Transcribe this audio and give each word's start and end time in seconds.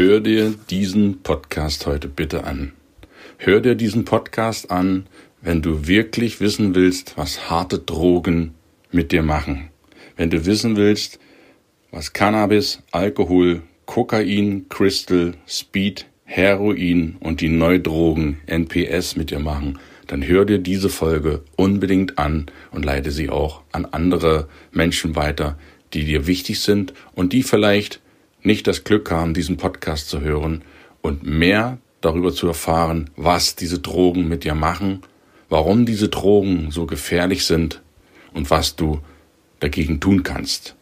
Hör 0.00 0.20
dir 0.20 0.54
diesen 0.70 1.24
Podcast 1.24 1.84
heute 1.84 2.06
bitte 2.06 2.44
an. 2.44 2.70
Hör 3.36 3.60
dir 3.60 3.74
diesen 3.74 4.04
Podcast 4.04 4.70
an, 4.70 5.08
wenn 5.42 5.60
du 5.60 5.88
wirklich 5.88 6.40
wissen 6.40 6.76
willst, 6.76 7.18
was 7.18 7.50
harte 7.50 7.80
Drogen 7.80 8.54
mit 8.92 9.10
dir 9.10 9.24
machen. 9.24 9.70
Wenn 10.16 10.30
du 10.30 10.46
wissen 10.46 10.76
willst, 10.76 11.18
was 11.90 12.12
Cannabis, 12.12 12.80
Alkohol, 12.92 13.62
Kokain, 13.86 14.66
Crystal, 14.68 15.34
Speed, 15.48 16.06
Heroin 16.22 17.16
und 17.18 17.40
die 17.40 17.48
Neudrogen 17.48 18.38
NPS 18.46 19.16
mit 19.16 19.32
dir 19.32 19.40
machen, 19.40 19.80
dann 20.06 20.24
hör 20.24 20.44
dir 20.44 20.58
diese 20.60 20.90
Folge 20.90 21.42
unbedingt 21.56 22.18
an 22.18 22.46
und 22.70 22.84
leite 22.84 23.10
sie 23.10 23.30
auch 23.30 23.62
an 23.72 23.84
andere 23.84 24.46
Menschen 24.70 25.16
weiter, 25.16 25.58
die 25.92 26.04
dir 26.04 26.28
wichtig 26.28 26.60
sind 26.60 26.94
und 27.16 27.32
die 27.32 27.42
vielleicht 27.42 28.00
nicht 28.42 28.66
das 28.66 28.84
Glück 28.84 29.10
haben, 29.10 29.34
diesen 29.34 29.56
Podcast 29.56 30.08
zu 30.08 30.20
hören 30.20 30.62
und 31.02 31.24
mehr 31.24 31.78
darüber 32.00 32.32
zu 32.32 32.46
erfahren, 32.46 33.10
was 33.16 33.56
diese 33.56 33.78
Drogen 33.78 34.28
mit 34.28 34.44
dir 34.44 34.54
machen, 34.54 35.02
warum 35.48 35.86
diese 35.86 36.08
Drogen 36.08 36.70
so 36.70 36.86
gefährlich 36.86 37.44
sind 37.44 37.80
und 38.32 38.50
was 38.50 38.76
du 38.76 39.00
dagegen 39.60 40.00
tun 40.00 40.22
kannst. 40.22 40.74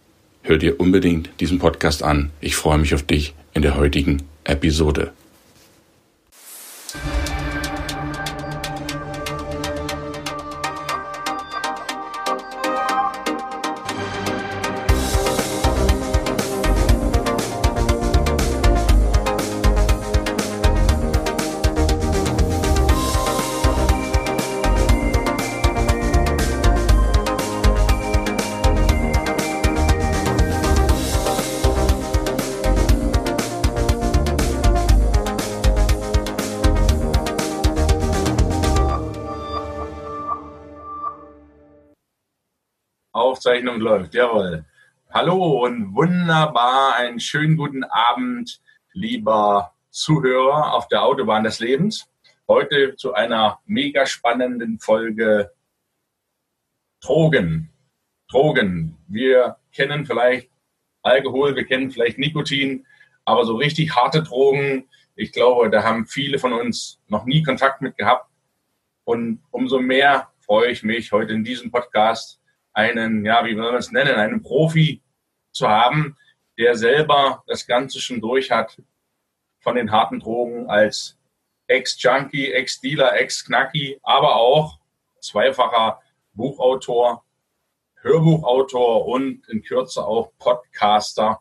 Hör 0.43 0.59
dir 0.59 0.79
unbedingt 0.79 1.31
diesen 1.41 1.59
Podcast 1.59 2.03
an. 2.03 2.31
Ich 2.41 2.57
freue 2.57 2.79
mich 2.79 2.95
auf 2.95 3.03
dich 3.03 3.35
in 3.55 3.63
der 3.63 3.77
heutigen 3.77 4.23
Episode. 4.45 5.13
Aufzeichnung 43.47 43.79
läuft, 43.79 44.13
jawohl. 44.13 44.65
Hallo 45.09 45.65
und 45.65 45.95
wunderbar, 45.95 46.97
einen 46.97 47.21
schönen 47.21 47.57
guten 47.57 47.85
Abend, 47.85 48.61
lieber 48.93 49.73
Zuhörer 49.91 50.75
auf 50.75 50.89
der 50.89 51.05
Autobahn 51.05 51.45
des 51.45 51.61
Lebens. 51.61 52.11
Heute 52.49 52.97
zu 52.97 53.15
einer 53.15 53.61
mega 53.65 54.05
spannenden 54.05 54.81
Folge 54.81 55.53
Drogen. 57.01 57.71
Drogen. 58.29 58.97
Wir 59.07 59.59
kennen 59.73 60.07
vielleicht 60.07 60.51
Alkohol, 61.03 61.55
wir 61.55 61.67
kennen 61.67 61.93
vielleicht 61.93 62.19
Nikotin, 62.19 62.85
aber 63.25 63.45
so 63.45 63.55
richtig 63.55 63.95
harte 63.95 64.25
Drogen, 64.25 64.89
ich 65.15 65.31
glaube, 65.31 65.71
da 65.71 65.85
haben 65.85 66.07
viele 66.07 66.41
von 66.41 66.53
uns 66.53 66.99
noch 67.07 67.27
nie 67.27 67.45
Kontakt 67.45 67.81
mit 67.81 67.97
gehabt. 67.97 68.29
Und 69.05 69.41
umso 69.53 69.79
mehr 69.79 70.33
freue 70.41 70.73
ich 70.73 70.83
mich, 70.83 71.13
heute 71.13 71.33
in 71.33 71.45
diesem 71.45 71.71
Podcast 71.71 72.41
einen, 72.77 73.25
ja, 73.25 73.45
wie 73.47 73.57
wollen 73.57 73.73
wir 73.73 73.79
es 73.79 73.91
nennen, 73.91 74.17
einen 74.17 74.43
Profi 74.43 75.03
zu 75.51 75.67
haben, 75.67 76.17
der 76.59 76.77
selber 76.77 77.43
das 77.47 77.67
Ganze 77.67 78.01
schon 78.01 78.21
durch 78.21 78.51
hat 78.51 78.81
von 79.61 79.77
den 79.77 79.91
harten 79.91 80.21
Drogen 80.21 80.69
als 80.69 81.19
Ex-Junkie, 81.69 82.53
Ex-Dealer, 82.53 83.19
Ex-Knacki, 83.19 83.99
aber 84.03 84.37
auch 84.37 84.79
zweifacher 85.21 86.03
Buchautor, 86.35 87.25
Hörbuchautor 88.03 89.07
und 89.07 89.49
in 89.49 89.63
Kürze 89.63 90.05
auch 90.05 90.33
Podcaster. 90.39 91.41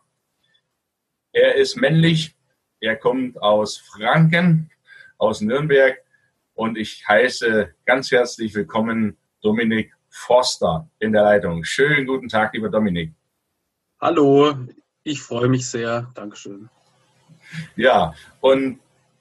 Er 1.33 1.55
ist 1.55 1.75
männlich, 1.75 2.33
er 2.79 2.95
kommt 2.95 3.41
aus 3.41 3.77
Franken, 3.77 4.71
aus 5.17 5.41
Nürnberg 5.41 5.97
und 6.53 6.77
ich 6.77 7.05
heiße 7.05 7.75
ganz 7.85 8.09
herzlich 8.09 8.55
willkommen 8.55 9.17
Dominik 9.41 9.94
Forster 10.15 10.89
in 10.99 11.11
der 11.11 11.23
Leitung. 11.23 11.65
Schönen 11.65 12.07
guten 12.07 12.29
Tag, 12.29 12.53
lieber 12.53 12.69
Dominik. 12.69 13.13
Hallo, 13.99 14.55
ich 15.03 15.21
freue 15.21 15.49
mich 15.49 15.69
sehr. 15.69 16.09
Dankeschön. 16.15 16.69
Ja, 17.75 18.15
und 18.39 18.79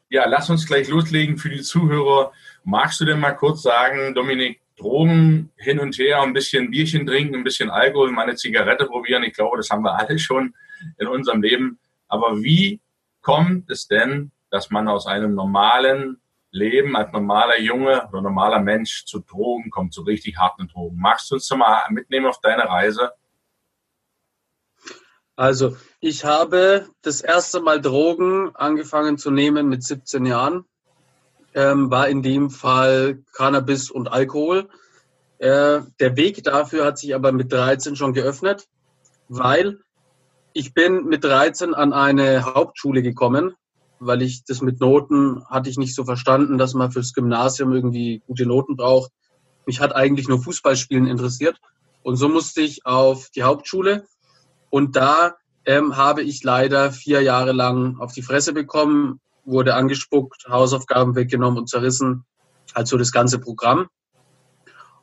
ja, 0.09 0.27
lass 0.29 0.49
uns 0.51 0.65
gleich 0.67 0.89
loslegen 0.89 1.37
für 1.37 1.51
die 1.51 1.63
Zuhörer. 1.63 2.33
Magst 2.63 3.01
du 3.01 3.05
denn 3.05 3.19
mal 3.19 3.33
kurz 3.33 3.63
sagen, 3.63 4.15
Dominik, 4.15 4.61
Drogen 4.77 5.51
hin 5.57 5.81
und 5.81 5.99
her, 5.99 6.23
ein 6.23 6.33
bisschen 6.33 6.71
Bierchen 6.71 7.07
trinken, 7.07 7.35
ein 7.35 7.45
bisschen 7.45 7.71
Alkohol, 7.71 8.13
mal 8.13 8.23
eine 8.23 8.37
Zigarette 8.37 8.87
probieren. 8.87 9.25
Ich 9.25 9.35
glaube, 9.35 9.57
das 9.57 9.71
haben 9.71 9.83
wir 9.83 9.99
alle 9.99 10.19
schon 10.19 10.55
in 10.99 11.09
unserem 11.09 11.43
Leben. 11.43 11.79
Aber 12.07 12.41
wie 12.41 12.81
kommt 13.21 13.69
es 13.69 13.89
denn, 13.89 14.31
dass 14.51 14.71
man 14.71 14.87
aus 14.87 15.07
einem 15.07 15.35
normalen 15.35 16.21
Leben 16.55 16.97
als 16.97 17.13
normaler 17.13 17.61
Junge 17.61 18.07
oder 18.09 18.23
normaler 18.23 18.61
Mensch 18.61 19.05
zu 19.07 19.19
Drogen 19.19 19.71
kommt, 19.71 19.93
zu 19.93 20.03
richtig 20.03 20.37
harten 20.39 20.69
Drogen. 20.69 20.97
Magst 20.97 21.31
du 21.31 21.35
uns 21.35 21.51
mal 21.51 21.83
mitnehmen 21.91 22.27
auf 22.27 22.41
deine 22.41 22.69
Reise? 22.69 23.13
Also, 25.37 25.77
ich 25.99 26.25
habe 26.25 26.87
das 27.03 27.21
erste 27.21 27.61
Mal 27.61 27.81
Drogen 27.81 28.55
angefangen 28.55 29.19
zu 29.19 29.33
nehmen 29.33 29.69
mit 29.69 29.83
17 29.83 30.27
Jahren. 30.27 30.65
Ähm, 31.55 31.91
war 31.91 32.09
in 32.09 32.23
dem 32.23 32.51
Fall 32.51 33.25
Cannabis 33.33 33.91
und 33.91 34.07
Alkohol. 34.07 34.69
Äh, 35.39 35.81
der 35.99 36.17
Weg 36.17 36.45
dafür 36.45 36.85
hat 36.85 36.99
sich 36.99 37.17
aber 37.17 37.33
mit 37.33 37.53
13 37.53 37.97
schon 37.97 38.13
geöffnet, 38.13 38.69
weil 39.29 39.81
ich 40.53 40.73
bin 40.73 41.05
mit 41.07 41.25
13 41.25 41.75
an 41.75 41.93
eine 41.93 42.45
Hauptschule 42.45 43.03
gekommen 43.03 43.57
weil 44.07 44.23
ich 44.23 44.45
das 44.45 44.61
mit 44.61 44.81
Noten 44.81 45.45
hatte 45.47 45.71
ich 45.71 45.79
nicht 45.79 45.95
so 45.95 46.05
verstanden, 46.05 46.59
dass 46.59 46.75
man 46.75 46.93
fürs 46.93 47.13
Gymnasium 47.13 47.73
irgendwie 47.73 48.23
gute 48.27 48.47
Noten 48.47 48.77
braucht. 48.77 49.11
Mich 49.67 49.81
hat 49.81 49.95
eigentlich 49.95 50.29
nur 50.29 50.43
Fußballspielen 50.43 51.07
interessiert. 51.07 51.61
Und 52.03 52.17
so 52.17 52.29
musste 52.29 52.61
ich 52.61 52.85
auf 52.85 53.31
die 53.31 53.43
Hauptschule. 53.43 54.07
Und 54.71 54.97
da 54.97 55.37
ähm, 55.65 55.97
habe 55.97 56.23
ich 56.23 56.43
leider 56.43 56.93
vier 56.93 57.23
Jahre 57.23 57.53
lang 57.53 57.99
auf 57.99 58.13
die 58.13 58.23
Fresse 58.23 58.53
bekommen, 58.53 59.21
wurde 59.45 59.75
angespuckt, 59.75 60.47
Hausaufgaben 60.49 61.15
weggenommen 61.17 61.59
und 61.59 61.69
zerrissen. 61.69 62.25
Also 62.75 62.97
das 62.97 63.13
ganze 63.13 63.39
Programm. 63.39 63.89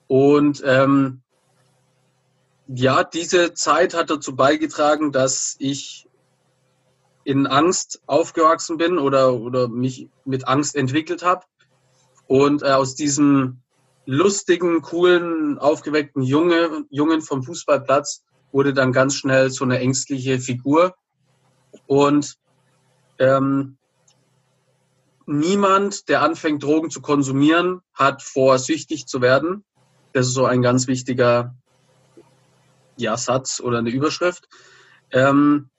Und 0.08 0.62
ähm, 0.66 1.22
ja, 2.68 3.04
diese 3.04 3.54
Zeit 3.54 3.94
hat 3.94 4.10
dazu 4.10 4.36
beigetragen, 4.36 5.12
dass 5.12 5.56
ich 5.60 6.08
in 7.24 7.48
Angst 7.48 8.02
aufgewachsen 8.08 8.78
bin 8.78 8.98
oder, 8.98 9.34
oder 9.34 9.68
mich 9.68 10.10
mit 10.26 10.48
Angst 10.48 10.76
entwickelt 10.76 11.24
habe. 11.24 11.46
Und 12.28 12.64
äh, 12.64 12.68
aus 12.72 12.96
diesem 12.96 13.62
lustigen, 14.06 14.82
coolen, 14.82 15.58
aufgeweckten 15.58 16.24
Junge, 16.24 16.86
Jungen 16.90 17.22
vom 17.22 17.44
Fußballplatz 17.44 18.24
wurde 18.52 18.74
dann 18.74 18.92
ganz 18.92 19.16
schnell 19.16 19.50
so 19.50 19.64
eine 19.64 19.80
ängstliche 19.80 20.40
Figur. 20.40 20.96
Und 21.88 22.38
ähm, 23.20 23.78
niemand, 25.26 26.10
der 26.10 26.22
anfängt, 26.22 26.64
Drogen 26.64 26.90
zu 26.90 27.02
konsumieren, 27.02 27.82
hat 27.94 28.22
vor, 28.22 28.58
süchtig 28.60 29.08
zu 29.08 29.22
werden. 29.22 29.64
Das 30.14 30.28
ist 30.28 30.34
so 30.34 30.46
ein 30.46 30.62
ganz 30.62 30.88
wichtiger 30.88 31.56
ja, 32.98 33.16
Satz 33.18 33.60
oder 33.60 33.80
eine 33.80 33.90
Überschrift. 33.90 34.50
Ähm, 35.12 35.70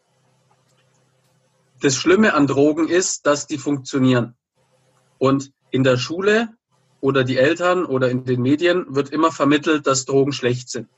das 1.82 1.96
Schlimme 1.96 2.34
an 2.34 2.46
Drogen 2.46 2.88
ist, 2.88 3.26
dass 3.26 3.46
die 3.46 3.58
funktionieren. 3.58 4.34
Und 5.18 5.52
in 5.70 5.84
der 5.84 5.96
Schule 5.96 6.48
oder 7.00 7.24
die 7.24 7.36
Eltern 7.36 7.84
oder 7.84 8.10
in 8.10 8.24
den 8.24 8.40
Medien 8.40 8.86
wird 8.88 9.10
immer 9.10 9.32
vermittelt, 9.32 9.86
dass 9.86 10.04
Drogen 10.04 10.32
schlecht 10.32 10.70
sind. 10.70 10.88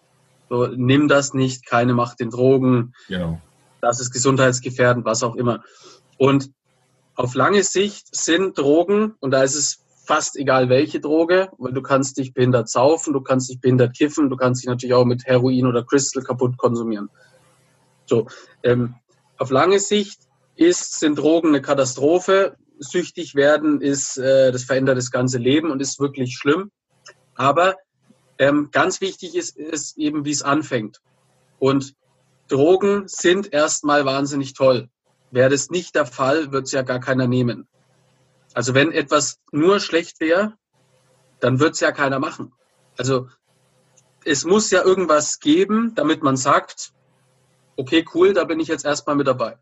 So, 0.51 0.67
nimm 0.67 1.09
das 1.09 1.33
nicht, 1.33 1.67
keine 1.67 1.95
Macht 1.95 2.21
den 2.21 2.31
Drogen. 2.31 2.93
Genau. 3.09 3.41
Das 3.81 4.01
ist 4.01 4.13
gesundheitsgefährdend, 4.13 5.05
was 5.05 5.23
auch 5.23 5.37
immer. 5.37 5.65
Und 6.19 6.51
auf 7.15 7.35
lange 7.35 7.63
Sicht 7.63 8.15
sind 8.15 8.59
Drogen, 8.59 9.15
und 9.21 9.31
da 9.31 9.43
ist 9.43 9.55
es 9.55 9.85
fast 10.05 10.37
egal 10.37 10.69
welche 10.69 11.01
Droge, 11.01 11.49
weil 11.57 11.73
du 11.73 11.81
kannst 11.81 12.19
dich 12.19 12.35
behindert 12.35 12.69
saufen, 12.69 13.15
du 13.15 13.23
kannst 13.23 13.49
dich 13.49 13.61
behindert 13.61 13.97
kiffen, 13.97 14.29
du 14.29 14.37
kannst 14.37 14.63
dich 14.63 14.69
natürlich 14.69 14.95
auch 14.95 15.07
mit 15.07 15.25
Heroin 15.25 15.67
oder 15.67 15.83
Crystal 15.83 16.23
kaputt 16.23 16.59
konsumieren. 16.59 17.09
So, 18.05 18.27
ähm, 18.63 18.97
auf 19.39 19.51
lange 19.51 19.81
Sicht 19.81 20.21
ist, 20.57 20.99
sind 20.99 21.19
Drogen 21.19 21.49
eine 21.49 21.63
Katastrophe. 21.63 22.57
Süchtig 22.79 23.35
werden 23.35 23.81
ist, 23.81 24.17
äh, 24.19 24.53
das 24.53 24.65
verändert 24.65 24.99
das 24.99 25.11
ganze 25.11 25.39
Leben 25.39 25.71
und 25.71 25.81
ist 25.81 26.01
wirklich 26.01 26.37
schlimm. 26.37 26.71
Aber 27.35 27.77
ähm, 28.39 28.69
ganz 28.73 29.01
wichtig 29.01 29.35
ist, 29.35 29.57
ist 29.57 29.97
eben, 29.97 30.25
wie 30.25 30.31
es 30.31 30.43
anfängt. 30.43 31.01
Und 31.59 31.95
Drogen 32.49 33.09
sind 33.09 33.53
erstmal 33.53 34.05
wahnsinnig 34.05 34.55
toll, 34.55 34.89
wäre 35.31 35.51
das 35.51 35.71
nicht 35.71 35.95
der 35.95 36.07
Fall, 36.07 36.53
wird 36.53 36.67
es 36.67 36.73
ja 36.73 36.83
gar 36.83 37.01
keiner 37.01 37.27
nehmen. 37.27 37.67
Also 38.53 38.75
wenn 38.75 38.93
etwas 38.93 39.41
nur 39.51 39.81
schlecht 39.81 40.21
wäre, 40.21 40.55
dann 41.41 41.59
wird 41.59 41.75
es 41.75 41.81
ja 41.81 41.91
keiner 41.91 42.19
machen. 42.19 42.53
Also 42.97 43.29
es 44.25 44.45
muss 44.45 44.71
ja 44.71 44.83
irgendwas 44.85 45.41
geben, 45.41 45.95
damit 45.95 46.23
man 46.23 46.37
sagt, 46.37 46.93
okay, 47.77 48.05
cool, 48.15 48.33
da 48.33 48.45
bin 48.45 48.61
ich 48.61 48.69
jetzt 48.69 48.85
erstmal 48.85 49.17
mit 49.17 49.27
dabei. 49.27 49.59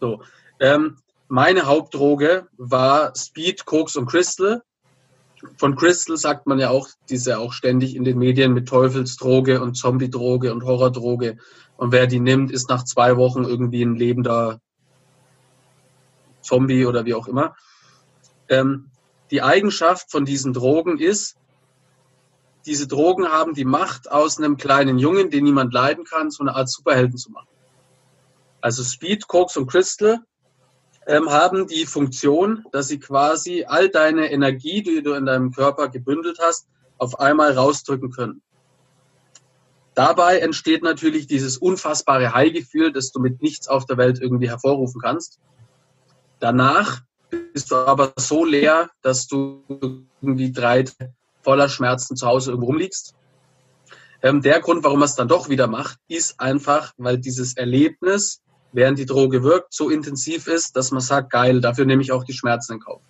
So, 0.00 0.22
ähm, 0.60 0.96
meine 1.28 1.66
Hauptdroge 1.66 2.48
war 2.56 3.14
Speed, 3.14 3.64
Koks 3.66 3.96
und 3.96 4.06
Crystal. 4.06 4.62
Von 5.56 5.76
Crystal 5.76 6.16
sagt 6.16 6.46
man 6.46 6.58
ja 6.58 6.70
auch, 6.70 6.88
diese 7.08 7.38
auch 7.38 7.52
ständig 7.52 7.94
in 7.94 8.04
den 8.04 8.18
Medien 8.18 8.54
mit 8.54 8.68
Teufelsdroge 8.68 9.60
und 9.60 9.74
Zombie-Droge 9.74 10.52
und 10.52 10.64
Horrordroge. 10.64 11.36
Und 11.76 11.92
wer 11.92 12.06
die 12.06 12.18
nimmt, 12.18 12.50
ist 12.50 12.68
nach 12.68 12.84
zwei 12.84 13.16
Wochen 13.16 13.44
irgendwie 13.44 13.82
ein 13.82 13.94
lebender 13.94 14.60
Zombie 16.40 16.86
oder 16.86 17.04
wie 17.04 17.14
auch 17.14 17.28
immer. 17.28 17.54
Ähm, 18.48 18.90
die 19.30 19.42
Eigenschaft 19.42 20.10
von 20.10 20.24
diesen 20.24 20.52
Drogen 20.54 20.98
ist, 20.98 21.36
diese 22.66 22.86
Drogen 22.86 23.28
haben 23.28 23.54
die 23.54 23.64
Macht, 23.64 24.10
aus 24.10 24.38
einem 24.38 24.56
kleinen 24.56 24.98
Jungen, 24.98 25.30
den 25.30 25.44
niemand 25.44 25.72
leiden 25.72 26.04
kann, 26.04 26.30
so 26.30 26.42
eine 26.42 26.56
Art 26.56 26.68
Superhelden 26.70 27.16
zu 27.16 27.30
machen. 27.30 27.48
Also 28.60 28.82
Speed, 28.82 29.28
Koks 29.28 29.56
und 29.56 29.66
Crystal 29.66 30.18
ähm, 31.06 31.30
haben 31.30 31.66
die 31.66 31.86
Funktion, 31.86 32.64
dass 32.72 32.88
sie 32.88 32.98
quasi 32.98 33.64
all 33.66 33.88
deine 33.88 34.30
Energie, 34.30 34.82
die 34.82 35.02
du 35.02 35.14
in 35.14 35.26
deinem 35.26 35.52
Körper 35.52 35.88
gebündelt 35.88 36.38
hast, 36.40 36.68
auf 36.98 37.18
einmal 37.20 37.52
rausdrücken 37.52 38.10
können. 38.10 38.42
Dabei 39.94 40.38
entsteht 40.38 40.82
natürlich 40.82 41.26
dieses 41.26 41.58
unfassbare 41.58 42.32
High-Gefühl, 42.32 42.92
das 42.92 43.10
du 43.10 43.20
mit 43.20 43.42
nichts 43.42 43.66
auf 43.66 43.84
der 43.86 43.96
Welt 43.96 44.20
irgendwie 44.20 44.48
hervorrufen 44.48 45.00
kannst. 45.00 45.40
Danach 46.38 47.00
bist 47.52 47.70
du 47.70 47.76
aber 47.76 48.12
so 48.16 48.44
leer, 48.44 48.90
dass 49.02 49.26
du 49.26 49.64
irgendwie 50.20 50.52
drei 50.52 50.84
voller 51.42 51.68
Schmerzen 51.68 52.16
zu 52.16 52.26
Hause 52.26 52.50
irgendwo 52.50 52.68
rumliegst. 52.68 53.14
Ähm, 54.22 54.42
der 54.42 54.60
Grund, 54.60 54.84
warum 54.84 55.00
man 55.00 55.08
es 55.08 55.14
dann 55.14 55.28
doch 55.28 55.48
wieder 55.48 55.66
macht, 55.66 55.98
ist 56.08 56.38
einfach, 56.40 56.92
weil 56.96 57.18
dieses 57.18 57.56
Erlebnis, 57.56 58.42
während 58.72 58.98
die 58.98 59.06
Droge 59.06 59.42
wirkt, 59.42 59.72
so 59.74 59.90
intensiv 59.90 60.46
ist, 60.46 60.76
dass 60.76 60.90
man 60.90 61.00
sagt, 61.00 61.30
geil, 61.30 61.60
dafür 61.60 61.84
nehme 61.84 62.02
ich 62.02 62.12
auch 62.12 62.24
die 62.24 62.32
Schmerzen 62.32 62.74
in 62.74 62.80
Kauf. 62.80 63.00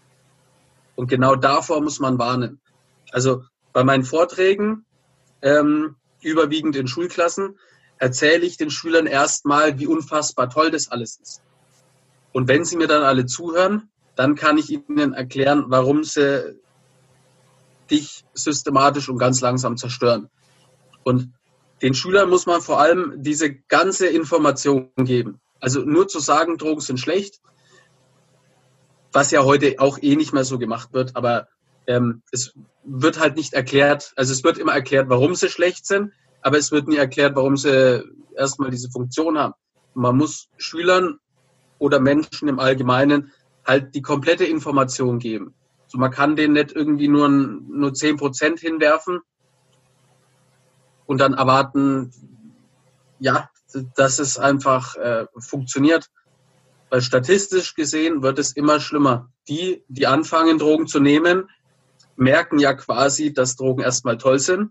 Und 0.95 1.09
genau 1.09 1.37
davor 1.37 1.81
muss 1.81 2.01
man 2.01 2.19
warnen. 2.19 2.61
Also 3.13 3.45
bei 3.73 3.85
meinen 3.85 4.05
Vorträgen, 4.05 4.85
ähm, 5.43 5.97
überwiegend 6.21 6.77
in 6.77 6.89
Schulklassen, 6.89 7.59
erzähle 7.99 8.45
ich 8.47 8.57
den 8.57 8.71
Schülern 8.71 9.07
erstmal, 9.07 9.79
wie 9.79 9.87
unfassbar 9.87 10.51
toll 10.51 10.71
das 10.71 10.91
alles 10.91 11.19
ist. 11.23 11.43
Und 12.33 12.49
wenn 12.49 12.65
sie 12.65 12.77
mir 12.77 12.87
dann 12.87 13.03
alle 13.03 13.27
zuhören, 13.27 13.89
dann 14.17 14.35
kann 14.35 14.59
ich 14.59 14.71
ihnen 14.71 15.15
erklären, 15.15 15.65
warum 15.69 16.05
sie 16.05 16.59
dich 17.91 18.25
systematisch 18.35 19.09
und 19.09 19.19
ganz 19.19 19.41
langsam 19.41 19.77
zerstören. 19.77 20.29
Und 21.05 21.33
den 21.83 21.95
Schülern 21.95 22.29
muss 22.29 22.47
man 22.47 22.61
vor 22.61 22.81
allem 22.81 23.15
diese 23.17 23.55
ganze 23.55 24.09
Information 24.09 24.91
geben. 24.97 25.41
Also 25.61 25.81
nur 25.81 26.09
zu 26.09 26.21
sagen, 26.21 26.57
Drogen 26.57 26.81
sind 26.81 27.01
schlecht, 27.01 27.41
was 29.13 29.31
ja 29.31 29.45
heute 29.45 29.77
auch 29.79 29.99
eh 30.01 30.17
nicht 30.17 30.33
mehr 30.33 30.45
so 30.45 30.59
gemacht 30.59 30.93
wird, 30.93 31.17
aber 31.17 31.49
ähm, 31.87 32.23
es 32.31 32.55
wird 32.85 33.19
halt 33.19 33.37
nicht 33.37 33.55
erklärt, 33.55 34.13
also 34.17 34.33
es 34.33 34.45
wird 34.45 34.59
immer 34.59 34.73
erklärt, 34.73 35.09
warum 35.09 35.35
sie 35.35 35.49
schlecht 35.49 35.87
sind, 35.87 36.13
aber 36.43 36.59
es 36.59 36.71
wird 36.71 36.89
nie 36.89 36.97
erklärt, 36.97 37.35
warum 37.35 37.57
sie 37.57 38.05
erstmal 38.37 38.71
diese 38.71 38.91
Funktion 38.91 39.39
haben. 39.39 39.55
Man 39.95 40.17
muss 40.17 40.49
Schülern 40.57 41.19
oder 41.79 42.01
Menschen 42.01 42.49
im 42.49 42.59
Allgemeinen 42.59 43.33
halt 43.67 43.95
die 43.95 44.03
komplette 44.03 44.45
Information 44.45 45.19
geben. 45.19 45.55
So, 45.89 45.99
man 45.99 46.11
kann 46.11 46.37
den 46.37 46.53
nicht 46.53 46.73
irgendwie 46.73 47.09
nur, 47.09 47.29
nur 47.29 47.91
10% 47.91 48.61
hinwerfen 48.61 49.21
und 51.07 51.21
dann 51.21 51.35
erwarten, 51.35 52.13
ja, 53.19 53.51
dass 53.97 54.19
es 54.19 54.39
einfach 54.39 54.97
äh, 54.97 55.27
funktioniert. 55.39 56.11
Weil 56.91 57.03
statistisch 57.03 57.75
gesehen 57.75 58.23
wird 58.23 58.39
es 58.39 58.53
immer 58.53 58.81
schlimmer. 58.81 59.31
Die, 59.49 59.85
die 59.89 60.07
anfangen, 60.07 60.59
Drogen 60.59 60.87
zu 60.87 61.01
nehmen, 61.01 61.49
merken 62.17 62.59
ja 62.59 62.75
quasi, 62.75 63.33
dass 63.33 63.57
Drogen 63.57 63.83
erstmal 63.83 64.19
toll 64.19 64.39
sind. 64.39 64.71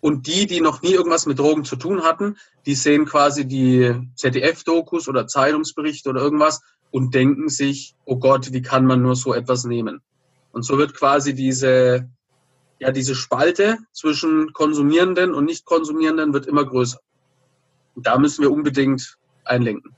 Und 0.00 0.26
die, 0.26 0.46
die 0.46 0.60
noch 0.60 0.82
nie 0.82 0.92
irgendwas 0.92 1.24
mit 1.24 1.38
Drogen 1.38 1.64
zu 1.64 1.76
tun 1.76 2.02
hatten, 2.02 2.36
die 2.66 2.74
sehen 2.74 3.06
quasi 3.06 3.46
die 3.46 3.94
ZDF-Dokus 4.16 5.08
oder 5.08 5.26
Zeitungsberichte 5.26 6.10
oder 6.10 6.20
irgendwas 6.20 6.60
und 6.90 7.14
denken 7.14 7.48
sich, 7.48 7.96
oh 8.04 8.18
Gott, 8.18 8.52
wie 8.52 8.62
kann 8.62 8.84
man 8.84 9.00
nur 9.00 9.16
so 9.16 9.32
etwas 9.32 9.64
nehmen? 9.64 10.02
Und 10.52 10.62
so 10.62 10.78
wird 10.78 10.94
quasi 10.94 11.34
diese, 11.34 12.08
ja, 12.78 12.92
diese 12.92 13.14
Spalte 13.14 13.78
zwischen 13.92 14.52
Konsumierenden 14.52 15.34
und 15.34 15.46
Nicht-Konsumierenden 15.46 16.32
wird 16.32 16.46
immer 16.46 16.64
größer. 16.64 17.00
Und 17.94 18.06
da 18.06 18.18
müssen 18.18 18.42
wir 18.42 18.50
unbedingt 18.50 19.18
einlenken. 19.44 19.94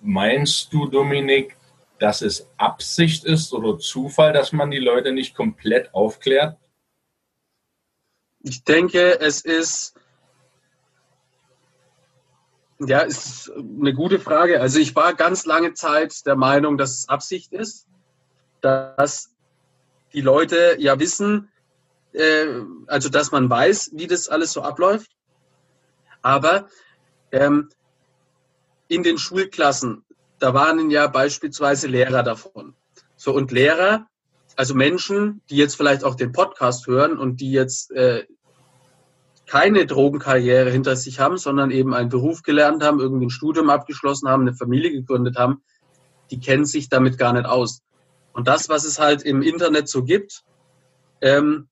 Meinst 0.00 0.72
du, 0.72 0.86
Dominik, 0.86 1.56
dass 1.98 2.22
es 2.22 2.48
Absicht 2.56 3.24
ist 3.24 3.52
oder 3.52 3.78
Zufall, 3.78 4.32
dass 4.32 4.52
man 4.52 4.70
die 4.70 4.78
Leute 4.78 5.12
nicht 5.12 5.34
komplett 5.34 5.92
aufklärt? 5.94 6.56
Ich 8.40 8.62
denke, 8.62 9.20
es 9.20 9.40
ist 9.40 9.94
ja, 12.80 13.00
ist 13.00 13.50
eine 13.50 13.92
gute 13.92 14.20
Frage. 14.20 14.60
Also 14.60 14.78
ich 14.78 14.94
war 14.94 15.14
ganz 15.14 15.46
lange 15.46 15.74
Zeit 15.74 16.24
der 16.26 16.36
Meinung, 16.36 16.78
dass 16.78 16.98
es 16.98 17.08
Absicht 17.08 17.52
ist, 17.52 17.88
dass 18.60 19.30
die 20.12 20.20
Leute 20.20 20.76
ja 20.78 20.98
wissen, 20.98 21.50
äh, 22.12 22.46
also 22.86 23.08
dass 23.08 23.32
man 23.32 23.50
weiß, 23.50 23.90
wie 23.94 24.06
das 24.06 24.28
alles 24.28 24.52
so 24.52 24.62
abläuft. 24.62 25.10
Aber 26.22 26.68
ähm, 27.32 27.68
in 28.88 29.02
den 29.02 29.18
Schulklassen, 29.18 30.04
da 30.38 30.54
waren 30.54 30.90
ja 30.90 31.06
beispielsweise 31.06 31.88
Lehrer 31.88 32.22
davon. 32.22 32.74
So 33.16 33.32
und 33.34 33.52
Lehrer, 33.52 34.06
also 34.56 34.74
Menschen, 34.74 35.42
die 35.50 35.56
jetzt 35.56 35.76
vielleicht 35.76 36.04
auch 36.04 36.14
den 36.14 36.32
Podcast 36.32 36.86
hören 36.86 37.18
und 37.18 37.40
die 37.40 37.52
jetzt 37.52 37.90
äh, 37.92 38.24
keine 39.46 39.86
Drogenkarriere 39.86 40.70
hinter 40.70 40.94
sich 40.94 41.20
haben, 41.20 41.38
sondern 41.38 41.70
eben 41.70 41.94
einen 41.94 42.10
Beruf 42.10 42.42
gelernt 42.42 42.82
haben, 42.82 43.00
irgendwie 43.00 43.26
ein 43.26 43.30
Studium 43.30 43.70
abgeschlossen 43.70 44.28
haben, 44.28 44.42
eine 44.42 44.54
Familie 44.54 44.92
gegründet 44.92 45.36
haben, 45.36 45.62
die 46.30 46.38
kennen 46.38 46.66
sich 46.66 46.88
damit 46.88 47.18
gar 47.18 47.32
nicht 47.32 47.46
aus. 47.46 47.82
Und 48.32 48.46
das, 48.46 48.68
was 48.68 48.84
es 48.84 48.98
halt 48.98 49.22
im 49.22 49.42
Internet 49.42 49.88
so 49.88 50.04
gibt, 50.04 50.42
ähm, 51.20 51.68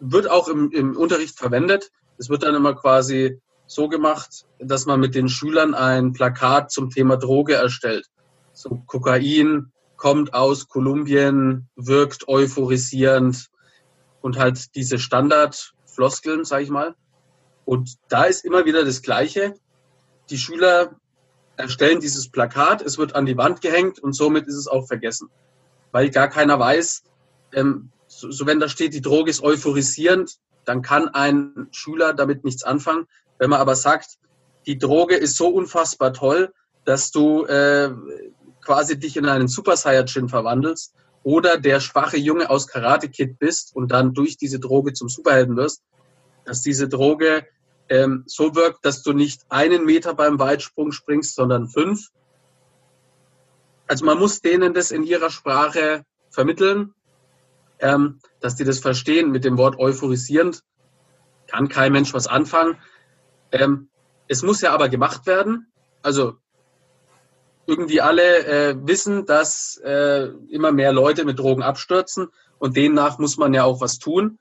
wird 0.00 0.28
auch 0.28 0.48
im, 0.48 0.70
im 0.72 0.96
Unterricht 0.96 1.38
verwendet. 1.38 1.90
Es 2.18 2.28
wird 2.28 2.42
dann 2.42 2.54
immer 2.54 2.74
quasi 2.74 3.40
so 3.70 3.88
gemacht, 3.88 4.46
dass 4.58 4.84
man 4.86 4.98
mit 4.98 5.14
den 5.14 5.28
Schülern 5.28 5.74
ein 5.74 6.12
Plakat 6.12 6.72
zum 6.72 6.90
Thema 6.90 7.16
Droge 7.16 7.54
erstellt. 7.54 8.04
So 8.52 8.82
Kokain 8.84 9.70
kommt 9.96 10.34
aus 10.34 10.66
Kolumbien, 10.66 11.68
wirkt 11.76 12.26
euphorisierend 12.26 13.48
und 14.22 14.38
halt 14.38 14.74
diese 14.74 14.98
Standardfloskeln, 14.98 16.44
sag 16.44 16.62
ich 16.62 16.70
mal. 16.70 16.96
Und 17.64 17.94
da 18.08 18.24
ist 18.24 18.44
immer 18.44 18.64
wieder 18.64 18.84
das 18.84 19.02
Gleiche. 19.02 19.54
Die 20.30 20.38
Schüler 20.38 20.96
erstellen 21.56 22.00
dieses 22.00 22.28
Plakat, 22.28 22.82
es 22.82 22.98
wird 22.98 23.14
an 23.14 23.24
die 23.24 23.36
Wand 23.36 23.60
gehängt 23.60 24.00
und 24.00 24.14
somit 24.14 24.48
ist 24.48 24.56
es 24.56 24.66
auch 24.66 24.88
vergessen. 24.88 25.30
Weil 25.92 26.10
gar 26.10 26.28
keiner 26.28 26.58
weiß, 26.58 27.04
ähm, 27.52 27.92
so, 28.08 28.32
so 28.32 28.46
wenn 28.46 28.58
da 28.58 28.68
steht, 28.68 28.94
die 28.94 29.00
Droge 29.00 29.30
ist 29.30 29.44
euphorisierend, 29.44 30.38
dann 30.64 30.82
kann 30.82 31.08
ein 31.08 31.68
Schüler 31.70 32.14
damit 32.14 32.42
nichts 32.42 32.64
anfangen. 32.64 33.06
Wenn 33.40 33.48
man 33.48 33.60
aber 33.60 33.74
sagt, 33.74 34.18
die 34.66 34.76
Droge 34.76 35.16
ist 35.16 35.36
so 35.36 35.48
unfassbar 35.48 36.12
toll, 36.12 36.52
dass 36.84 37.10
du 37.10 37.46
äh, 37.46 37.90
quasi 38.62 38.98
dich 38.98 39.16
in 39.16 39.24
einen 39.24 39.48
Super 39.48 39.78
Saiyajin 39.78 40.28
verwandelst 40.28 40.94
oder 41.22 41.56
der 41.56 41.80
schwache 41.80 42.18
Junge 42.18 42.50
aus 42.50 42.68
Karate 42.68 43.08
Kid 43.08 43.38
bist 43.38 43.74
und 43.74 43.92
dann 43.92 44.12
durch 44.12 44.36
diese 44.36 44.60
Droge 44.60 44.92
zum 44.92 45.08
Superhelden 45.08 45.56
wirst, 45.56 45.82
dass 46.44 46.60
diese 46.60 46.86
Droge 46.86 47.46
ähm, 47.88 48.24
so 48.26 48.54
wirkt, 48.54 48.84
dass 48.84 49.02
du 49.02 49.14
nicht 49.14 49.40
einen 49.48 49.86
Meter 49.86 50.12
beim 50.12 50.38
Weitsprung 50.38 50.92
springst, 50.92 51.34
sondern 51.34 51.66
fünf. 51.66 52.08
Also 53.86 54.04
man 54.04 54.18
muss 54.18 54.42
denen 54.42 54.74
das 54.74 54.90
in 54.90 55.02
ihrer 55.02 55.30
Sprache 55.30 56.04
vermitteln, 56.28 56.92
ähm, 57.78 58.20
dass 58.40 58.56
die 58.56 58.64
das 58.64 58.80
verstehen 58.80 59.30
mit 59.30 59.44
dem 59.44 59.56
Wort 59.56 59.78
euphorisierend. 59.78 60.62
Kann 61.46 61.68
kein 61.70 61.92
Mensch 61.92 62.12
was 62.12 62.26
anfangen. 62.26 62.76
Ähm, 63.52 63.88
es 64.28 64.42
muss 64.42 64.60
ja 64.60 64.72
aber 64.72 64.88
gemacht 64.88 65.26
werden. 65.26 65.72
Also 66.02 66.36
irgendwie 67.66 68.00
alle 68.00 68.46
äh, 68.46 68.76
wissen, 68.86 69.26
dass 69.26 69.80
äh, 69.84 70.28
immer 70.48 70.72
mehr 70.72 70.92
Leute 70.92 71.24
mit 71.24 71.38
Drogen 71.38 71.62
abstürzen 71.62 72.28
und 72.58 72.76
demnach 72.76 73.18
muss 73.18 73.36
man 73.36 73.54
ja 73.54 73.64
auch 73.64 73.80
was 73.80 73.98
tun. 73.98 74.38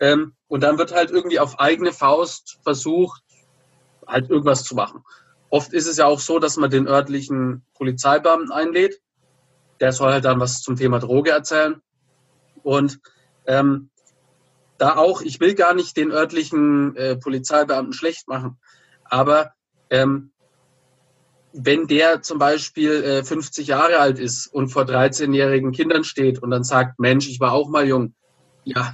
Ähm, 0.00 0.34
und 0.48 0.62
dann 0.62 0.78
wird 0.78 0.92
halt 0.92 1.10
irgendwie 1.10 1.38
auf 1.38 1.58
eigene 1.60 1.92
Faust 1.92 2.58
versucht, 2.62 3.22
halt 4.06 4.30
irgendwas 4.30 4.64
zu 4.64 4.74
machen. 4.74 5.04
oft 5.50 5.72
ist 5.72 5.86
es 5.86 5.98
ja 5.98 6.06
auch 6.06 6.18
so, 6.18 6.38
dass 6.38 6.56
man 6.56 6.70
den 6.70 6.88
örtlichen 6.88 7.64
Polizeibeamten 7.74 8.50
einlädt. 8.50 9.00
Der 9.80 9.92
soll 9.92 10.12
halt 10.12 10.24
dann 10.24 10.40
was 10.40 10.62
zum 10.62 10.76
Thema 10.76 10.98
Droge 10.98 11.30
erzählen. 11.30 11.82
Und 12.62 13.00
ähm, 13.46 13.90
da 14.82 14.96
auch, 14.96 15.22
ich 15.22 15.38
will 15.38 15.54
gar 15.54 15.74
nicht 15.74 15.96
den 15.96 16.10
örtlichen 16.10 16.96
äh, 16.96 17.14
Polizeibeamten 17.14 17.92
schlecht 17.92 18.26
machen, 18.26 18.58
aber 19.04 19.52
ähm, 19.90 20.32
wenn 21.52 21.86
der 21.86 22.22
zum 22.22 22.40
Beispiel 22.40 22.90
äh, 23.04 23.24
50 23.24 23.68
Jahre 23.68 23.98
alt 23.98 24.18
ist 24.18 24.48
und 24.48 24.70
vor 24.70 24.82
13-jährigen 24.82 25.70
Kindern 25.70 26.02
steht 26.02 26.42
und 26.42 26.50
dann 26.50 26.64
sagt, 26.64 26.98
Mensch, 26.98 27.28
ich 27.28 27.38
war 27.38 27.52
auch 27.52 27.68
mal 27.68 27.86
jung, 27.86 28.16
ja, 28.64 28.92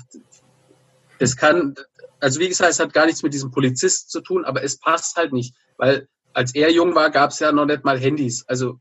das 1.18 1.38
kann, 1.38 1.74
also 2.20 2.38
wie 2.38 2.48
gesagt, 2.48 2.72
es 2.72 2.80
hat 2.80 2.92
gar 2.92 3.06
nichts 3.06 3.22
mit 3.22 3.32
diesem 3.32 3.50
Polizist 3.50 4.10
zu 4.10 4.20
tun, 4.20 4.44
aber 4.44 4.62
es 4.62 4.78
passt 4.78 5.16
halt 5.16 5.32
nicht, 5.32 5.54
weil 5.78 6.06
als 6.34 6.54
er 6.54 6.70
jung 6.70 6.94
war, 6.94 7.08
gab 7.08 7.30
es 7.30 7.38
ja 7.38 7.50
noch 7.50 7.64
nicht 7.64 7.84
mal 7.84 7.98
Handys. 7.98 8.44
Also 8.46 8.78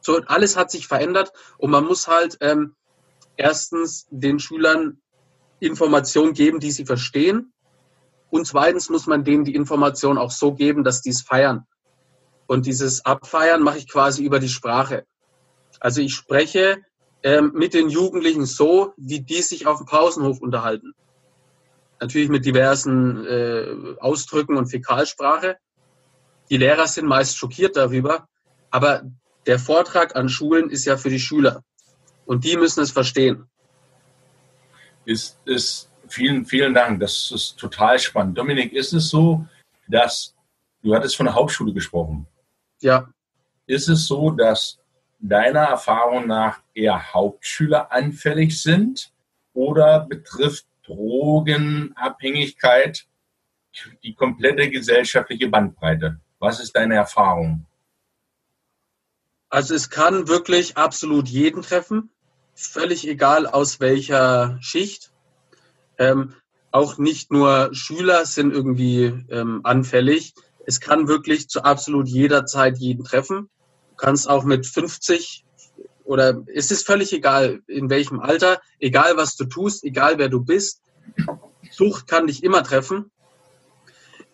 so 0.00 0.20
alles 0.26 0.56
hat 0.56 0.72
sich 0.72 0.88
verändert 0.88 1.32
und 1.56 1.70
man 1.70 1.84
muss 1.84 2.08
halt 2.08 2.36
ähm, 2.40 2.74
erstens 3.36 4.08
den 4.10 4.40
Schülern 4.40 4.98
Informationen 5.62 6.34
geben, 6.34 6.60
die 6.60 6.70
sie 6.70 6.84
verstehen. 6.84 7.52
Und 8.30 8.46
zweitens 8.46 8.88
muss 8.88 9.06
man 9.06 9.24
denen 9.24 9.44
die 9.44 9.54
Information 9.54 10.18
auch 10.18 10.30
so 10.30 10.54
geben, 10.54 10.84
dass 10.84 11.02
die 11.02 11.10
es 11.10 11.22
feiern. 11.22 11.66
Und 12.46 12.66
dieses 12.66 13.04
Abfeiern 13.04 13.62
mache 13.62 13.78
ich 13.78 13.88
quasi 13.88 14.24
über 14.24 14.38
die 14.38 14.48
Sprache. 14.48 15.04
Also 15.80 16.00
ich 16.00 16.14
spreche 16.14 16.78
ähm, 17.22 17.52
mit 17.54 17.74
den 17.74 17.88
Jugendlichen 17.88 18.46
so, 18.46 18.92
wie 18.96 19.20
die 19.20 19.42
sich 19.42 19.66
auf 19.66 19.78
dem 19.78 19.86
Pausenhof 19.86 20.40
unterhalten. 20.40 20.92
Natürlich 22.00 22.28
mit 22.28 22.44
diversen 22.44 23.24
äh, 23.24 23.96
Ausdrücken 24.00 24.56
und 24.56 24.66
Fäkalsprache. 24.66 25.56
Die 26.50 26.56
Lehrer 26.56 26.88
sind 26.88 27.06
meist 27.06 27.36
schockiert 27.36 27.76
darüber, 27.76 28.26
aber 28.70 29.02
der 29.46 29.58
Vortrag 29.58 30.16
an 30.16 30.28
Schulen 30.28 30.70
ist 30.70 30.84
ja 30.84 30.96
für 30.96 31.10
die 31.10 31.20
Schüler 31.20 31.62
und 32.26 32.44
die 32.44 32.56
müssen 32.56 32.80
es 32.80 32.90
verstehen. 32.90 33.48
Ist, 35.04 35.38
ist, 35.44 35.90
vielen, 36.08 36.46
vielen 36.46 36.74
Dank. 36.74 37.00
Das 37.00 37.30
ist 37.30 37.56
total 37.56 37.98
spannend. 37.98 38.38
Dominik, 38.38 38.72
ist 38.72 38.92
es 38.92 39.08
so, 39.08 39.46
dass 39.88 40.34
du 40.82 40.94
hattest 40.94 41.16
von 41.16 41.26
der 41.26 41.34
Hauptschule 41.34 41.72
gesprochen? 41.72 42.26
Ja. 42.80 43.08
Ist 43.66 43.88
es 43.88 44.06
so, 44.06 44.30
dass 44.30 44.78
deiner 45.18 45.60
Erfahrung 45.60 46.26
nach 46.26 46.60
eher 46.74 47.14
Hauptschüler 47.14 47.92
anfällig 47.92 48.60
sind 48.60 49.12
oder 49.54 50.00
betrifft 50.00 50.66
Drogenabhängigkeit 50.84 53.06
die 54.02 54.14
komplette 54.14 54.68
gesellschaftliche 54.68 55.48
Bandbreite? 55.48 56.20
Was 56.38 56.60
ist 56.60 56.76
deine 56.76 56.96
Erfahrung? 56.96 57.64
Also 59.48 59.74
es 59.74 59.88
kann 59.90 60.28
wirklich 60.28 60.76
absolut 60.76 61.28
jeden 61.28 61.62
treffen, 61.62 62.10
völlig 62.54 63.06
egal 63.06 63.46
aus 63.46 63.80
welcher 63.80 64.58
Schicht. 64.60 65.12
Ähm, 65.98 66.34
auch 66.70 66.98
nicht 66.98 67.30
nur 67.30 67.70
Schüler 67.72 68.24
sind 68.24 68.52
irgendwie 68.52 69.04
ähm, 69.30 69.60
anfällig. 69.64 70.34
Es 70.66 70.80
kann 70.80 71.08
wirklich 71.08 71.48
zu 71.48 71.64
absolut 71.64 72.08
jeder 72.08 72.46
Zeit 72.46 72.78
jeden 72.78 73.04
treffen. 73.04 73.50
Du 73.90 73.96
kannst 73.96 74.28
auch 74.28 74.44
mit 74.44 74.66
50 74.66 75.44
oder 76.04 76.42
es 76.52 76.70
ist 76.70 76.86
völlig 76.86 77.12
egal, 77.12 77.60
in 77.66 77.90
welchem 77.90 78.20
Alter, 78.20 78.60
egal 78.80 79.16
was 79.16 79.36
du 79.36 79.44
tust, 79.44 79.84
egal 79.84 80.18
wer 80.18 80.28
du 80.28 80.40
bist. 80.44 80.82
Sucht 81.70 82.06
kann 82.06 82.26
dich 82.26 82.42
immer 82.42 82.62
treffen. 82.64 83.10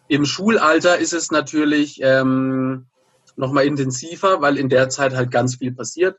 Im 0.09 0.25
Schulalter 0.25 0.99
ist 0.99 1.13
es 1.13 1.31
natürlich 1.31 2.01
ähm, 2.03 2.87
nochmal 3.37 3.67
intensiver, 3.67 4.41
weil 4.41 4.57
in 4.59 4.69
der 4.69 4.89
Zeit 4.89 5.15
halt 5.15 5.31
ganz 5.31 5.57
viel 5.57 5.73
passiert. 5.73 6.19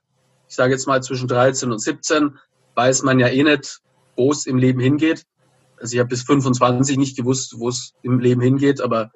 Ich 0.49 0.55
sage 0.55 0.73
jetzt 0.73 0.87
mal 0.87 1.01
zwischen 1.03 1.27
13 1.27 1.71
und 1.71 1.79
17 1.79 2.37
weiß 2.75 3.03
man 3.03 3.19
ja 3.19 3.27
eh 3.27 3.43
nicht, 3.43 3.81
wo 4.15 4.31
es 4.31 4.47
im 4.47 4.57
Leben 4.57 4.79
hingeht. 4.79 5.23
Also 5.77 5.93
ich 5.93 5.99
habe 5.99 6.09
bis 6.09 6.23
25 6.23 6.97
nicht 6.97 7.15
gewusst, 7.15 7.55
wo 7.57 7.69
es 7.69 7.93
im 8.01 8.19
Leben 8.19 8.41
hingeht, 8.41 8.81
aber 8.81 9.11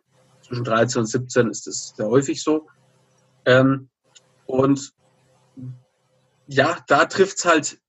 zwischen 0.46 0.64
13 0.64 1.02
und 1.02 1.06
17 1.08 1.50
ist 1.50 1.68
es 1.68 1.94
sehr 1.98 2.08
häufig 2.08 2.42
so. 2.44 2.68
Ähm, 3.46 3.90
und 4.46 4.94
ja, 6.48 6.78
da 6.88 7.06
trifft 7.06 7.40
es 7.40 7.46
halt 7.46 7.80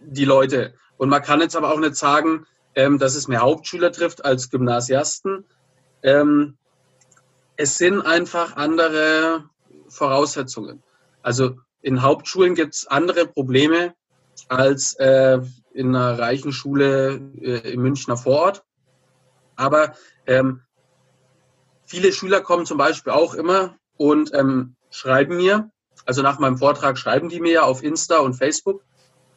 die 0.00 0.24
Leute. 0.24 0.74
Und 0.96 1.08
man 1.08 1.22
kann 1.22 1.40
jetzt 1.40 1.56
aber 1.56 1.72
auch 1.72 1.78
nicht 1.78 1.96
sagen, 1.96 2.46
ähm, 2.74 2.98
dass 2.98 3.14
es 3.14 3.28
mehr 3.28 3.40
Hauptschüler 3.40 3.92
trifft 3.92 4.24
als 4.24 4.50
Gymnasiasten. 4.50 5.44
Ähm, 6.02 6.58
es 7.56 7.78
sind 7.78 8.02
einfach 8.02 8.56
andere 8.56 9.44
Voraussetzungen. 9.88 10.82
Also 11.22 11.56
in 11.82 12.02
Hauptschulen 12.02 12.54
gibt 12.54 12.74
es 12.74 12.86
andere 12.86 13.26
Probleme 13.26 13.94
als 14.48 14.94
äh, 14.94 15.40
in 15.72 15.94
einer 15.94 16.18
reichen 16.18 16.52
Schule 16.52 17.20
äh, 17.40 17.72
im 17.72 17.82
Münchner 17.82 18.16
Vorort. 18.16 18.64
Aber 19.56 19.94
ähm, 20.26 20.62
viele 21.84 22.12
Schüler 22.12 22.40
kommen 22.40 22.66
zum 22.66 22.78
Beispiel 22.78 23.12
auch 23.12 23.34
immer 23.34 23.76
und 23.96 24.32
ähm, 24.34 24.76
schreiben 24.90 25.36
mir, 25.36 25.70
also 26.04 26.22
nach 26.22 26.38
meinem 26.38 26.58
Vortrag 26.58 26.98
schreiben 26.98 27.28
die 27.28 27.40
mir 27.40 27.52
ja 27.52 27.62
auf 27.62 27.82
Insta 27.82 28.18
und 28.18 28.34
Facebook. 28.34 28.84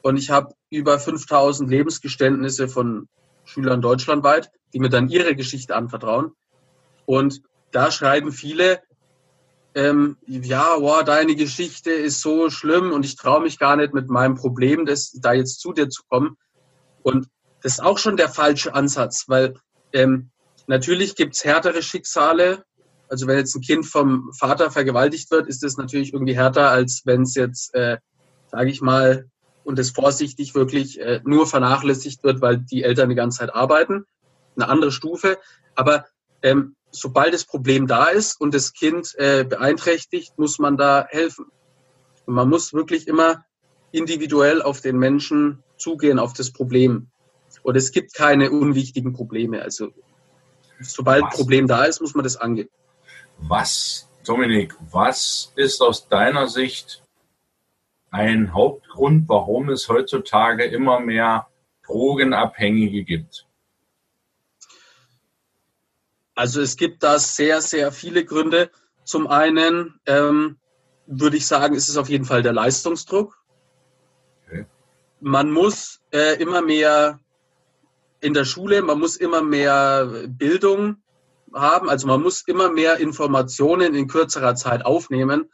Und 0.01 0.17
ich 0.17 0.29
habe 0.29 0.55
über 0.69 1.00
5000 1.00 1.69
Lebensgeständnisse 1.69 2.67
von 2.67 3.07
Schülern 3.45 3.81
deutschlandweit, 3.81 4.51
die 4.74 4.79
mir 4.79 4.89
dann 4.89 5.10
ihre 5.10 5.36
Geschichte 5.36 5.75
anvertrauen. 5.75 6.31
Und 7.05 7.41
da 7.71 7.91
schreiben 7.91 8.31
viele, 8.31 8.81
ähm, 9.73 10.17
ja, 10.27 10.75
wow, 10.79 11.03
deine 11.03 11.35
Geschichte 11.35 11.91
ist 11.91 12.21
so 12.21 12.49
schlimm 12.49 12.91
und 12.91 13.05
ich 13.05 13.15
traue 13.15 13.41
mich 13.41 13.57
gar 13.57 13.75
nicht 13.75 13.93
mit 13.93 14.09
meinem 14.09 14.35
Problem, 14.35 14.85
das, 14.85 15.11
da 15.13 15.33
jetzt 15.33 15.59
zu 15.61 15.71
dir 15.71 15.89
zu 15.89 16.03
kommen. 16.09 16.37
Und 17.03 17.27
das 17.61 17.73
ist 17.73 17.79
auch 17.83 17.97
schon 17.97 18.17
der 18.17 18.29
falsche 18.29 18.73
Ansatz, 18.73 19.25
weil 19.27 19.55
ähm, 19.93 20.29
natürlich 20.67 21.15
gibt's 21.15 21.45
härtere 21.45 21.81
Schicksale. 21.81 22.63
Also 23.07 23.27
wenn 23.27 23.37
jetzt 23.37 23.55
ein 23.55 23.61
Kind 23.61 23.85
vom 23.85 24.31
Vater 24.37 24.71
vergewaltigt 24.71 25.31
wird, 25.31 25.47
ist 25.47 25.63
das 25.63 25.77
natürlich 25.77 26.13
irgendwie 26.13 26.35
härter, 26.35 26.69
als 26.69 27.01
wenn 27.05 27.23
es 27.23 27.35
jetzt, 27.35 27.73
äh, 27.73 27.97
sage 28.51 28.69
ich 28.69 28.81
mal, 28.81 29.29
und 29.63 29.77
das 29.77 29.91
vorsichtig 29.91 30.55
wirklich 30.55 30.99
äh, 30.99 31.21
nur 31.23 31.45
vernachlässigt 31.45 32.23
wird, 32.23 32.41
weil 32.41 32.57
die 32.57 32.83
Eltern 32.83 33.09
die 33.09 33.15
ganze 33.15 33.39
Zeit 33.39 33.53
arbeiten. 33.53 34.05
Eine 34.55 34.67
andere 34.67 34.91
Stufe. 34.91 35.37
Aber 35.75 36.05
ähm, 36.41 36.75
sobald 36.91 37.33
das 37.33 37.45
Problem 37.45 37.88
da 37.88 38.07
ist 38.07 38.39
und 38.39 38.53
das 38.53 38.74
Kind 38.74 39.15
äh, 39.17 39.43
beeinträchtigt, 39.43 40.38
muss 40.38 40.60
man 40.60 40.77
da 40.77 41.07
helfen. 41.10 41.45
Und 42.25 42.36
man 42.36 42.50
muss 42.50 42.74
wirklich 42.74 43.07
immer 43.07 43.45
individuell 43.91 44.62
auf 44.62 44.81
den 44.81 44.98
Menschen 44.98 45.63
zugehen, 45.77 46.19
auf 46.19 46.33
das 46.33 46.51
Problem. 46.51 47.07
Und 47.63 47.75
es 47.75 47.91
gibt 47.91 48.13
keine 48.13 48.51
unwichtigen 48.51 49.13
Probleme. 49.13 49.62
Also 49.62 49.89
sobald 50.79 51.24
ein 51.24 51.29
Problem 51.29 51.67
da 51.67 51.86
ist, 51.86 52.01
muss 52.01 52.15
man 52.15 52.24
das 52.24 52.38
angehen. 52.38 52.69
Was, 53.39 54.07
Dominik, 54.25 54.75
was 54.91 55.51
ist 55.55 55.81
aus 55.81 56.07
deiner 56.07 56.48
Sicht 56.48 57.03
ein 58.12 58.53
Hauptgrund, 58.53 59.27
warum 59.27 59.69
es 59.69 59.89
heutzutage 59.89 60.65
immer 60.65 61.00
mehr 61.00 61.48
Drogenabhängige 61.86 63.03
gibt? 63.03 63.48
Also 66.41 66.60
es 66.60 66.75
gibt 66.75 67.03
da 67.03 67.19
sehr, 67.19 67.62
sehr 67.62 67.91
viele 67.91 68.25
Gründe. 68.25 68.71
Zum 69.03 69.27
einen 69.27 70.00
ähm, 70.07 70.57
würde 71.05 71.38
ich 71.38 71.45
sagen, 71.45 71.75
ist 71.75 71.88
es 71.88 71.98
auf 71.98 72.10
jeden 72.10 72.25
Fall 72.25 72.41
der 72.41 72.51
Leistungsdruck. 72.51 73.38
Okay. 74.48 74.65
Man 75.19 75.51
muss 75.51 76.01
äh, 76.12 76.41
immer 76.41 76.63
mehr 76.63 77.19
in 78.21 78.33
der 78.33 78.45
Schule, 78.45 78.81
man 78.81 78.98
muss 78.98 79.17
immer 79.17 79.43
mehr 79.43 80.25
Bildung 80.29 80.95
haben, 81.53 81.88
also 81.89 82.07
man 82.07 82.24
muss 82.24 82.41
immer 82.48 82.71
mehr 82.71 82.98
Informationen 82.98 83.93
in 83.93 84.07
kürzerer 84.07 84.55
Zeit 84.55 84.83
aufnehmen. 84.83 85.48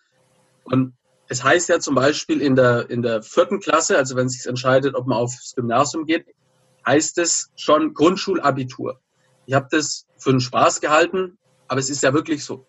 Und 0.64 0.94
es 1.28 1.44
heißt 1.44 1.68
ja 1.68 1.82
zum 1.82 1.96
Beispiel 1.96 2.42
in 2.42 2.56
der, 2.56 2.90
in 2.90 3.02
der 3.02 3.24
vierten 3.24 3.60
Klasse, 3.60 3.98
also 3.98 4.16
wenn 4.16 4.28
es 4.28 4.36
sich 4.36 4.46
entscheidet, 4.46 4.96
ob 4.96 5.06
man 5.06 5.18
aufs 5.18 5.54
Gymnasium 5.54 6.06
geht, 6.06 6.28
heißt 6.86 7.18
es 7.18 7.52
schon 7.58 7.94
Grundschulabitur. 7.94 9.02
Ich 9.48 9.54
habe 9.54 9.68
das 9.70 10.07
für 10.18 10.32
einen 10.32 10.40
Spaß 10.40 10.82
gehalten, 10.82 11.38
aber 11.68 11.80
es 11.80 11.90
ist 11.90 12.04
ja 12.04 12.14
wirklich 12.14 12.44
so. 12.44 12.66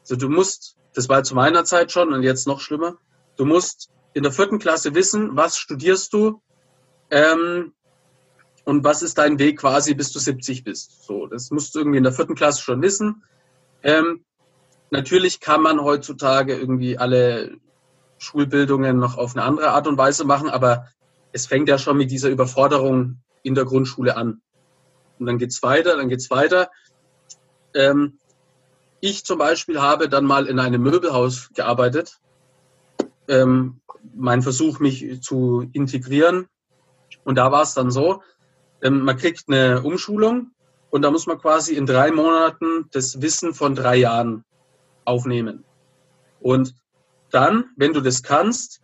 Also 0.00 0.16
du 0.16 0.28
musst, 0.28 0.76
das 0.94 1.08
war 1.08 1.22
zu 1.22 1.34
meiner 1.34 1.64
Zeit 1.64 1.92
schon 1.92 2.12
und 2.12 2.22
jetzt 2.22 2.46
noch 2.46 2.60
schlimmer, 2.60 2.96
du 3.36 3.44
musst 3.44 3.90
in 4.14 4.22
der 4.22 4.32
vierten 4.32 4.58
Klasse 4.58 4.94
wissen, 4.94 5.36
was 5.36 5.56
studierst 5.56 6.12
du 6.12 6.42
ähm, 7.10 7.72
und 8.64 8.84
was 8.84 9.02
ist 9.02 9.18
dein 9.18 9.38
Weg 9.38 9.60
quasi, 9.60 9.94
bis 9.94 10.12
du 10.12 10.18
70 10.18 10.64
bist. 10.64 11.04
So, 11.04 11.26
das 11.26 11.50
musst 11.50 11.74
du 11.74 11.80
irgendwie 11.80 11.98
in 11.98 12.04
der 12.04 12.12
vierten 12.12 12.34
Klasse 12.34 12.62
schon 12.62 12.82
wissen. 12.82 13.24
Ähm, 13.82 14.24
natürlich 14.90 15.40
kann 15.40 15.62
man 15.62 15.80
heutzutage 15.82 16.56
irgendwie 16.56 16.98
alle 16.98 17.56
Schulbildungen 18.18 18.98
noch 18.98 19.18
auf 19.18 19.34
eine 19.34 19.44
andere 19.44 19.70
Art 19.70 19.86
und 19.86 19.98
Weise 19.98 20.24
machen, 20.24 20.48
aber 20.48 20.86
es 21.32 21.46
fängt 21.46 21.68
ja 21.68 21.78
schon 21.78 21.96
mit 21.96 22.10
dieser 22.10 22.28
Überforderung 22.28 23.18
in 23.42 23.54
der 23.54 23.64
Grundschule 23.64 24.16
an 24.16 24.42
und 25.18 25.26
dann 25.26 25.38
geht's 25.38 25.62
weiter, 25.62 25.96
dann 25.96 26.08
geht's 26.08 26.30
weiter. 26.30 26.70
Ähm, 27.74 28.18
ich 29.00 29.24
zum 29.24 29.38
Beispiel 29.38 29.80
habe 29.80 30.08
dann 30.08 30.24
mal 30.24 30.46
in 30.46 30.58
einem 30.58 30.82
Möbelhaus 30.82 31.50
gearbeitet. 31.54 32.18
Ähm, 33.28 33.80
mein 34.14 34.42
Versuch, 34.42 34.78
mich 34.78 35.22
zu 35.22 35.68
integrieren. 35.72 36.46
Und 37.24 37.36
da 37.36 37.52
war 37.52 37.62
es 37.62 37.74
dann 37.74 37.90
so, 37.90 38.22
ähm, 38.82 39.04
man 39.04 39.16
kriegt 39.16 39.44
eine 39.48 39.82
Umschulung 39.82 40.50
und 40.90 41.02
da 41.02 41.10
muss 41.10 41.26
man 41.26 41.38
quasi 41.38 41.74
in 41.74 41.86
drei 41.86 42.10
Monaten 42.10 42.88
das 42.90 43.20
Wissen 43.22 43.54
von 43.54 43.74
drei 43.74 43.96
Jahren 43.96 44.44
aufnehmen. 45.04 45.64
Und 46.40 46.74
dann, 47.30 47.70
wenn 47.76 47.92
du 47.92 48.00
das 48.00 48.22
kannst, 48.22 48.82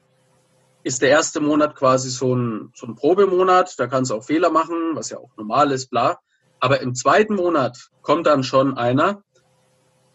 ist 0.84 1.02
der 1.02 1.10
erste 1.10 1.40
Monat 1.40 1.74
quasi 1.74 2.08
so 2.10 2.34
ein, 2.34 2.72
so 2.74 2.86
ein 2.86 2.94
Probemonat. 2.94 3.78
Da 3.78 3.86
kannst 3.86 4.10
du 4.10 4.14
auch 4.14 4.24
Fehler 4.24 4.50
machen, 4.50 4.94
was 4.94 5.10
ja 5.10 5.18
auch 5.18 5.36
normal 5.36 5.72
ist, 5.72 5.90
bla. 5.90 6.18
Aber 6.60 6.80
im 6.80 6.94
zweiten 6.94 7.34
Monat 7.34 7.90
kommt 8.02 8.26
dann 8.26 8.42
schon 8.42 8.76
einer 8.76 9.22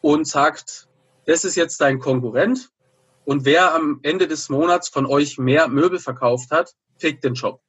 und 0.01 0.27
sagt, 0.27 0.87
das 1.25 1.45
ist 1.45 1.55
jetzt 1.55 1.79
dein 1.79 1.99
Konkurrent 1.99 2.69
und 3.25 3.45
wer 3.45 3.73
am 3.73 3.99
Ende 4.03 4.27
des 4.27 4.49
Monats 4.49 4.89
von 4.89 5.05
euch 5.05 5.37
mehr 5.37 5.67
Möbel 5.67 5.99
verkauft 5.99 6.51
hat, 6.51 6.73
kriegt 6.99 7.23
den 7.23 7.33
Job. 7.33 7.61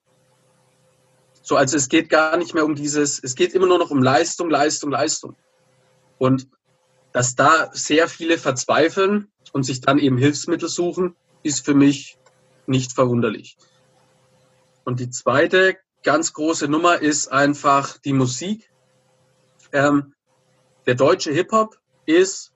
So, 1.42 1.56
also 1.56 1.76
es 1.76 1.88
geht 1.88 2.08
gar 2.08 2.36
nicht 2.36 2.54
mehr 2.54 2.64
um 2.64 2.74
dieses, 2.74 3.22
es 3.22 3.34
geht 3.34 3.52
immer 3.52 3.66
nur 3.66 3.78
noch 3.78 3.90
um 3.90 4.02
Leistung, 4.02 4.50
Leistung, 4.50 4.90
Leistung. 4.90 5.36
Und 6.18 6.48
dass 7.12 7.36
da 7.36 7.70
sehr 7.72 8.08
viele 8.08 8.38
verzweifeln 8.38 9.30
und 9.52 9.62
sich 9.62 9.80
dann 9.80 9.98
eben 9.98 10.18
Hilfsmittel 10.18 10.68
suchen, 10.68 11.14
ist 11.42 11.64
für 11.64 11.74
mich 11.74 12.18
nicht 12.66 12.92
verwunderlich. 12.92 13.56
Und 14.84 15.00
die 15.00 15.10
zweite 15.10 15.76
ganz 16.04 16.32
große 16.34 16.68
Nummer 16.68 17.00
ist 17.00 17.28
einfach 17.28 17.98
die 17.98 18.12
Musik. 18.12 18.70
Ähm, 19.72 20.14
der 20.86 20.94
deutsche 20.94 21.32
Hip-Hop 21.32 21.76
ist 22.06 22.52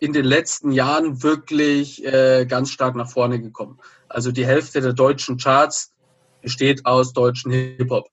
in 0.00 0.12
den 0.12 0.24
letzten 0.24 0.72
Jahren 0.72 1.22
wirklich 1.22 2.04
äh, 2.04 2.46
ganz 2.46 2.70
stark 2.70 2.96
nach 2.96 3.10
vorne 3.10 3.40
gekommen. 3.40 3.78
Also 4.08 4.32
die 4.32 4.46
Hälfte 4.46 4.80
der 4.80 4.94
deutschen 4.94 5.36
Charts 5.36 5.92
besteht 6.42 6.84
aus 6.86 7.12
deutschen 7.12 7.52
Hip-Hop. 7.52 8.08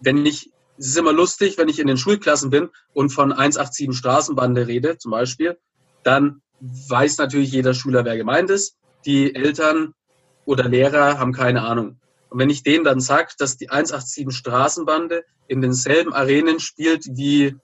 Wenn 0.00 0.24
ich, 0.24 0.50
es 0.78 0.88
ist 0.88 0.98
immer 0.98 1.12
lustig, 1.12 1.58
wenn 1.58 1.68
ich 1.68 1.78
in 1.78 1.86
den 1.86 1.96
Schulklassen 1.96 2.50
bin 2.50 2.70
und 2.94 3.10
von 3.10 3.32
187 3.32 3.96
Straßenbande 3.96 4.66
rede, 4.66 4.96
zum 4.96 5.10
Beispiel, 5.10 5.58
dann 6.02 6.42
weiß 6.60 7.18
natürlich 7.18 7.52
jeder 7.52 7.74
Schüler, 7.74 8.04
wer 8.04 8.16
gemeint 8.16 8.50
ist. 8.50 8.76
Die 9.04 9.34
Eltern 9.34 9.94
oder 10.44 10.68
Lehrer 10.68 11.18
haben 11.18 11.32
keine 11.32 11.62
Ahnung. 11.62 12.00
Und 12.30 12.38
wenn 12.38 12.50
ich 12.50 12.62
denen 12.62 12.84
dann 12.84 13.00
sage, 13.00 13.32
dass 13.38 13.56
die 13.56 13.70
187 13.70 14.30
Straßenbande 14.30 15.24
in 15.48 15.60
denselben 15.60 16.12
Arenen 16.12 16.60
spielt 16.60 17.04
wie 17.16 17.56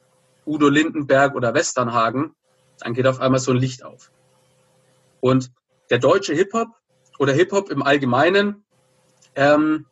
Udo 0.45 0.69
Lindenberg 0.69 1.35
oder 1.35 1.55
Westernhagen, 1.55 2.35
dann 2.81 2.95
geht 2.95 3.07
auf 3.07 3.21
einmal 3.21 3.41
so 3.41 3.53
ein 3.53 3.57
Licht 3.57 3.85
auf. 3.85 4.11
Und 5.21 5.51
der 5.91 5.99
deutsche 5.99 6.35
Hip-Hop 6.35 6.69
oder 7.19 7.33
Hip-Hop 7.33 7.71
im 7.71 7.83
Allgemeinen 7.83 8.65
ähm, 9.35 9.87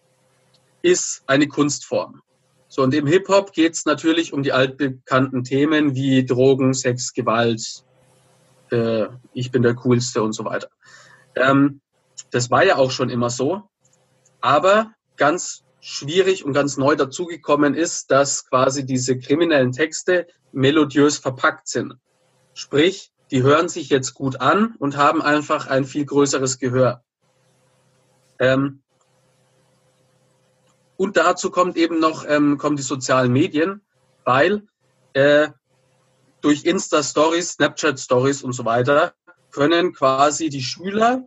ist 0.83 1.23
eine 1.27 1.49
Kunstform. 1.49 2.21
So, 2.69 2.83
und 2.83 2.93
im 2.95 3.07
Hip-Hop 3.07 3.53
geht 3.53 3.75
es 3.75 3.85
natürlich 3.85 4.33
um 4.33 4.43
die 4.43 4.53
altbekannten 4.53 5.45
Themen 5.45 5.95
wie 5.95 6.27
Drogen, 6.27 6.75
Sex, 6.75 7.13
Gewalt, 7.13 7.85
äh, 8.71 9.07
ich 9.33 9.51
bin 9.51 9.63
der 9.63 9.75
Coolste 9.75 10.23
und 10.23 10.33
so 10.33 10.45
weiter. 10.45 10.69
Ähm, 11.37 11.81
das 12.31 12.51
war 12.51 12.65
ja 12.65 12.77
auch 12.77 12.91
schon 12.91 13.11
immer 13.11 13.31
so. 13.31 13.63
Aber 14.45 14.93
ganz 15.17 15.65
schwierig 15.81 16.45
und 16.45 16.53
ganz 16.53 16.77
neu 16.77 16.97
dazugekommen 16.97 17.73
ist, 17.73 18.11
dass 18.11 18.47
quasi 18.47 18.85
diese 18.85 19.19
kriminellen 19.19 19.73
Texte 19.73 20.27
melodiös 20.53 21.17
verpackt 21.17 21.67
sind. 21.67 21.95
Sprich, 22.53 23.11
die 23.31 23.43
hören 23.43 23.71
sich 23.71 23.89
jetzt 23.89 24.13
gut 24.13 24.43
an 24.43 24.75
und 24.79 24.99
haben 24.99 25.23
einfach 25.23 25.69
ein 25.69 25.87
viel 25.87 26.05
größeres 26.05 26.59
Gehör. 26.59 27.03
Ähm, 28.39 28.83
und 30.99 31.17
dazu 31.17 31.51
kommt 31.51 31.79
eben 31.79 31.99
noch 31.99 32.27
ähm, 32.29 32.59
kommen 32.59 32.77
die 32.77 32.83
sozialen 32.83 33.33
Medien, 33.33 33.81
weil 34.25 34.67
äh, 35.15 35.49
durch 36.43 36.67
Insta-Stories, 36.67 37.53
Snapchat-Stories 37.53 38.43
und 38.43 38.53
so 38.53 38.67
weiter 38.67 39.15
können 39.51 39.95
quasi 39.95 40.51
die 40.51 40.63
Schüler, 40.63 41.27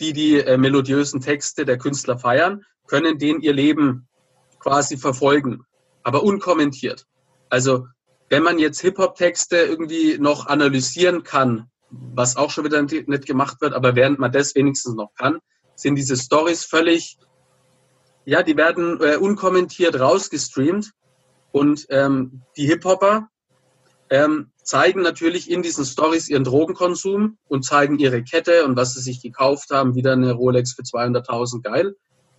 die 0.00 0.12
die 0.12 0.40
äh, 0.40 0.56
melodiösen 0.56 1.20
Texte 1.20 1.64
der 1.64 1.78
Künstler 1.78 2.18
feiern, 2.18 2.64
können 2.86 3.18
denen 3.18 3.40
ihr 3.40 3.52
Leben 3.52 4.08
quasi 4.58 4.96
verfolgen, 4.96 5.64
aber 6.02 6.22
unkommentiert. 6.22 7.06
Also 7.48 7.86
wenn 8.28 8.42
man 8.42 8.58
jetzt 8.58 8.80
Hip-Hop-Texte 8.80 9.56
irgendwie 9.56 10.18
noch 10.18 10.46
analysieren 10.46 11.22
kann, 11.22 11.70
was 11.90 12.36
auch 12.36 12.50
schon 12.50 12.64
wieder 12.64 12.82
nicht 12.82 13.26
gemacht 13.26 13.60
wird, 13.60 13.74
aber 13.74 13.94
während 13.94 14.18
man 14.18 14.32
das 14.32 14.54
wenigstens 14.54 14.94
noch 14.94 15.14
kann, 15.14 15.38
sind 15.76 15.96
diese 15.96 16.16
Stories 16.16 16.64
völlig, 16.64 17.18
ja, 18.24 18.42
die 18.42 18.56
werden 18.56 19.00
äh, 19.00 19.16
unkommentiert 19.16 19.98
rausgestreamt 20.00 20.92
und 21.52 21.86
ähm, 21.90 22.42
die 22.56 22.66
Hip-Hopper 22.66 23.28
ähm, 24.10 24.50
zeigen 24.64 25.02
natürlich 25.02 25.50
in 25.50 25.62
diesen 25.62 25.84
Stories 25.84 26.28
ihren 26.28 26.44
Drogenkonsum 26.44 27.38
und 27.48 27.64
zeigen 27.64 27.98
ihre 27.98 28.22
Kette 28.22 28.64
und 28.64 28.76
was 28.76 28.94
sie 28.94 29.00
sich 29.00 29.22
gekauft 29.22 29.70
haben, 29.70 29.94
wieder 29.94 30.12
eine 30.12 30.32
Rolex 30.32 30.72
für 30.72 30.82
200.000, 30.82 31.62
geil. 31.62 31.94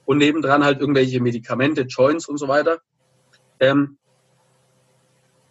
Und 0.06 0.18
nebendran 0.18 0.64
halt 0.64 0.82
irgendwelche 0.82 1.22
Medikamente, 1.22 1.82
Joints 1.84 2.28
und 2.28 2.38
so 2.38 2.48
weiter. 2.48 2.82
Ähm, 3.60 3.98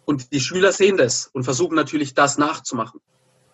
und 0.05 0.31
die 0.31 0.39
Schüler 0.39 0.71
sehen 0.71 0.97
das 0.97 1.27
und 1.33 1.43
versuchen 1.43 1.75
natürlich, 1.75 2.13
das 2.13 2.37
nachzumachen. 2.37 3.01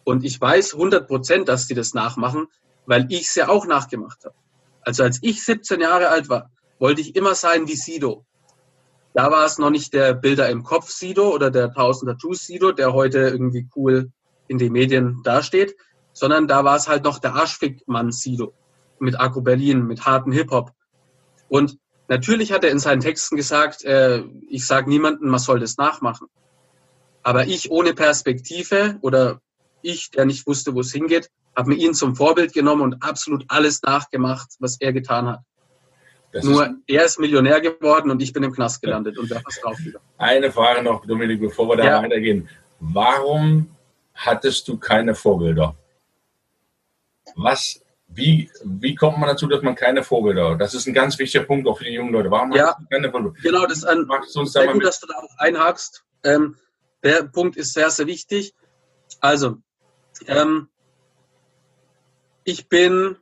Und 0.04 0.24
ich 0.26 0.40
weiß 0.40 0.74
100 0.74 1.08
Prozent, 1.08 1.48
dass 1.48 1.68
sie 1.68 1.76
das 1.76 1.94
nachmachen, 1.94 2.48
weil 2.86 3.08
ich 3.10 3.28
es 3.28 3.36
ja 3.36 3.50
auch 3.50 3.66
nachgemacht 3.66 4.26
habe. 4.26 4.36
Also 4.82 5.04
als 5.04 5.20
ich 5.22 5.44
17 5.44 5.80
Jahre 5.80 6.10
alt 6.10 6.28
war, 6.28 6.52
wollte 6.80 7.02
ich 7.02 7.16
immer 7.16 7.36
sein 7.36 7.68
wie 7.68 7.76
Sido. 7.76 8.26
Da 9.14 9.30
war 9.30 9.46
es 9.46 9.58
noch 9.58 9.70
nicht 9.70 9.94
der 9.94 10.14
Bilder 10.14 10.50
im 10.50 10.64
Kopf 10.64 10.90
Sido 10.90 11.34
oder 11.34 11.52
der 11.52 11.66
1000 11.66 12.12
Tattoos 12.12 12.46
Sido, 12.46 12.72
der 12.72 12.94
heute 12.94 13.20
irgendwie 13.20 13.68
cool 13.76 14.12
in 14.48 14.58
den 14.58 14.72
Medien 14.72 15.22
dasteht, 15.24 15.76
sondern 16.14 16.48
da 16.48 16.64
war 16.64 16.78
es 16.78 16.88
halt 16.88 17.04
noch 17.04 17.20
der 17.20 17.36
Arschfickmann 17.36 18.12
Sido 18.12 18.54
mit 19.00 19.20
Akku 19.20 19.42
Berlin, 19.42 19.86
mit 19.88 20.06
harten 20.06 20.32
Hip-Hop. 20.32 20.72
Und 21.50 21.78
natürlich 22.08 22.52
hat 22.54 22.64
er 22.64 22.72
in 22.72 22.80
seinen 22.80 23.02
Texten 23.02 23.36
gesagt, 23.36 23.84
äh, 23.84 24.24
ich 24.50 24.66
sage 24.66 24.90
niemandem, 24.90 25.30
man 25.30 25.40
soll 25.40 25.60
das 25.60 25.78
nachmachen. 25.78 26.28
Aber 27.24 27.48
ich 27.48 27.72
ohne 27.72 27.94
Perspektive 27.94 28.98
oder 29.02 29.42
ich, 29.82 30.12
der 30.12 30.26
nicht 30.26 30.48
wusste, 30.48 30.74
wo 30.74 30.82
es 30.82 30.92
hingeht, 30.92 31.30
habe 31.56 31.70
mir 31.70 31.76
ihn 31.76 31.94
zum 31.94 32.16
Vorbild 32.16 32.54
genommen 32.54 32.82
und 32.82 33.04
absolut 33.04 33.46
alles 33.48 33.82
nachgemacht, 33.82 34.50
was 34.60 34.80
er 34.80 34.94
getan 34.94 35.28
hat. 35.28 35.42
Das 36.32 36.46
Nur 36.46 36.76
er 36.88 37.06
ist 37.06 37.20
Millionär 37.20 37.60
geworden 37.60 38.10
und 38.10 38.22
ich 38.22 38.32
bin 38.32 38.44
im 38.44 38.54
Knast 38.54 38.82
gelandet 38.82 39.18
und 39.18 39.30
da 39.30 39.42
was 39.44 39.60
drauf 39.60 39.78
wieder. 39.80 40.00
Eine 40.18 40.52
Frage 40.52 40.82
noch, 40.82 41.06
Dominik, 41.06 41.42
bevor 41.42 41.68
wir 41.68 41.78
da 41.78 41.86
ja. 41.86 42.02
weitergehen. 42.02 42.48
Warum 42.80 43.76
hattest 44.14 44.68
du 44.68 44.78
keine 44.78 45.14
Vorbilder? 45.14 45.76
Was, 47.36 47.82
wie, 48.08 48.50
wie 48.64 48.96
kommt 48.96 49.18
man 49.18 49.28
dazu, 49.28 49.48
dass 49.48 49.62
man 49.62 49.76
keine 49.76 50.04
Vorbilder 50.04 50.52
hat? 50.52 50.62
Das 50.62 50.74
ist 50.74 50.88
ein 50.88 50.94
ganz 50.94 51.20
wichtiger 51.20 51.44
Punkt 51.44 51.68
auch 51.68 51.78
für 51.78 51.84
die 51.84 51.94
jungen 51.94 52.14
Leute. 52.14 52.32
Warum 52.32 52.54
ja, 52.54 52.78
keine 52.90 53.12
Vorbilder? 53.12 53.38
Genau, 53.42 53.66
das 53.66 53.80
ist 53.80 53.86
ein, 53.86 54.08
sehr 54.46 54.68
gut, 54.68 54.86
dass 54.86 55.00
du 55.02 55.08
da 55.08 55.16
auch 55.16 55.38
einhakst. 55.38 56.04
Ähm, 56.24 56.56
der 57.04 57.24
Punkt 57.24 57.58
ist 57.58 57.74
sehr, 57.74 57.90
sehr 57.90 58.08
wichtig. 58.08 58.54
Also, 59.20 59.58
ähm, 60.28 60.70
ich 62.44 62.70
bin 62.70 63.18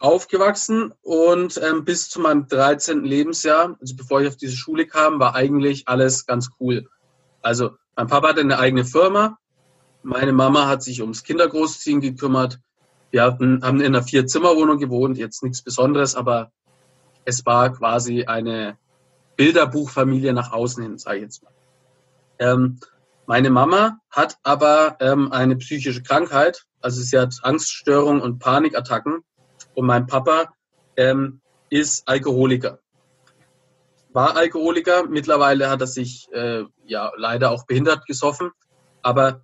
aufgewachsen 0.00 0.92
und 1.02 1.60
ähm, 1.62 1.84
bis 1.84 2.08
zu 2.08 2.20
meinem 2.20 2.48
13. 2.48 3.04
Lebensjahr, 3.04 3.76
also 3.80 3.94
bevor 3.96 4.20
ich 4.22 4.28
auf 4.28 4.36
diese 4.36 4.56
Schule 4.56 4.86
kam, 4.86 5.20
war 5.20 5.34
eigentlich 5.34 5.86
alles 5.86 6.26
ganz 6.26 6.50
cool. 6.58 6.88
Also 7.42 7.76
mein 7.96 8.06
Papa 8.06 8.30
hatte 8.30 8.40
eine 8.40 8.58
eigene 8.58 8.84
Firma, 8.84 9.38
meine 10.02 10.32
Mama 10.32 10.66
hat 10.66 10.82
sich 10.82 11.02
ums 11.02 11.22
Kindergroßziehen 11.22 12.00
gekümmert. 12.00 12.58
Wir 13.10 13.24
hatten, 13.24 13.62
haben 13.62 13.80
in 13.80 13.86
einer 13.86 14.02
Vier-Zimmer-Wohnung 14.02 14.78
gewohnt, 14.78 15.18
jetzt 15.18 15.42
nichts 15.42 15.62
Besonderes, 15.62 16.14
aber 16.14 16.50
es 17.24 17.44
war 17.44 17.72
quasi 17.72 18.24
eine 18.24 18.78
Bilderbuchfamilie 19.36 20.32
nach 20.32 20.52
außen 20.52 20.82
hin, 20.82 20.98
sage 20.98 21.18
ich 21.18 21.22
jetzt 21.24 21.42
mal. 21.42 21.52
Ähm, 22.38 22.80
meine 23.26 23.50
Mama 23.50 23.98
hat 24.10 24.38
aber 24.42 24.96
ähm, 25.00 25.30
eine 25.30 25.56
psychische 25.56 26.02
Krankheit, 26.02 26.64
also 26.80 27.02
sie 27.02 27.18
hat 27.18 27.34
Angststörungen 27.42 28.22
und 28.22 28.38
Panikattacken. 28.38 29.22
Und 29.80 29.86
mein 29.86 30.06
Papa 30.06 30.52
ähm, 30.98 31.40
ist 31.70 32.06
Alkoholiker. 32.06 32.80
War 34.12 34.36
Alkoholiker, 34.36 35.04
mittlerweile 35.04 35.70
hat 35.70 35.80
er 35.80 35.86
sich 35.86 36.28
äh, 36.32 36.64
ja 36.84 37.10
leider 37.16 37.50
auch 37.50 37.64
behindert 37.64 38.04
gesoffen. 38.04 38.50
Aber 39.00 39.40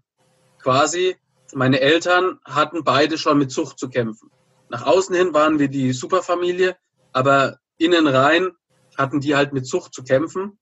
quasi 0.59 1.17
meine 1.55 1.81
Eltern 1.81 2.39
hatten 2.45 2.85
beide 2.85 3.17
schon 3.17 3.39
mit 3.39 3.51
Sucht 3.51 3.79
zu 3.79 3.89
kämpfen. 3.89 4.31
Nach 4.69 4.85
außen 4.85 5.17
hin 5.17 5.33
waren 5.33 5.59
wir 5.59 5.69
die 5.69 5.95
Superfamilie, 5.95 6.77
aber 7.15 7.57
innen 7.79 8.07
rein 8.07 8.51
hatten 8.95 9.21
die 9.21 9.37
halt 9.37 9.55
mit 9.55 9.67
Sucht 9.67 9.95
zu 9.95 10.05
kämpfen. 10.05 10.59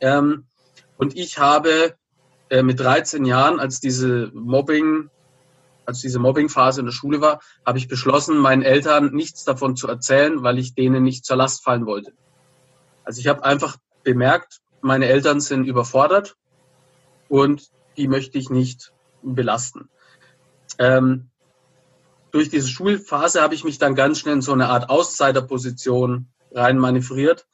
Ähm, 0.00 0.46
und 0.96 1.14
ich 1.14 1.36
habe 1.36 1.94
äh, 2.48 2.62
mit 2.62 2.80
13 2.80 3.26
Jahren, 3.26 3.60
als 3.60 3.80
diese 3.80 4.30
Mobbing, 4.32 5.10
als 5.86 6.00
diese 6.00 6.18
Mobbingphase 6.18 6.80
in 6.80 6.86
der 6.86 6.92
Schule 6.92 7.20
war, 7.20 7.40
habe 7.64 7.78
ich 7.78 7.88
beschlossen, 7.88 8.38
meinen 8.38 8.62
Eltern 8.62 9.12
nichts 9.12 9.44
davon 9.44 9.76
zu 9.76 9.88
erzählen, 9.88 10.42
weil 10.42 10.58
ich 10.58 10.74
denen 10.74 11.02
nicht 11.02 11.24
zur 11.24 11.36
Last 11.36 11.62
fallen 11.62 11.86
wollte. 11.86 12.12
Also 13.04 13.20
ich 13.20 13.28
habe 13.28 13.44
einfach 13.44 13.76
bemerkt, 14.02 14.60
meine 14.80 15.06
Eltern 15.06 15.40
sind 15.40 15.64
überfordert 15.64 16.36
und 17.28 17.70
die 17.96 18.08
möchte 18.08 18.38
ich 18.38 18.50
nicht 18.50 18.92
belasten. 19.22 19.88
Ähm, 20.78 21.30
durch 22.30 22.48
diese 22.48 22.68
Schulphase 22.68 23.40
habe 23.40 23.54
ich 23.54 23.64
mich 23.64 23.78
dann 23.78 23.94
ganz 23.94 24.18
schnell 24.18 24.34
in 24.34 24.42
so 24.42 24.52
eine 24.52 24.68
Art 24.68 24.90
Aussiderposition 24.90 26.28
rein 26.52 26.78
manövriert 26.78 27.46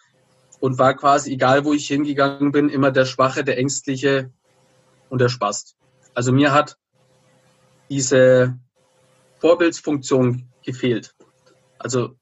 und 0.58 0.78
war 0.78 0.94
quasi, 0.94 1.32
egal 1.32 1.64
wo 1.64 1.72
ich 1.72 1.86
hingegangen 1.86 2.52
bin, 2.52 2.68
immer 2.68 2.90
der 2.90 3.04
Schwache, 3.04 3.44
der 3.44 3.58
Ängstliche 3.58 4.30
und 5.08 5.20
der 5.20 5.28
Spast. 5.28 5.76
Also 6.14 6.32
mir 6.32 6.52
hat 6.52 6.76
diese 7.90 8.58
Vorbildsfunktion 9.38 10.48
gefehlt. 10.64 11.14
Also 11.78 12.16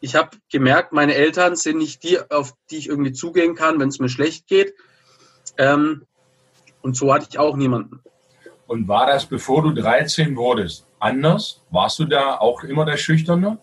ich 0.00 0.16
habe 0.16 0.30
gemerkt, 0.50 0.92
meine 0.92 1.14
Eltern 1.14 1.54
sind 1.56 1.78
nicht 1.78 2.02
die, 2.02 2.18
auf 2.30 2.54
die 2.70 2.78
ich 2.78 2.88
irgendwie 2.88 3.12
zugehen 3.12 3.54
kann, 3.54 3.78
wenn 3.78 3.88
es 3.88 4.00
mir 4.00 4.08
schlecht 4.08 4.48
geht. 4.48 4.74
Ähm, 5.58 6.06
und 6.80 6.96
so 6.96 7.14
hatte 7.14 7.26
ich 7.30 7.38
auch 7.38 7.56
niemanden. 7.56 8.00
Und 8.66 8.88
war 8.88 9.06
das, 9.06 9.26
bevor 9.26 9.62
du 9.62 9.72
13 9.72 10.34
wurdest, 10.36 10.86
anders? 10.98 11.62
Warst 11.70 11.98
du 11.98 12.04
da 12.04 12.38
auch 12.38 12.64
immer 12.64 12.84
der 12.84 12.96
Schüchterne? 12.96 13.58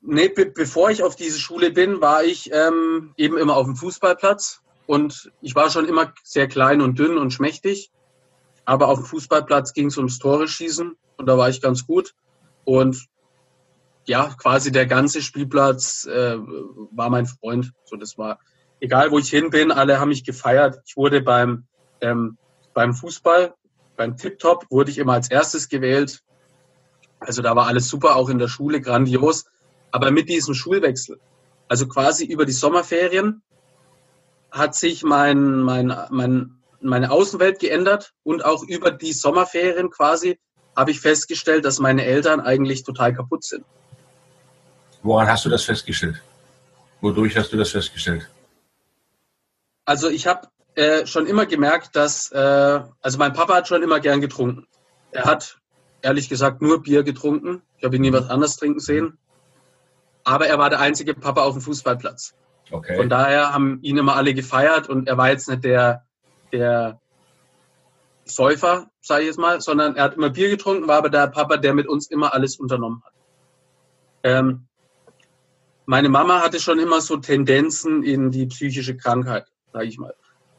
Nee, 0.00 0.28
be 0.28 0.46
bevor 0.46 0.90
ich 0.90 1.02
auf 1.02 1.16
diese 1.16 1.38
Schule 1.38 1.70
bin, 1.70 2.00
war 2.00 2.24
ich 2.24 2.50
ähm, 2.52 3.12
eben 3.16 3.36
immer 3.36 3.56
auf 3.56 3.66
dem 3.66 3.76
Fußballplatz. 3.76 4.62
Und 4.86 5.30
ich 5.42 5.54
war 5.54 5.70
schon 5.70 5.86
immer 5.86 6.14
sehr 6.24 6.48
klein 6.48 6.80
und 6.80 6.98
dünn 6.98 7.18
und 7.18 7.32
schmächtig. 7.32 7.90
Aber 8.70 8.86
auf 8.86 8.98
dem 8.98 9.04
Fußballplatz 9.04 9.72
ging 9.72 9.86
es 9.88 9.96
ums 9.96 10.20
Tore 10.20 10.46
schießen 10.46 10.96
und 11.16 11.26
da 11.26 11.36
war 11.36 11.48
ich 11.48 11.60
ganz 11.60 11.88
gut. 11.88 12.14
Und 12.64 13.04
ja, 14.06 14.32
quasi 14.40 14.70
der 14.70 14.86
ganze 14.86 15.22
Spielplatz 15.22 16.06
äh, 16.06 16.36
war 16.92 17.10
mein 17.10 17.26
Freund. 17.26 17.72
So, 17.84 17.96
das 17.96 18.16
war 18.16 18.38
egal, 18.78 19.10
wo 19.10 19.18
ich 19.18 19.28
hin 19.28 19.50
bin, 19.50 19.72
alle 19.72 19.98
haben 19.98 20.10
mich 20.10 20.22
gefeiert. 20.22 20.80
Ich 20.86 20.96
wurde 20.96 21.20
beim 21.20 21.64
ähm, 22.00 22.38
beim 22.72 22.94
Fußball, 22.94 23.54
beim 23.96 24.16
Tip-Top 24.16 24.66
wurde 24.70 24.92
ich 24.92 24.98
immer 24.98 25.14
als 25.14 25.28
erstes 25.28 25.68
gewählt. 25.68 26.22
Also 27.18 27.42
da 27.42 27.56
war 27.56 27.66
alles 27.66 27.88
super, 27.88 28.14
auch 28.14 28.28
in 28.28 28.38
der 28.38 28.46
Schule 28.46 28.80
grandios. 28.80 29.46
Aber 29.90 30.12
mit 30.12 30.28
diesem 30.28 30.54
Schulwechsel, 30.54 31.18
also 31.66 31.88
quasi 31.88 32.24
über 32.24 32.46
die 32.46 32.52
Sommerferien, 32.52 33.42
hat 34.52 34.76
sich 34.76 35.02
mein, 35.02 35.58
mein, 35.58 35.92
mein, 36.10 36.59
meine 36.82 37.10
Außenwelt 37.10 37.58
geändert 37.58 38.12
und 38.22 38.44
auch 38.44 38.62
über 38.62 38.90
die 38.90 39.12
Sommerferien 39.12 39.90
quasi 39.90 40.38
habe 40.76 40.90
ich 40.90 41.00
festgestellt, 41.00 41.64
dass 41.64 41.78
meine 41.78 42.04
Eltern 42.04 42.40
eigentlich 42.40 42.84
total 42.84 43.14
kaputt 43.14 43.44
sind. 43.44 43.64
Woran 45.02 45.28
hast 45.28 45.44
du 45.44 45.48
das 45.48 45.64
festgestellt? 45.64 46.22
Wodurch 47.00 47.36
hast 47.36 47.52
du 47.52 47.56
das 47.56 47.70
festgestellt? 47.70 48.28
Also 49.84 50.08
ich 50.08 50.26
habe 50.26 50.48
äh, 50.74 51.06
schon 51.06 51.26
immer 51.26 51.46
gemerkt, 51.46 51.96
dass, 51.96 52.30
äh, 52.32 52.80
also 53.00 53.18
mein 53.18 53.32
Papa 53.32 53.56
hat 53.56 53.68
schon 53.68 53.82
immer 53.82 54.00
gern 54.00 54.20
getrunken. 54.20 54.66
Er 55.10 55.24
hat 55.24 55.58
ehrlich 56.02 56.28
gesagt 56.28 56.62
nur 56.62 56.82
Bier 56.82 57.02
getrunken. 57.02 57.62
Ich 57.78 57.84
habe 57.84 57.96
ihn 57.96 58.02
nie 58.02 58.12
was 58.12 58.28
anderes 58.28 58.56
trinken 58.56 58.80
sehen. 58.80 59.18
Aber 60.24 60.46
er 60.46 60.58
war 60.58 60.70
der 60.70 60.80
einzige 60.80 61.14
Papa 61.14 61.42
auf 61.42 61.54
dem 61.54 61.62
Fußballplatz. 61.62 62.34
Okay. 62.70 62.96
Von 62.96 63.08
daher 63.08 63.52
haben 63.52 63.80
ihn 63.82 63.96
immer 63.96 64.16
alle 64.16 64.34
gefeiert 64.34 64.88
und 64.88 65.08
er 65.08 65.16
war 65.16 65.30
jetzt 65.30 65.48
nicht 65.48 65.64
der, 65.64 66.04
der 66.52 67.00
Säufer, 68.24 68.90
sage 69.00 69.22
ich 69.22 69.28
jetzt 69.28 69.38
mal, 69.38 69.60
sondern 69.60 69.96
er 69.96 70.04
hat 70.04 70.14
immer 70.14 70.30
Bier 70.30 70.50
getrunken, 70.50 70.88
war 70.88 70.98
aber 70.98 71.10
der 71.10 71.26
Papa, 71.28 71.56
der 71.56 71.74
mit 71.74 71.88
uns 71.88 72.10
immer 72.10 72.32
alles 72.34 72.56
unternommen 72.56 73.02
hat. 73.04 73.12
Ähm, 74.22 74.66
meine 75.86 76.08
Mama 76.08 76.40
hatte 76.40 76.60
schon 76.60 76.78
immer 76.78 77.00
so 77.00 77.16
Tendenzen 77.16 78.02
in 78.02 78.30
die 78.30 78.46
psychische 78.46 78.96
Krankheit, 78.96 79.46
sage 79.72 79.86
ich 79.86 79.98
mal. 79.98 80.14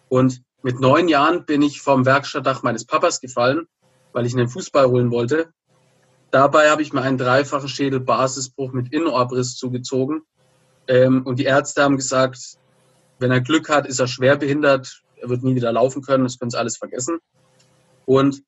Und 0.09 0.41
mit 0.61 0.79
neun 0.79 1.07
Jahren 1.07 1.45
bin 1.45 1.61
ich 1.61 1.81
vom 1.81 2.05
Werkstattdach 2.05 2.63
meines 2.63 2.85
Papas 2.85 3.21
gefallen, 3.21 3.67
weil 4.11 4.25
ich 4.25 4.33
einen 4.33 4.49
Fußball 4.49 4.87
holen 4.87 5.09
wollte. 5.09 5.53
Dabei 6.31 6.69
habe 6.69 6.81
ich 6.81 6.93
mir 6.93 7.01
einen 7.01 7.17
dreifachen 7.17 7.69
Schädelbasisbruch 7.69 8.73
mit 8.73 8.91
Innenohrbriss 8.91 9.55
zugezogen. 9.55 10.21
Ähm, 10.87 11.25
und 11.25 11.39
die 11.39 11.45
Ärzte 11.45 11.83
haben 11.83 11.97
gesagt, 11.97 12.57
wenn 13.19 13.31
er 13.31 13.41
Glück 13.41 13.69
hat, 13.69 13.87
ist 13.87 13.99
er 13.99 14.07
schwer 14.07 14.35
behindert. 14.35 15.00
Er 15.21 15.29
wird 15.29 15.43
nie 15.43 15.55
wieder 15.55 15.71
laufen 15.71 16.01
können. 16.01 16.23
Das 16.23 16.37
können 16.37 16.51
Sie 16.51 16.59
alles 16.59 16.77
vergessen. 16.77 17.19
Und 18.05 18.43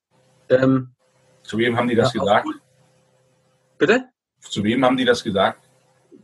ähm, 0.48 0.94
zu 1.42 1.58
wem 1.58 1.76
haben 1.76 1.88
die 1.88 1.94
das 1.94 2.12
ja, 2.14 2.20
gesagt? 2.20 2.48
Bitte? 3.78 4.04
Zu 4.40 4.64
wem 4.64 4.84
haben 4.84 4.96
die 4.96 5.04
das 5.04 5.22
gesagt? 5.22 5.68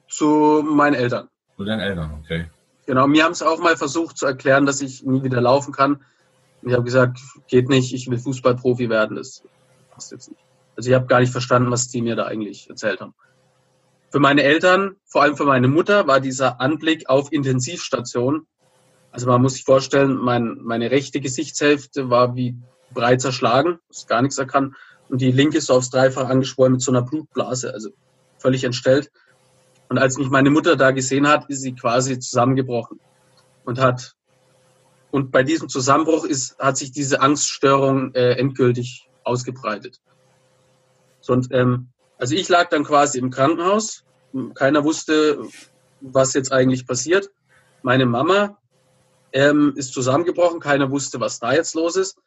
Zu 0.08 0.64
meinen 0.66 0.94
Eltern. 0.94 1.28
Zu 1.56 1.64
deinen 1.64 1.80
Eltern, 1.80 2.18
okay. 2.22 2.46
Genau, 2.86 3.06
mir 3.06 3.24
haben 3.24 3.32
es 3.32 3.42
auch 3.42 3.60
mal 3.60 3.76
versucht 3.76 4.18
zu 4.18 4.26
erklären, 4.26 4.66
dass 4.66 4.80
ich 4.80 5.04
nie 5.04 5.22
wieder 5.22 5.40
laufen 5.40 5.72
kann. 5.72 6.02
ich 6.62 6.72
habe 6.72 6.82
gesagt, 6.82 7.20
geht 7.46 7.68
nicht, 7.68 7.94
ich 7.94 8.10
will 8.10 8.18
Fußballprofi 8.18 8.88
werden. 8.88 9.16
Das 9.16 9.42
passt 9.90 10.10
jetzt 10.10 10.30
nicht. 10.30 10.42
Also 10.76 10.90
ich 10.90 10.96
habe 10.96 11.06
gar 11.06 11.20
nicht 11.20 11.32
verstanden, 11.32 11.70
was 11.70 11.88
die 11.88 12.02
mir 12.02 12.16
da 12.16 12.24
eigentlich 12.24 12.68
erzählt 12.68 13.00
haben. 13.00 13.14
Für 14.10 14.18
meine 14.18 14.42
Eltern, 14.42 14.96
vor 15.04 15.22
allem 15.22 15.36
für 15.36 15.44
meine 15.44 15.68
Mutter, 15.68 16.06
war 16.06 16.20
dieser 16.20 16.60
Anblick 16.60 17.08
auf 17.08 17.32
Intensivstation. 17.32 18.46
Also 19.12 19.27
man 19.27 19.42
muss 19.42 19.55
sich 19.55 19.64
vorstellen, 19.64 20.16
mein, 20.16 20.59
meine 20.62 20.90
rechte 20.90 21.20
Gesichtshälfte 21.20 22.11
war 22.11 22.37
wie 22.37 22.57
breit 22.92 23.20
zerschlagen, 23.20 23.79
ist 23.88 24.09
gar 24.09 24.23
nichts 24.23 24.38
erkannt. 24.38 24.75
Und 25.09 25.20
die 25.20 25.33
linke 25.33 25.59
ist 25.59 25.66
so 25.66 25.75
aufs 25.75 25.90
Dreifach 25.90 26.29
angeschwollen 26.29 26.75
mit 26.75 26.83
so 26.83 26.92
einer 26.92 27.03
Blutblase, 27.03 27.73
also 27.75 27.90
völlig 28.38 28.64
entstellt. 28.64 29.11
Und 29.88 29.99
als 29.99 30.18
mich 30.18 30.31
meine 30.31 30.51
Mutter 30.51 30.77
da 30.77 30.92
gesehen 30.92 31.27
hat, 31.27 31.51
ist 31.51 31.62
sie 31.62 31.75
quasi 31.75 32.18
zusammengebrochen 32.20 33.01
und 33.64 33.81
hat 33.81 34.14
und 35.11 35.33
bei 35.33 35.42
diesem 35.42 35.68
Zusammenbruch 35.68 36.25
ist, 36.25 36.59
hat 36.59 36.77
sich 36.77 36.92
diese 36.92 37.20
Angststörung 37.20 38.14
äh, 38.14 38.33
endgültig 38.35 39.09
ausgebreitet. 39.25 40.01
So, 41.20 41.33
und, 41.33 41.49
ähm, 41.53 41.88
also 42.18 42.35
ich 42.35 42.49
lag 42.49 42.68
dann 42.68 42.85
quasi 42.85 43.18
im 43.18 43.31
Krankenhaus. 43.31 44.05
Keiner 44.55 44.85
wusste, 44.85 45.42
was 46.01 46.35
jetzt 46.35 46.53
eigentlich 46.53 46.87
passiert. 46.87 47.31
Meine 47.83 48.07
Mama 48.07 48.59
ähm, 49.32 49.74
ist 49.76 49.92
zusammengebrochen. 49.92 50.60
Keiner 50.60 50.90
wusste, 50.90 51.20
was 51.20 51.38
da 51.38 51.52
jetzt 51.52 51.74
los 51.74 51.96
ist. 51.96 52.18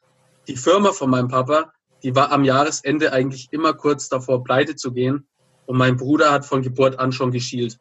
Die 0.48 0.56
Firma 0.56 0.92
von 0.92 1.10
meinem 1.10 1.28
Papa, 1.28 1.72
die 2.04 2.16
war 2.16 2.32
am 2.32 2.44
Jahresende 2.44 3.14
eigentlich 3.14 3.48
immer 3.52 3.74
kurz 3.74 4.10
davor, 4.10 4.44
pleite 4.44 4.76
zu 4.76 4.92
gehen. 4.92 5.28
Und 5.66 5.78
mein 5.78 5.96
Bruder 5.96 6.32
hat 6.32 6.46
von 6.46 6.62
Geburt 6.62 7.00
an 7.00 7.12
schon 7.12 7.32
geschielt. 7.32 7.78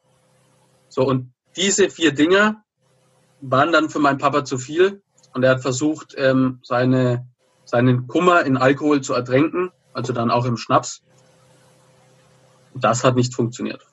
So, 0.88 1.04
und 1.04 1.32
diese 1.56 1.90
vier 1.90 2.12
Dinge 2.12 2.62
waren 3.40 3.72
dann 3.72 3.90
für 3.90 3.98
meinen 3.98 4.18
Papa 4.18 4.44
zu 4.44 4.58
viel. 4.58 5.02
Und 5.34 5.42
er 5.42 5.50
hat 5.52 5.62
versucht, 5.62 6.14
ähm, 6.16 6.60
seine, 6.62 7.26
seinen 7.64 8.06
Kummer 8.06 8.44
in 8.44 8.56
Alkohol 8.56 9.00
zu 9.00 9.14
ertränken, 9.14 9.70
also 9.92 10.12
dann 10.12 10.30
auch 10.30 10.44
im 10.44 10.56
Schnaps. 10.56 11.02
Das 12.74 13.02
hat 13.04 13.16
nicht 13.16 13.34
funktioniert. 13.34 13.84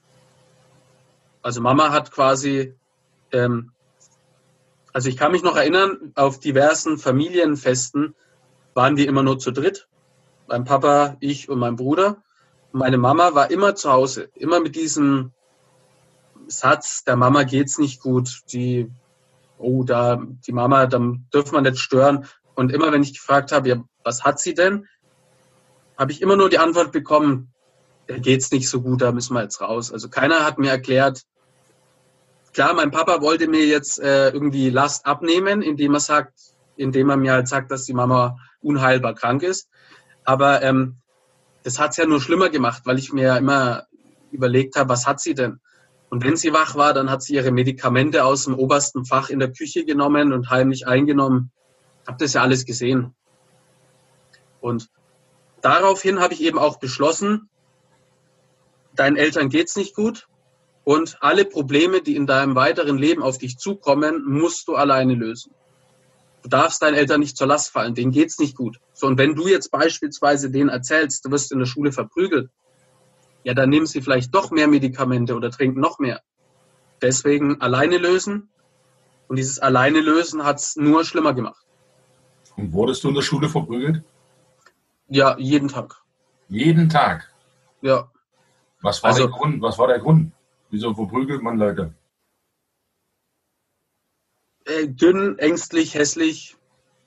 Also 1.42 1.62
Mama 1.62 1.92
hat 1.92 2.12
quasi, 2.12 2.76
ähm, 3.32 3.72
also 4.94 5.10
ich 5.10 5.18
kann 5.18 5.32
mich 5.32 5.44
noch 5.44 5.56
erinnern, 5.56 6.12
auf 6.16 6.40
diversen 6.40 6.98
Familienfesten 6.98 8.16
waren 8.74 8.98
wir 8.98 9.08
immer 9.08 9.24
nur 9.24 9.40
zu 9.40 9.52
dritt. 9.52 9.88
Mein 10.48 10.64
Papa, 10.64 11.18
ich 11.20 11.50
und 11.50 11.60
mein 11.60 11.76
Bruder. 11.76 12.24
Meine 12.72 12.98
Mama 12.98 13.36
war 13.36 13.52
immer 13.52 13.76
zu 13.76 13.92
Hause, 13.92 14.30
immer 14.36 14.60
mit 14.60 14.76
diesem 14.76 15.32
Satz, 16.48 17.04
der 17.04 17.16
Mama 17.16 17.44
geht's 17.44 17.78
nicht 17.78 18.02
gut, 18.02 18.42
die, 18.52 18.92
oh, 19.58 19.84
da, 19.84 20.22
die 20.48 20.52
Mama, 20.52 20.88
dann 20.88 21.28
dürfen 21.34 21.54
wir 21.54 21.62
nicht 21.62 21.80
stören. 21.80 22.26
Und 22.56 22.72
immer 22.72 22.92
wenn 22.92 23.04
ich 23.04 23.14
gefragt 23.14 23.52
habe, 23.52 23.70
ja, 23.70 23.84
was 24.04 24.24
hat 24.24 24.40
sie 24.40 24.54
denn, 24.54 24.88
habe 25.98 26.12
ich 26.12 26.22
immer 26.22 26.36
nur 26.36 26.50
die 26.50 26.60
Antwort 26.60 26.92
bekommen, 26.92 27.54
der 28.08 28.20
geht's 28.20 28.52
nicht 28.52 28.70
so 28.70 28.82
gut, 28.82 29.02
da 29.02 29.12
müssen 29.12 29.34
wir 29.34 29.44
jetzt 29.44 29.62
raus. 29.62 29.92
Also 29.92 30.10
keiner 30.10 30.46
hat 30.46 30.58
mir 30.58 30.72
erklärt, 30.72 31.24
klar, 32.54 32.74
mein 32.74 32.92
Papa 32.92 33.22
wollte 33.22 33.48
mir 33.48 33.66
jetzt 33.66 34.00
äh, 34.00 34.30
irgendwie 34.30 34.70
Last 34.70 35.06
abnehmen, 35.06 35.62
indem 35.62 35.94
er 35.94 36.00
sagt, 36.00 36.34
indem 36.76 37.10
er 37.10 37.18
mir 37.18 37.34
halt 37.34 37.48
sagt, 37.48 37.72
dass 37.72 37.86
die 37.86 37.94
Mama 37.94 38.38
unheilbar 38.62 39.16
krank 39.16 39.44
ist. 39.44 39.70
Aber 40.24 40.62
ähm, 40.62 40.98
das 41.64 41.80
hat's 41.80 41.98
ja 41.98 42.06
nur 42.06 42.22
schlimmer 42.22 42.50
gemacht, 42.50 42.84
weil 42.86 43.00
ich 43.00 43.12
mir 43.12 43.38
immer 43.38 43.86
überlegt 44.32 44.76
habe, 44.76 44.90
was 44.90 45.08
hat 45.08 45.20
sie 45.20 45.34
denn? 45.34 45.60
Und 46.10 46.24
wenn 46.24 46.38
sie 46.38 46.54
wach 46.54 46.76
war, 46.76 46.94
dann 46.94 47.10
hat 47.10 47.22
sie 47.22 47.36
ihre 47.36 47.52
Medikamente 47.52 48.24
aus 48.26 48.46
dem 48.46 48.56
obersten 48.56 49.06
Fach 49.06 49.30
in 49.30 49.40
der 49.40 49.52
Küche 49.52 49.86
genommen 49.86 50.34
und 50.34 50.50
heimlich 50.50 50.88
eingenommen. 50.88 51.52
Hab 52.08 52.18
das 52.18 52.34
ja 52.34 52.42
alles 52.42 52.66
gesehen. 52.66 53.14
Und 54.62 54.90
daraufhin 55.62 56.20
habe 56.20 56.34
ich 56.34 56.42
eben 56.42 56.58
auch 56.58 56.80
beschlossen, 56.80 57.50
deinen 58.96 59.18
Eltern 59.18 59.50
geht's 59.50 59.76
nicht 59.76 59.96
gut 59.96 60.29
und 60.90 61.18
alle 61.22 61.46
Probleme, 61.46 62.02
die 62.02 62.16
in 62.16 62.26
deinem 62.26 62.56
weiteren 62.56 62.98
Leben 62.98 63.22
auf 63.22 63.38
dich 63.38 63.60
zukommen, 63.60 64.24
musst 64.26 64.68
du 64.68 64.74
alleine 64.76 65.14
lösen. 65.14 65.54
Du 66.42 66.50
darfst 66.50 66.82
deinen 66.82 66.96
Eltern 66.96 67.20
nicht 67.20 67.38
zur 67.38 67.46
Last 67.46 67.70
fallen, 67.72 67.94
denen 67.94 68.12
geht's 68.12 68.40
nicht 68.40 68.56
gut. 68.58 68.80
So, 68.94 69.06
und 69.06 69.20
wenn 69.20 69.36
du 69.36 69.48
jetzt 69.48 69.70
beispielsweise 69.70 70.50
denen 70.50 70.70
erzählst, 70.70 71.24
du 71.24 71.30
wirst 71.30 71.52
in 71.52 71.60
der 71.60 71.68
Schule 71.68 71.92
verprügelt, 71.92 72.50
ja, 73.44 73.54
dann 73.54 73.70
nehmen 73.70 73.86
sie 73.86 74.02
vielleicht 74.02 74.34
doch 74.34 74.50
mehr 74.50 74.68
Medikamente 74.68 75.36
oder 75.36 75.52
trinken 75.52 75.80
noch 75.80 76.00
mehr. 76.00 76.22
Deswegen 77.04 77.62
alleine 77.62 78.00
lösen. 78.00 78.50
Und 79.28 79.36
dieses 79.36 79.60
alleine 79.60 80.00
lösen 80.02 80.44
hat's 80.44 80.76
nur 80.76 81.06
schlimmer 81.06 81.36
gemacht. 81.36 81.64
Und 82.58 82.74
wurdest 82.74 83.04
du 83.04 83.10
in 83.10 83.14
der 83.14 83.22
Schule 83.22 83.48
verprügelt? 83.48 84.02
Ja, 85.08 85.38
jeden 85.38 85.68
Tag. 85.68 86.02
Jeden 86.48 86.90
Tag? 86.90 87.32
Ja. 87.84 88.10
Was 88.82 89.04
war, 89.04 89.10
Also- 89.12 89.28
der 89.28 89.38
Grund? 89.38 89.62
Was 89.62 89.78
war 89.78 89.86
der 89.88 90.00
Grund? 90.00 90.32
Wieso 90.70 90.94
verprügelt 90.94 91.42
man 91.42 91.58
Leute? 91.58 91.94
Äh, 94.66 94.88
dünn, 94.88 95.38
ängstlich, 95.40 95.96
hässlich. 95.96 96.56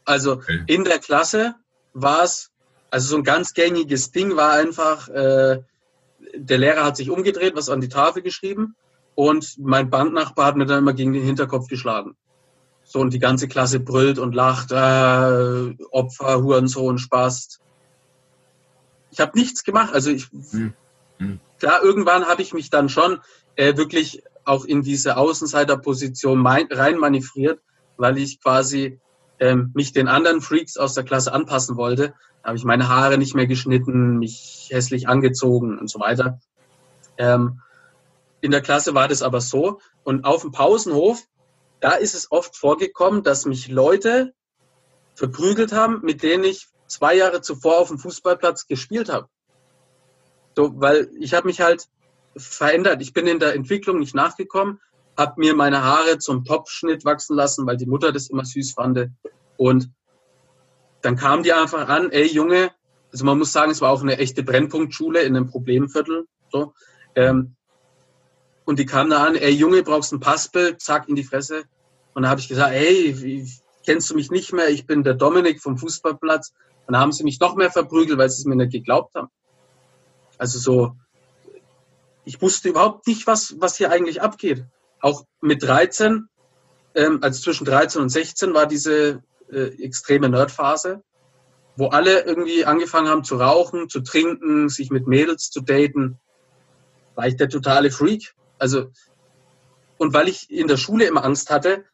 Also 0.05 0.33
Okay. 0.33 0.65
in 0.67 0.85
der 0.85 0.99
Klasse 0.99 1.55
war 1.93 2.25
es, 2.25 2.51
also 2.91 3.09
so 3.09 3.17
ein 3.17 3.25
ganz 3.25 3.55
gängiges 3.55 4.11
Ding 4.11 4.37
war 4.37 4.53
einfach, 4.53 5.09
äh, 5.09 5.63
der 6.35 6.59
Lehrer 6.59 6.85
hat 6.85 6.97
sich 6.97 7.11
umgedreht, 7.11 7.55
was 7.55 7.69
an 7.69 7.81
die 7.81 7.89
Tafel 7.89 8.23
geschrieben 8.23 8.75
und 9.15 9.57
mein 9.59 9.91
Bandnachbar 9.91 10.47
hat 10.47 10.57
mir 10.57 10.67
dann 10.67 10.79
immer 10.79 10.93
gegen 10.95 11.13
den 11.13 11.23
Hinterkopf 11.25 11.69
geschlagen. 11.69 12.17
So 12.85 12.99
und 13.01 13.13
die 13.13 13.19
ganze 13.19 13.49
Klasse 13.49 13.79
brüllt 13.81 14.19
und 14.19 14.35
lacht, 14.35 14.73
äh, 14.73 15.75
Opfer, 15.91 16.43
Hurensohn, 16.43 16.99
Spaß. 16.99 17.61
Ich 19.11 19.21
habe 19.21 19.39
nichts 19.39 19.63
gemacht, 19.63 19.93
also 19.95 20.11
ich, 20.11 20.29
Hm. 20.51 20.75
Hm. 21.19 21.39
klar, 21.59 21.83
irgendwann 21.83 22.27
habe 22.27 22.43
ich 22.43 22.53
mich 22.55 22.71
dann 22.71 22.89
schon 22.89 23.21
äh, 23.57 23.77
wirklich 23.77 24.23
auch 24.45 24.65
in 24.65 24.83
diese 24.83 25.17
Außenseiterposition 25.17 26.39
mein, 26.39 26.67
rein 26.71 26.99
manövriert, 26.99 27.61
weil 27.97 28.19
ich 28.19 28.41
quasi 28.41 29.01
ähm, 29.39 29.71
mich 29.75 29.93
den 29.93 30.09
anderen 30.09 30.41
Freaks 30.41 30.77
aus 30.77 30.95
der 30.95 31.05
Klasse 31.05 31.33
anpassen 31.33 31.77
wollte. 31.77 32.15
Da 32.43 32.49
habe 32.49 32.57
ich 32.57 32.65
meine 32.65 32.89
Haare 32.89 33.19
nicht 33.19 33.35
mehr 33.35 33.47
geschnitten, 33.47 34.19
mich 34.19 34.69
hässlich 34.71 35.09
angezogen 35.09 35.79
und 35.79 35.89
so 35.89 36.01
weiter. 36.01 36.41
Ähm, 37.19 37.61
in 38.41 38.51
der 38.51 38.63
Klasse 38.63 38.95
war 38.95 39.09
das 39.09 39.23
aber 39.23 39.41
so. 39.41 39.81
Und 40.03 40.25
auf 40.25 40.43
dem 40.43 40.51
Pausenhof, 40.51 41.23
da 41.81 41.93
ist 41.93 42.15
es 42.15 42.31
oft 42.33 42.57
vorgekommen, 42.57 43.23
dass 43.23 43.47
mich 43.47 43.69
Leute 43.69 44.35
verprügelt 45.15 45.73
haben, 45.73 46.01
mit 46.03 46.23
denen 46.23 46.45
ich 46.45 46.69
zwei 46.87 47.15
Jahre 47.15 47.41
zuvor 47.41 47.79
auf 47.79 47.89
dem 47.89 47.99
Fußballplatz 47.99 48.67
gespielt 48.67 49.09
habe. 49.09 49.29
So, 50.57 50.81
weil 50.81 51.11
ich 51.19 51.35
habe 51.35 51.47
mich 51.47 51.61
halt 51.61 51.89
verändert. 52.37 53.03
Ich 53.03 53.13
bin 53.13 53.27
in 53.27 53.39
der 53.39 53.55
Entwicklung 53.55 53.99
nicht 53.99 54.15
nachgekommen, 54.15 54.81
habe 55.17 55.35
mir 55.37 55.55
meine 55.55 55.83
Haare 55.83 56.19
zum 56.19 56.45
Topfschnitt 56.45 57.05
wachsen 57.05 57.37
lassen, 57.37 57.67
weil 57.67 57.77
die 57.77 57.87
Mutter 57.87 58.13
das 58.13 58.29
immer 58.29 58.45
süß 58.45 58.73
fand. 58.73 59.11
Und 59.57 59.91
dann 61.03 61.17
kamen 61.17 61.43
die 61.43 61.53
einfach 61.53 61.89
an, 61.89 62.11
ey 62.11 62.27
Junge, 62.27 62.71
also 63.11 63.25
man 63.25 63.39
muss 63.39 63.53
sagen, 63.53 63.71
es 63.71 63.81
war 63.81 63.91
auch 63.91 64.03
eine 64.03 64.19
echte 64.19 64.43
Brennpunktschule 64.43 65.23
in 65.23 65.37
einem 65.37 65.49
Problemviertel. 65.49 66.27
So. 66.51 66.73
Ähm, 67.15 67.57
und 68.65 68.79
die 68.79 68.87
kamen 68.87 69.11
da 69.11 69.25
an, 69.25 69.35
ey 69.35 69.51
Junge, 69.51 69.83
brauchst 69.83 70.13
ein 70.13 70.21
Passbild, 70.21 70.81
zack, 70.81 71.09
in 71.09 71.17
die 71.17 71.25
Fresse. 71.25 71.65
Und 72.15 72.23
da 72.23 72.31
habe 72.31 72.41
ich 72.41 72.49
gesagt, 72.49 72.73
ey, 72.73 73.21
wie, 73.21 73.47
kennst 73.85 74.11
du 74.11 74.15
mich 74.15 74.31
nicht 74.31 74.53
mehr? 74.53 74.71
Ich 74.71 74.87
bin 74.87 75.03
der 75.03 75.15
Dominik 75.15 75.61
vom 75.61 75.77
Fußballplatz. 75.77 76.53
Und 76.87 76.95
da 76.95 77.01
haben 77.01 77.13
sie 77.13 77.25
mich 77.25 77.39
noch 77.41 77.55
mehr 77.57 77.71
verprügelt, 77.71 78.19
weil 78.19 78.31
sie 78.31 78.41
es 78.41 78.45
mir 78.45 78.57
nicht 78.57 78.73
geglaubt 78.73 79.15
haben. 79.15 79.29
Also 80.39 80.59
so, 80.59 80.97
ich 82.25 82.41
wusste 82.41 82.69
überhaupt 82.69 83.07
nicht, 83.07 83.27
was, 83.27 83.61
was 83.61 83.77
hier 83.77 83.91
eigentlich 83.91 84.23
abgeht. 84.23 84.65
Auch 85.01 85.25
mit 85.41 85.63
13, 85.63 86.29
ähm, 86.95 87.19
also 87.23 87.41
zwischen 87.41 87.65
13 87.65 88.03
und 88.03 88.09
16 88.09 88.55
war 88.55 88.67
diese 88.67 89.23
äh, 89.51 89.83
extreme 89.83 90.29
Nerdphase, 90.29 91.03
wo 91.77 91.89
alle 91.89 92.21
irgendwie 92.21 92.65
angefangen 92.65 93.09
haben 93.09 93.25
zu 93.25 93.37
rauchen, 93.37 93.89
zu 93.89 94.01
trinken, 94.01 94.69
sich 94.69 94.91
mit 94.91 95.07
Mädels 95.07 95.51
zu 95.51 95.61
daten. 95.61 96.19
War 97.15 97.27
ich 97.27 97.37
der 97.37 97.49
totale 97.49 97.91
Freak. 97.91 98.35
Also, 98.59 98.91
und 99.99 100.15
weil 100.15 100.29
ich 100.29 100.51
in 100.51 100.69
der 100.69 100.77
Schule 100.77 101.07
immer 101.07 101.25
Angst 101.25 101.51
hatte, 101.51 101.85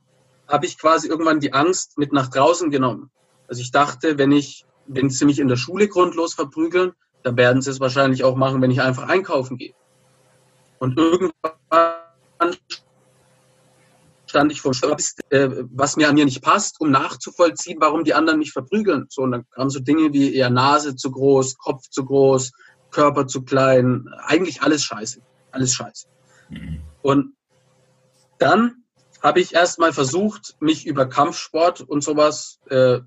habe 0.46 0.66
ich 0.66 0.78
quasi 0.78 1.08
irgendwann 1.08 1.40
die 1.40 1.52
Angst 1.52 1.98
mit 1.98 2.12
nach 2.12 2.28
draußen 2.28 2.70
genommen. 2.70 3.10
Also 3.46 3.60
ich 3.60 3.70
dachte, 3.70 4.18
wenn 4.18 4.32
ich, 4.32 4.64
wenn 4.86 5.10
sie 5.10 5.24
mich 5.24 5.38
in 5.38 5.48
der 5.48 5.56
Schule 5.56 5.88
grundlos 5.88 6.34
verprügeln, 6.34 6.92
dann 7.22 7.36
werden 7.36 7.62
sie 7.62 7.70
es 7.70 7.80
wahrscheinlich 7.80 8.24
auch 8.24 8.36
machen, 8.36 8.62
wenn 8.62 8.70
ich 8.70 8.80
einfach 8.80 9.08
einkaufen 9.08 9.58
gehe. 9.58 9.74
Und 10.78 10.96
irgendwann 10.96 12.56
stand 14.26 14.52
ich 14.52 14.60
vor 14.60 14.72
dem 14.72 14.96
äh, 15.30 15.64
was 15.70 15.96
mir 15.96 16.08
an 16.08 16.14
mir 16.14 16.24
nicht 16.24 16.42
passt, 16.42 16.80
um 16.80 16.90
nachzuvollziehen, 16.90 17.78
warum 17.80 18.04
die 18.04 18.14
anderen 18.14 18.38
mich 18.38 18.52
verprügeln. 18.52 19.06
So, 19.08 19.22
und 19.22 19.32
dann 19.32 19.48
kamen 19.50 19.70
so 19.70 19.80
Dinge 19.80 20.12
wie 20.12 20.34
eher 20.34 20.50
Nase 20.50 20.96
zu 20.96 21.10
groß, 21.10 21.56
Kopf 21.58 21.88
zu 21.88 22.04
groß, 22.04 22.52
Körper 22.90 23.26
zu 23.26 23.42
klein, 23.42 24.08
eigentlich 24.24 24.62
alles 24.62 24.84
scheiße. 24.84 25.20
Alles 25.50 25.72
scheiße. 25.74 26.06
Mhm. 26.50 26.82
Und 27.02 27.34
dann 28.38 28.84
habe 29.22 29.40
ich 29.40 29.54
erstmal 29.54 29.92
versucht, 29.92 30.56
mich 30.60 30.86
über 30.86 31.06
Kampfsport 31.06 31.80
und 31.80 32.02
sowas 32.02 32.60
äh, 32.68 33.00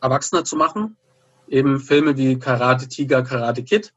erwachsener 0.00 0.44
zu 0.44 0.56
machen. 0.56 0.96
Eben 1.48 1.80
Filme 1.80 2.16
wie 2.16 2.38
Karate 2.38 2.88
Tiger, 2.88 3.22
Karate 3.22 3.64
Kid. 3.64 3.92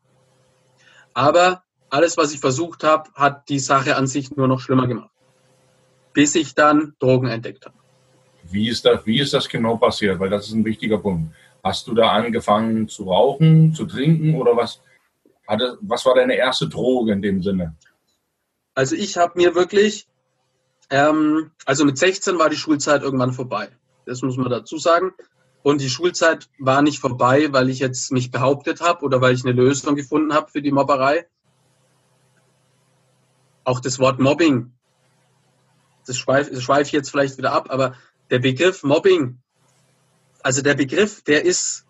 Aber 1.13 1.63
alles, 1.91 2.17
was 2.17 2.33
ich 2.33 2.39
versucht 2.39 2.83
habe, 2.83 3.09
hat 3.13 3.49
die 3.49 3.59
Sache 3.59 3.95
an 3.95 4.07
sich 4.07 4.35
nur 4.35 4.47
noch 4.47 4.59
schlimmer 4.59 4.87
gemacht. 4.87 5.11
Bis 6.13 6.35
ich 6.35 6.55
dann 6.55 6.95
Drogen 6.99 7.27
entdeckt 7.27 7.65
habe. 7.65 7.75
Wie 8.43 8.69
ist, 8.69 8.85
das, 8.85 9.05
wie 9.05 9.19
ist 9.19 9.33
das 9.33 9.47
genau 9.47 9.77
passiert? 9.77 10.19
Weil 10.19 10.29
das 10.29 10.47
ist 10.47 10.53
ein 10.53 10.65
wichtiger 10.65 10.97
Punkt. 10.97 11.33
Hast 11.63 11.87
du 11.87 11.93
da 11.93 12.09
angefangen 12.11 12.87
zu 12.87 13.03
rauchen, 13.03 13.73
zu 13.73 13.85
trinken 13.85 14.35
oder 14.35 14.57
was? 14.57 14.81
Hatte, 15.47 15.77
was 15.81 16.05
war 16.05 16.15
deine 16.15 16.35
erste 16.35 16.67
Droge 16.67 17.11
in 17.11 17.21
dem 17.21 17.43
Sinne? 17.43 17.75
Also 18.73 18.95
ich 18.95 19.17
habe 19.17 19.33
mir 19.35 19.53
wirklich, 19.53 20.07
ähm, 20.89 21.51
also 21.65 21.85
mit 21.85 21.97
16 21.97 22.39
war 22.39 22.49
die 22.49 22.55
Schulzeit 22.55 23.03
irgendwann 23.03 23.33
vorbei. 23.33 23.69
Das 24.05 24.21
muss 24.21 24.37
man 24.37 24.49
dazu 24.49 24.77
sagen. 24.77 25.13
Und 25.61 25.81
die 25.81 25.89
Schulzeit 25.89 26.49
war 26.57 26.81
nicht 26.81 26.99
vorbei, 26.99 27.49
weil 27.51 27.69
ich 27.69 27.79
jetzt 27.79 28.11
mich 28.11 28.31
behauptet 28.31 28.81
habe 28.81 29.05
oder 29.05 29.21
weil 29.21 29.35
ich 29.35 29.45
eine 29.45 29.53
Lösung 29.53 29.95
gefunden 29.95 30.33
habe 30.33 30.49
für 30.49 30.61
die 30.61 30.71
Mobberei. 30.71 31.27
Auch 33.63 33.79
das 33.79 33.99
Wort 33.99 34.19
Mobbing, 34.19 34.71
das 36.05 36.17
schweife 36.17 36.59
schweif 36.59 36.87
ich 36.87 36.93
jetzt 36.93 37.09
vielleicht 37.09 37.37
wieder 37.37 37.53
ab, 37.53 37.67
aber 37.69 37.95
der 38.29 38.39
Begriff 38.39 38.83
Mobbing, 38.83 39.39
also 40.41 40.61
der 40.61 40.73
Begriff, 40.73 41.21
der 41.23 41.45
ist, 41.45 41.85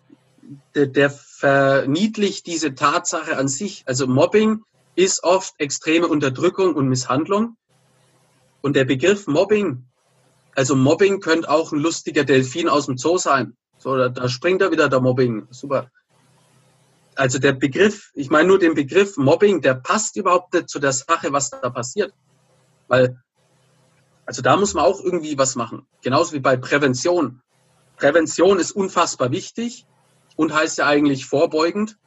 der, 0.74 0.86
der 0.86 1.10
verniedlicht 1.10 2.46
diese 2.46 2.74
Tatsache 2.74 3.36
an 3.36 3.48
sich. 3.48 3.84
Also 3.86 4.06
Mobbing 4.06 4.62
ist 4.94 5.24
oft 5.24 5.54
extreme 5.58 6.06
Unterdrückung 6.08 6.74
und 6.74 6.88
Misshandlung. 6.88 7.56
Und 8.60 8.76
der 8.76 8.84
Begriff 8.84 9.26
Mobbing, 9.26 9.86
also 10.54 10.76
Mobbing 10.76 11.20
könnte 11.20 11.50
auch 11.50 11.72
ein 11.72 11.78
lustiger 11.78 12.24
Delfin 12.24 12.68
aus 12.68 12.86
dem 12.86 12.98
Zoo 12.98 13.18
sein. 13.18 13.56
So, 13.78 13.96
da, 13.96 14.08
da 14.08 14.28
springt 14.28 14.62
er 14.62 14.70
wieder 14.70 14.88
der 14.88 15.00
Mobbing. 15.00 15.48
Super. 15.50 15.90
Also 17.14 17.38
der 17.38 17.52
Begriff, 17.52 18.10
ich 18.14 18.30
meine 18.30 18.48
nur 18.48 18.58
den 18.58 18.74
Begriff 18.74 19.16
Mobbing, 19.16 19.60
der 19.60 19.74
passt 19.74 20.16
überhaupt 20.16 20.54
nicht 20.54 20.68
zu 20.68 20.78
der 20.78 20.92
Sache, 20.92 21.32
was 21.32 21.50
da 21.50 21.68
passiert. 21.68 22.14
Weil, 22.88 23.20
also 24.24 24.40
da 24.40 24.56
muss 24.56 24.74
man 24.74 24.84
auch 24.84 25.00
irgendwie 25.00 25.36
was 25.36 25.56
machen. 25.56 25.86
Genauso 26.02 26.32
wie 26.32 26.40
bei 26.40 26.56
Prävention. 26.56 27.42
Prävention 27.96 28.58
ist 28.58 28.72
unfassbar 28.72 29.30
wichtig 29.30 29.86
und 30.36 30.54
heißt 30.54 30.78
ja 30.78 30.86
eigentlich 30.86 31.26
vorbeugend. 31.26 31.98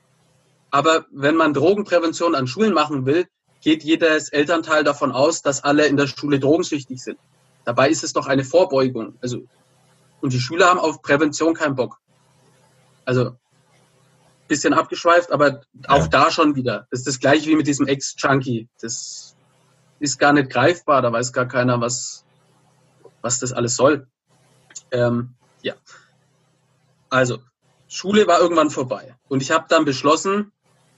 Aber 0.72 1.06
wenn 1.12 1.36
man 1.36 1.54
Drogenprävention 1.54 2.36
an 2.36 2.48
Schulen 2.48 2.74
machen 2.74 3.06
will, 3.06 3.28
geht 3.62 3.84
jedes 3.84 4.30
Elternteil 4.30 4.84
davon 4.84 5.12
aus, 5.12 5.42
dass 5.42 5.64
alle 5.64 5.88
in 5.88 5.98
der 5.98 6.08
Schule 6.08 6.40
drogensüchtig 6.40 7.02
sind. 7.02 7.18
Dabei 7.64 7.90
ist 7.90 8.04
es 8.04 8.14
doch 8.14 8.28
eine 8.28 8.44
Vorbeugung. 8.44 9.18
Also, 9.22 9.44
und 10.22 10.34
die 10.34 10.40
Schüler 10.40 10.68
haben 10.68 10.80
auf 10.80 11.02
Prävention 11.02 11.54
keinen 11.54 11.76
Bock. 11.76 12.00
Also, 13.06 13.38
bisschen 14.48 14.74
abgeschweift, 14.74 15.32
aber 15.32 15.62
auch 15.88 16.04
Ja. 16.04 16.08
da 16.08 16.32
schon 16.32 16.56
wieder. 16.56 16.88
Das 16.92 17.02
ist 17.02 17.08
das 17.08 17.20
gleiche 17.20 17.50
wie 17.50 17.56
mit 17.56 17.68
diesem 17.68 17.88
Ex-Junkie. 17.88 18.68
Das 18.82 19.36
ist 20.00 20.20
gar 20.20 20.34
nicht 20.34 20.50
greifbar, 20.50 21.02
da 21.02 21.12
weiß 21.12 21.34
gar 21.34 21.48
keiner, 21.48 21.82
was, 21.82 22.26
was 23.22 23.40
das 23.40 23.54
alles 23.54 23.76
soll. 23.76 24.08
Ähm, 24.92 25.36
ja. 25.62 25.74
Also, 27.10 27.40
Schule 27.88 28.28
war 28.28 28.40
irgendwann 28.40 28.70
vorbei. 28.70 29.16
Und 29.28 29.42
ich 29.42 29.52
habe 29.52 29.66
dann 29.70 29.86
beschlossen, 29.86 30.52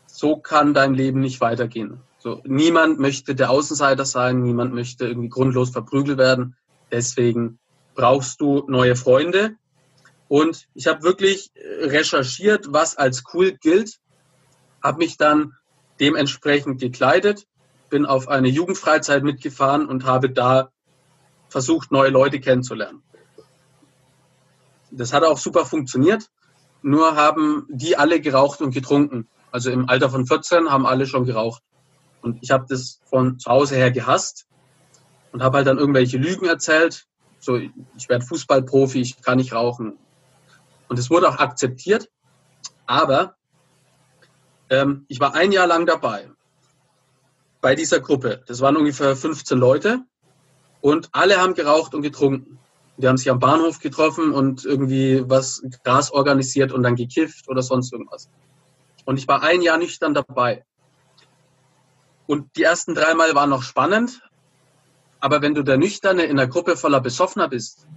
so 0.08 0.38
kann 0.38 0.74
dein 0.74 0.94
Leben 0.94 1.20
nicht 1.20 1.42
weitergehen. 1.42 2.02
So, 2.18 2.42
niemand 2.46 3.00
möchte 3.00 3.36
der 3.36 3.52
Außenseiter 3.52 4.04
sein, 4.06 4.42
niemand 4.42 4.74
möchte 4.74 5.08
irgendwie 5.08 5.30
grundlos 5.30 5.70
verprügelt 5.70 6.18
werden. 6.18 6.56
Deswegen 6.92 7.60
brauchst 7.94 8.42
du 8.42 8.66
neue 8.68 8.96
Freunde. 8.96 9.56
Und 10.28 10.68
ich 10.74 10.88
habe 10.88 11.04
wirklich 11.04 11.52
äh, 11.56 11.86
recherchiert, 11.86 12.68
was 12.70 12.98
als 12.98 13.24
cool 13.34 13.54
gilt, 13.54 14.00
habe 14.84 15.00
mich 15.00 15.18
dann 15.18 15.54
dementsprechend 16.00 16.80
gekleidet, 16.80 17.48
bin 17.90 18.06
auf 18.06 18.28
eine 18.28 18.50
Jugendfreizeit 18.50 19.24
mitgefahren 19.24 19.88
und 19.88 20.06
habe 20.06 20.30
da 20.30 20.70
versucht, 21.50 21.92
neue 21.92 22.10
Leute 22.10 22.40
kennenzulernen. 22.40 23.02
Das 24.92 25.13
hat 25.13 25.24
auch 25.24 25.38
super 25.38 25.66
funktioniert. 25.66 26.30
Nur 26.82 27.16
haben 27.16 27.66
die 27.70 27.98
alle 27.98 28.22
geraucht 28.22 28.62
und 28.62 28.74
getrunken. 28.74 29.28
Also 29.52 29.72
im 29.72 29.90
Alter 29.90 30.10
von 30.10 30.26
14 30.26 30.70
haben 30.70 30.86
alle 30.86 31.08
schon 31.08 31.26
geraucht. 31.26 31.63
Und 32.22 32.40
ich 32.42 32.52
habe 32.52 32.66
das 32.68 33.00
von 33.06 33.40
zu 33.40 33.50
Hause 33.50 33.76
her 33.76 33.92
gehasst 33.92 34.48
und 35.32 35.42
habe 35.42 35.58
halt 35.58 35.68
dann 35.68 35.78
irgendwelche 35.78 36.18
Lügen 36.18 36.46
erzählt. 36.46 37.06
So, 37.40 37.58
ich 37.58 38.10
werde 38.10 38.26
Fußballprofi, 38.26 39.00
ich 39.02 39.22
kann 39.22 39.38
nicht 39.38 39.54
rauchen. 39.54 39.98
Und 40.88 41.00
es 41.00 41.10
wurde 41.10 41.30
auch 41.30 41.38
akzeptiert. 41.38 42.10
Aber 42.86 43.36
ähm, 44.69 45.06
ich 45.08 45.19
war 45.19 45.34
ein 45.34 45.52
Jahr 45.52 45.67
lang 45.67 45.86
dabei 45.86 46.30
bei 47.62 47.76
dieser 47.76 48.00
Gruppe. 48.00 48.43
Das 48.47 48.62
waren 48.62 48.78
ungefähr 48.78 49.15
15 49.15 49.58
Leute 49.58 50.00
und 50.82 51.10
alle 51.12 51.38
haben 51.38 51.54
geraucht 51.54 51.93
und 51.93 52.02
getrunken. 52.02 52.60
Die 52.97 53.08
haben 53.08 53.17
sich 53.17 53.30
am 53.30 53.39
Bahnhof 53.39 53.80
getroffen 53.80 54.32
und 54.32 54.65
irgendwie 54.65 55.23
was 55.28 55.62
Gras 55.84 56.12
organisiert 56.12 56.71
und 56.71 56.84
dann 56.84 56.95
gekifft 56.95 57.47
oder 57.47 57.62
sonst 57.62 57.93
irgendwas. 57.93 58.30
Und 59.06 59.17
ich 59.17 59.28
war 59.28 59.43
ein 59.43 59.62
Jahr 59.62 59.78
nüchtern 59.78 60.13
dabei. 60.13 60.65
Und 62.26 62.56
die 62.58 62.63
ersten 62.63 62.95
dreimal 62.95 63.36
waren 63.36 63.50
noch 63.50 63.63
spannend, 63.63 64.21
aber 65.19 65.41
wenn 65.41 65.56
du 65.56 65.63
der 65.63 65.78
Nüchterne 65.78 66.23
in 66.23 66.39
einer 66.39 66.47
Gruppe 66.47 66.76
voller 66.76 67.00
Besoffener 67.00 67.47
bist, 67.47 67.88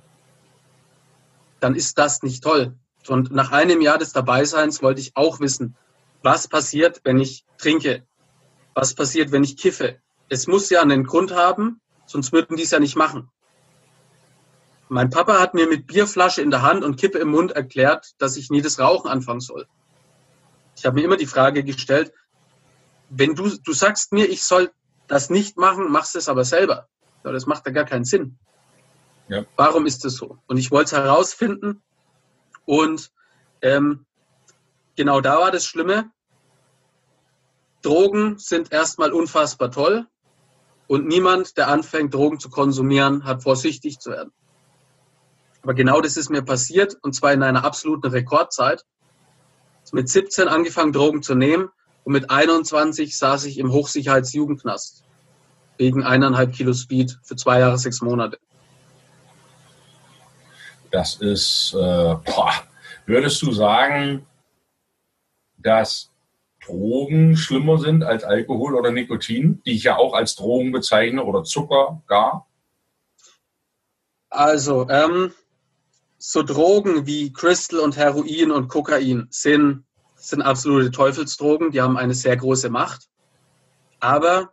dann 1.61 1.75
ist 1.75 1.99
das 1.99 2.23
nicht 2.23 2.42
toll. 2.42 2.77
Und 3.09 3.31
nach 3.31 3.53
einem 3.53 3.81
Jahr 3.81 3.99
des 3.99 4.12
Dabeiseins 4.12 4.83
wollte 4.83 5.01
ich 5.01 5.16
auch 5.16 5.40
wissen, 5.40 5.77
was 6.23 6.49
passiert, 6.49 7.01
wenn 7.05 7.18
ich 7.18 7.44
trinke? 7.59 8.07
Was 8.75 8.94
passiert, 8.94 9.33
wenn 9.33 9.44
ich 9.44 9.57
kiffe? 9.57 9.99
Es 10.29 10.46
muss 10.46 10.70
ja 10.70 10.83
einen 10.83 11.05
Grund 11.05 11.35
haben, 11.35 11.81
sonst 12.07 12.33
würden 12.33 12.57
die 12.57 12.62
es 12.62 12.70
ja 12.70 12.79
nicht 12.79 12.96
machen. 12.96 13.31
Mein 14.88 15.11
Papa 15.11 15.38
hat 15.38 15.55
mir 15.55 15.68
mit 15.68 15.87
Bierflasche 15.87 16.42
in 16.42 16.51
der 16.51 16.62
Hand 16.62 16.85
und 16.85 16.96
Kippe 16.96 17.18
im 17.18 17.29
Mund 17.29 17.53
erklärt, 17.53 18.14
dass 18.18 18.37
ich 18.37 18.51
nie 18.51 18.61
das 18.61 18.79
Rauchen 18.79 19.09
anfangen 19.09 19.40
soll. 19.40 19.66
Ich 20.77 20.85
habe 20.85 20.96
mir 20.96 21.05
immer 21.05 21.16
die 21.16 21.27
Frage 21.27 21.62
gestellt, 21.62 22.12
wenn 23.09 23.35
du, 23.35 23.57
du 23.57 23.73
sagst 23.73 24.12
mir, 24.12 24.29
ich 24.29 24.42
soll 24.44 24.70
das 25.07 25.31
nicht 25.31 25.57
machen, 25.57 25.90
machst 25.90 26.16
es 26.16 26.29
aber 26.29 26.44
selber. 26.44 26.88
Ja, 27.25 27.33
das 27.33 27.46
macht 27.46 27.66
ja 27.66 27.73
gar 27.73 27.85
keinen 27.85 28.05
Sinn. 28.05 28.38
Ja. 29.31 29.45
Warum 29.55 29.87
ist 29.87 30.05
das 30.05 30.14
so? 30.14 30.38
Und 30.49 30.57
ich 30.57 30.73
wollte 30.73 30.97
es 30.97 31.01
herausfinden 31.01 31.83
und 32.64 33.12
ähm, 33.62 34.05
genau 34.97 35.21
da 35.21 35.38
war 35.38 35.53
das 35.53 35.64
Schlimme. 35.64 36.11
Drogen 37.83 38.38
sind 38.38 38.73
erstmal 38.73 39.12
unfassbar 39.12 39.71
toll 39.71 40.09
und 40.88 41.07
niemand, 41.07 41.57
der 41.57 41.69
anfängt, 41.69 42.12
Drogen 42.12 42.40
zu 42.40 42.51
konsumieren, 42.51 43.25
hat 43.25 43.45
vorsichtig 43.45 44.01
zu 44.01 44.11
werden. 44.11 44.33
Aber 45.62 45.75
genau 45.75 46.01
das 46.01 46.16
ist 46.16 46.29
mir 46.29 46.43
passiert 46.43 46.97
und 47.01 47.14
zwar 47.14 47.33
in 47.33 47.45
einer 47.45 47.64
absoluten 47.64 48.09
Rekordzeit. 48.09 48.85
Mit 49.93 50.09
17 50.09 50.49
angefangen, 50.49 50.93
Drogen 50.93 51.23
zu 51.23 51.37
nehmen 51.37 51.69
und 52.03 52.12
mit 52.12 52.31
21 52.31 53.16
saß 53.16 53.45
ich 53.45 53.59
im 53.59 53.71
Hochsicherheitsjugendknast 53.71 55.05
wegen 55.79 56.03
eineinhalb 56.03 56.53
Kilo 56.53 56.75
Speed 56.75 57.19
für 57.23 57.37
zwei 57.37 57.61
Jahre, 57.61 57.79
sechs 57.79 58.01
Monate. 58.01 58.38
Das 60.90 61.16
ist, 61.16 61.74
äh, 61.74 62.14
boah, 62.24 62.53
würdest 63.07 63.42
du 63.42 63.53
sagen, 63.53 64.26
dass 65.59 66.11
Drogen 66.64 67.37
schlimmer 67.37 67.79
sind 67.79 68.03
als 68.03 68.24
Alkohol 68.24 68.74
oder 68.74 68.90
Nikotin, 68.90 69.62
die 69.64 69.72
ich 69.72 69.85
ja 69.85 69.96
auch 69.96 70.14
als 70.14 70.37
Drogen 70.37 70.72
bezeichne 70.72 71.24
oder 71.24 71.44
Zucker 71.44 72.03
gar? 72.07 72.46
Also, 74.29 74.88
ähm, 74.88 75.33
so 76.18 76.42
Drogen 76.42 77.07
wie 77.07 77.33
Crystal 77.33 77.81
und 77.81 77.96
Heroin 77.96 78.50
und 78.50 78.68
Kokain 78.68 79.26
sind, 79.31 79.85
sind 80.16 80.42
absolute 80.42 80.90
Teufelsdrogen, 80.90 81.70
die 81.70 81.81
haben 81.81 81.96
eine 81.96 82.14
sehr 82.14 82.37
große 82.37 82.68
Macht. 82.68 83.09
Aber 84.00 84.53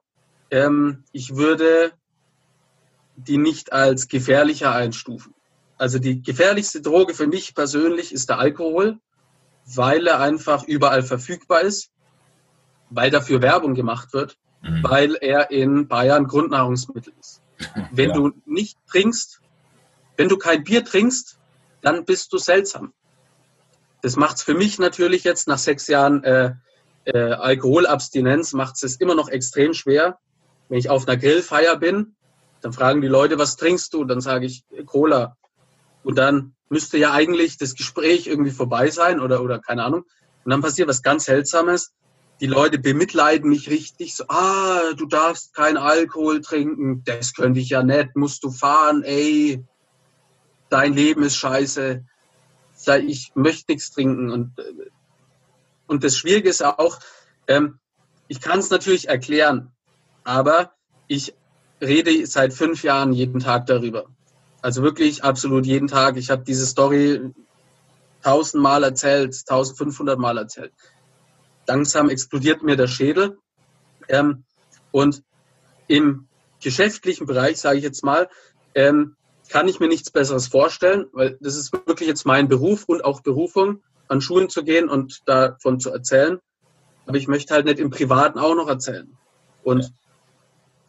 ähm, 0.49 1.03
ich 1.11 1.35
würde 1.35 1.91
die 3.17 3.37
nicht 3.37 3.73
als 3.73 4.07
gefährlicher 4.07 4.73
einstufen. 4.73 5.33
Also 5.77 5.99
die 5.99 6.21
gefährlichste 6.21 6.81
Droge 6.81 7.13
für 7.13 7.27
mich 7.27 7.53
persönlich 7.53 8.11
ist 8.11 8.29
der 8.29 8.39
Alkohol, 8.39 8.99
weil 9.65 10.07
er 10.07 10.19
einfach 10.19 10.63
überall 10.63 11.03
verfügbar 11.03 11.61
ist, 11.61 11.91
weil 12.89 13.11
dafür 13.11 13.41
Werbung 13.41 13.75
gemacht 13.75 14.13
wird, 14.13 14.37
mhm. 14.61 14.83
weil 14.83 15.15
er 15.15 15.51
in 15.51 15.87
Bayern 15.87 16.27
Grundnahrungsmittel 16.27 17.13
ist. 17.19 17.41
Wenn 17.91 18.09
ja. 18.09 18.15
du 18.15 18.31
nicht 18.45 18.77
trinkst, 18.87 19.41
wenn 20.15 20.29
du 20.29 20.37
kein 20.37 20.63
Bier 20.63 20.83
trinkst, 20.83 21.39
dann 21.81 22.03
bist 22.03 22.33
du 22.33 22.39
seltsam. 22.39 22.93
Das 24.01 24.15
macht 24.15 24.37
es 24.37 24.43
für 24.43 24.55
mich 24.55 24.79
natürlich 24.79 25.23
jetzt 25.23 25.47
nach 25.47 25.59
sechs 25.59 25.87
Jahren 25.87 26.23
äh, 26.23 26.55
äh, 27.05 27.17
Alkoholabstinenz, 27.17 28.53
macht 28.53 28.83
es 28.83 28.95
immer 28.95 29.15
noch 29.15 29.29
extrem 29.29 29.73
schwer. 29.73 30.19
Wenn 30.69 30.79
ich 30.79 30.89
auf 30.89 31.07
einer 31.07 31.17
Grillfeier 31.17 31.77
bin, 31.77 32.15
dann 32.61 32.73
fragen 32.73 33.01
die 33.01 33.07
Leute, 33.07 33.37
was 33.37 33.55
trinkst 33.55 33.93
du? 33.93 34.03
Dann 34.05 34.21
sage 34.21 34.47
ich 34.47 34.65
Cola. 34.85 35.37
Und 36.07 36.17
dann 36.17 36.55
müsste 36.69 36.97
ja 36.97 37.11
eigentlich 37.11 37.57
das 37.57 37.75
Gespräch 37.75 38.27
irgendwie 38.27 38.51
vorbei 38.51 38.89
sein 38.91 39.19
oder, 39.19 39.43
oder 39.43 39.59
keine 39.59 39.83
Ahnung. 39.83 40.05
Und 40.45 40.51
dann 40.51 40.61
passiert 40.61 40.87
was 40.87 41.03
ganz 41.03 41.25
Seltsames. 41.25 41.91
Die 42.39 42.45
Leute 42.45 42.79
bemitleiden 42.79 43.49
mich 43.49 43.69
richtig 43.69 44.15
so, 44.15 44.23
ah, 44.29 44.93
du 44.95 45.05
darfst 45.05 45.53
keinen 45.53 45.75
Alkohol 45.75 46.39
trinken, 46.39 47.03
das 47.03 47.33
könnte 47.33 47.59
ich 47.59 47.67
ja 47.67 47.83
nicht, 47.83 48.15
musst 48.15 48.41
du 48.45 48.51
fahren, 48.51 49.03
ey, 49.03 49.65
dein 50.69 50.93
Leben 50.93 51.23
ist 51.23 51.35
scheiße, 51.35 52.05
ich 53.05 53.31
möchte 53.35 53.73
nichts 53.73 53.91
trinken. 53.91 54.31
Und, 54.31 54.53
und 55.87 56.05
das 56.05 56.15
Schwierige 56.15 56.47
ist 56.47 56.63
auch, 56.63 56.99
ähm, 57.49 57.79
ich 58.29 58.39
kann 58.39 58.59
es 58.59 58.69
natürlich 58.69 59.09
erklären, 59.09 59.73
aber 60.23 60.71
ich 61.09 61.33
rede 61.81 62.25
seit 62.27 62.53
fünf 62.53 62.83
Jahren 62.83 63.11
jeden 63.11 63.41
Tag 63.41 63.65
darüber. 63.65 64.05
Also 64.67 64.83
wirklich 64.83 65.23
absolut 65.23 65.65
jeden 65.65 65.87
Tag. 65.87 66.17
Ich 66.17 66.29
habe 66.29 66.43
diese 66.43 66.65
Story 66.65 67.21
tausendmal 68.21 68.83
erzählt, 68.83 69.33
1500 69.47 70.19
Mal 70.19 70.37
erzählt. 70.37 70.73
Langsam 71.67 72.09
explodiert 72.09 72.63
mir 72.63 72.75
der 72.75 72.87
Schädel. 72.87 73.37
Ähm, 74.09 74.43
und 74.91 75.23
im 75.87 76.27
geschäftlichen 76.61 77.25
Bereich, 77.25 77.61
sage 77.61 77.77
ich 77.77 77.83
jetzt 77.85 78.03
mal, 78.03 78.27
ähm, 78.75 79.15
kann 79.47 79.69
ich 79.69 79.79
mir 79.79 79.87
nichts 79.87 80.11
Besseres 80.11 80.49
vorstellen, 80.49 81.05
weil 81.13 81.37
das 81.39 81.55
ist 81.55 81.71
wirklich 81.71 82.09
jetzt 82.09 82.25
mein 82.25 82.49
Beruf 82.49 82.83
und 82.87 83.05
auch 83.05 83.21
Berufung, 83.21 83.81
an 84.09 84.19
Schulen 84.19 84.49
zu 84.49 84.65
gehen 84.65 84.89
und 84.89 85.21
davon 85.29 85.79
zu 85.79 85.91
erzählen. 85.91 86.39
Aber 87.05 87.15
ich 87.15 87.29
möchte 87.29 87.53
halt 87.53 87.63
nicht 87.63 87.79
im 87.79 87.89
Privaten 87.89 88.37
auch 88.37 88.53
noch 88.53 88.67
erzählen. 88.67 89.17
Und 89.63 89.93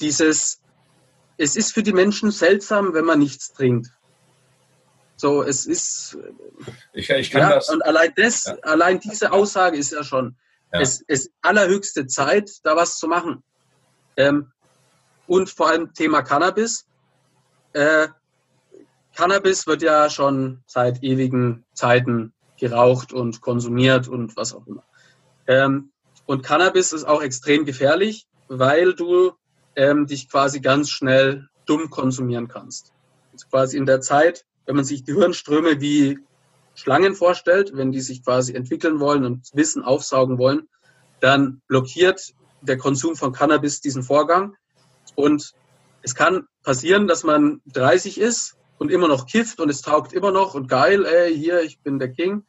dieses, 0.00 0.62
es 1.38 1.56
ist 1.56 1.72
für 1.72 1.82
die 1.82 1.92
Menschen 1.92 2.30
seltsam, 2.30 2.92
wenn 2.92 3.04
man 3.04 3.20
nichts 3.20 3.52
trinkt. 3.52 3.88
So, 5.16 5.42
es 5.42 5.66
ist. 5.66 6.18
Ich, 6.92 7.10
ich 7.10 7.30
kann 7.30 7.42
ja, 7.42 7.54
das. 7.54 7.70
Und 7.70 7.84
allein 7.84 8.12
das, 8.16 8.44
ja. 8.44 8.56
allein 8.62 9.00
diese 9.00 9.32
Aussage 9.32 9.76
ist 9.76 9.92
ja 9.92 10.04
schon, 10.04 10.36
ja. 10.72 10.80
es 10.80 11.00
ist 11.00 11.30
allerhöchste 11.42 12.06
Zeit, 12.06 12.50
da 12.62 12.76
was 12.76 12.98
zu 12.98 13.08
machen. 13.08 13.42
Ähm, 14.16 14.52
und 15.26 15.50
vor 15.50 15.68
allem 15.68 15.92
Thema 15.92 16.22
Cannabis. 16.22 16.86
Äh, 17.72 18.08
Cannabis 19.16 19.66
wird 19.66 19.82
ja 19.82 20.08
schon 20.08 20.62
seit 20.66 21.02
ewigen 21.02 21.64
Zeiten 21.72 22.32
geraucht 22.56 23.12
und 23.12 23.40
konsumiert 23.40 24.08
und 24.08 24.36
was 24.36 24.54
auch 24.54 24.66
immer. 24.66 24.84
Ähm, 25.46 25.90
und 26.26 26.42
Cannabis 26.42 26.92
ist 26.92 27.04
auch 27.04 27.22
extrem 27.22 27.64
gefährlich, 27.64 28.26
weil 28.48 28.94
du 28.94 29.32
ähm, 29.78 30.06
dich 30.08 30.28
quasi 30.28 30.60
ganz 30.60 30.90
schnell 30.90 31.48
dumm 31.64 31.88
konsumieren 31.88 32.48
kannst. 32.48 32.92
Also 33.32 33.46
quasi 33.48 33.76
in 33.76 33.86
der 33.86 34.00
Zeit, 34.00 34.44
wenn 34.66 34.74
man 34.74 34.84
sich 34.84 35.04
die 35.04 35.14
Hirnströme 35.14 35.80
wie 35.80 36.18
Schlangen 36.74 37.14
vorstellt, 37.14 37.70
wenn 37.74 37.92
die 37.92 38.00
sich 38.00 38.24
quasi 38.24 38.54
entwickeln 38.54 38.98
wollen 38.98 39.24
und 39.24 39.48
Wissen 39.54 39.82
aufsaugen 39.84 40.36
wollen, 40.36 40.68
dann 41.20 41.62
blockiert 41.68 42.34
der 42.60 42.76
Konsum 42.76 43.14
von 43.14 43.32
Cannabis 43.32 43.80
diesen 43.80 44.02
Vorgang. 44.02 44.56
Und 45.14 45.54
es 46.02 46.16
kann 46.16 46.48
passieren, 46.64 47.06
dass 47.06 47.22
man 47.22 47.60
30 47.66 48.18
ist 48.18 48.56
und 48.78 48.90
immer 48.90 49.06
noch 49.06 49.26
kifft 49.26 49.60
und 49.60 49.68
es 49.70 49.80
taugt 49.80 50.12
immer 50.12 50.32
noch 50.32 50.54
und 50.54 50.68
geil, 50.68 51.06
ey, 51.06 51.36
hier, 51.36 51.62
ich 51.62 51.80
bin 51.80 52.00
der 52.00 52.12
King. 52.12 52.44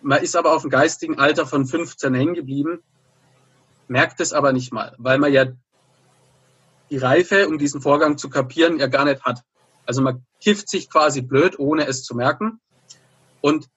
Man 0.00 0.22
ist 0.22 0.34
aber 0.34 0.54
auf 0.54 0.62
dem 0.62 0.70
geistigen 0.70 1.18
Alter 1.18 1.46
von 1.46 1.66
15 1.66 2.14
hängen 2.14 2.34
geblieben, 2.34 2.82
merkt 3.86 4.20
es 4.20 4.32
aber 4.32 4.54
nicht 4.54 4.72
mal, 4.72 4.94
weil 4.96 5.18
man 5.18 5.30
ja 5.30 5.46
die 6.90 6.98
Reife, 6.98 7.48
um 7.48 7.58
diesen 7.58 7.80
Vorgang 7.80 8.18
zu 8.18 8.28
kapieren, 8.28 8.78
ja 8.78 8.86
gar 8.86 9.04
nicht 9.04 9.22
hat. 9.22 9.42
Also 9.86 10.02
man 10.02 10.24
kifft 10.40 10.68
sich 10.68 10.90
quasi 10.90 11.22
blöd, 11.22 11.58
ohne 11.58 11.86
es 11.86 12.02
zu 12.04 12.14
merken. 12.14 12.60
Und 13.40 13.68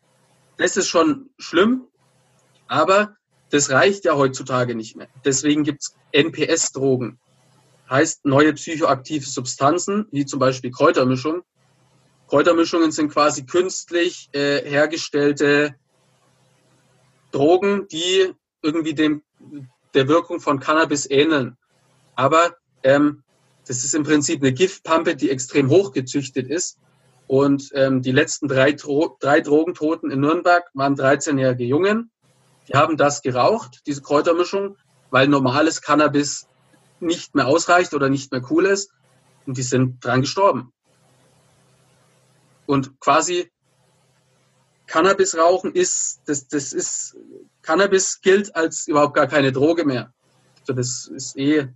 das 0.58 0.78
ist 0.78 0.88
schon 0.88 1.30
schlimm, 1.38 1.88
aber 2.68 3.16
das 3.50 3.70
reicht 3.70 4.06
ja 4.06 4.16
heutzutage 4.16 4.76
nicht 4.76 4.96
mehr. 4.96 5.08
Deswegen 5.26 5.64
gibt 5.64 5.82
es 5.82 5.96
NPS-Drogen, 6.12 7.20
heißt 7.90 8.26
neue 8.26 8.54
psychoaktive 8.54 9.26
Substanzen, 9.26 10.08
wie 10.12 10.26
zum 10.26 10.40
Beispiel 10.40 10.72
Kräutermischung. 10.72 11.44
Kräutermischungen 12.28 12.92
sind 12.92 13.12
quasi 13.12 13.46
künstlich 13.46 14.30
äh, 14.34 14.68
hergestellte 14.68 15.76
Drogen, 17.32 17.88
die 17.90 18.34
irgendwie 18.62 18.94
dem, 18.94 19.24
der 19.94 20.08
Wirkung 20.08 20.40
von 20.40 20.60
Cannabis 20.60 21.10
ähneln. 21.10 21.58
Aber 22.16 22.56
ähm, 22.84 23.24
das 23.68 23.84
ist 23.84 23.96
im 23.96 24.04
Prinzip 24.04 24.42
eine 24.42 24.54
Giftpampe, 24.54 25.16
die 25.16 25.30
extrem 25.30 25.70
hochgezüchtet 25.70 26.48
ist. 26.50 26.78
Und 27.28 27.70
ähm, 27.74 28.02
die 28.02 28.12
letzten 28.12 28.48
drei, 28.48 28.74
Dro 28.74 29.18
drei 29.20 29.40
Drogentoten 29.40 30.12
in 30.12 30.20
Nürnberg 30.20 30.70
waren 30.74 30.96
13-jährige 30.96 31.64
Jungen. 31.64 32.12
Die 32.68 32.74
haben 32.74 32.98
das 32.98 33.22
geraucht, 33.22 33.82
diese 33.88 34.02
Kräutermischung, 34.02 34.78
weil 35.10 35.28
normales 35.28 35.82
Cannabis 35.82 36.48
nicht 37.00 37.36
mehr 37.36 37.48
ausreicht 37.48 37.94
oder 37.94 38.10
nicht 38.10 38.32
mehr 38.32 38.42
cool 38.50 38.66
ist. 38.66 38.92
Und 39.46 39.58
die 39.58 39.64
sind 39.64 40.04
dran 40.04 40.22
gestorben. 40.22 40.74
Und 42.66 43.00
quasi 43.00 43.52
Cannabis 44.88 45.38
rauchen 45.38 45.74
ist, 45.74 46.22
das, 46.26 46.48
das 46.48 46.74
ist, 46.74 47.18
Cannabis 47.62 48.22
gilt 48.22 48.56
als 48.56 48.88
überhaupt 48.88 49.16
gar 49.16 49.28
keine 49.28 49.52
Droge 49.52 49.86
mehr. 49.86 50.14
Also 50.62 50.74
das 50.74 51.08
ist 51.08 51.38
eh. 51.38 51.70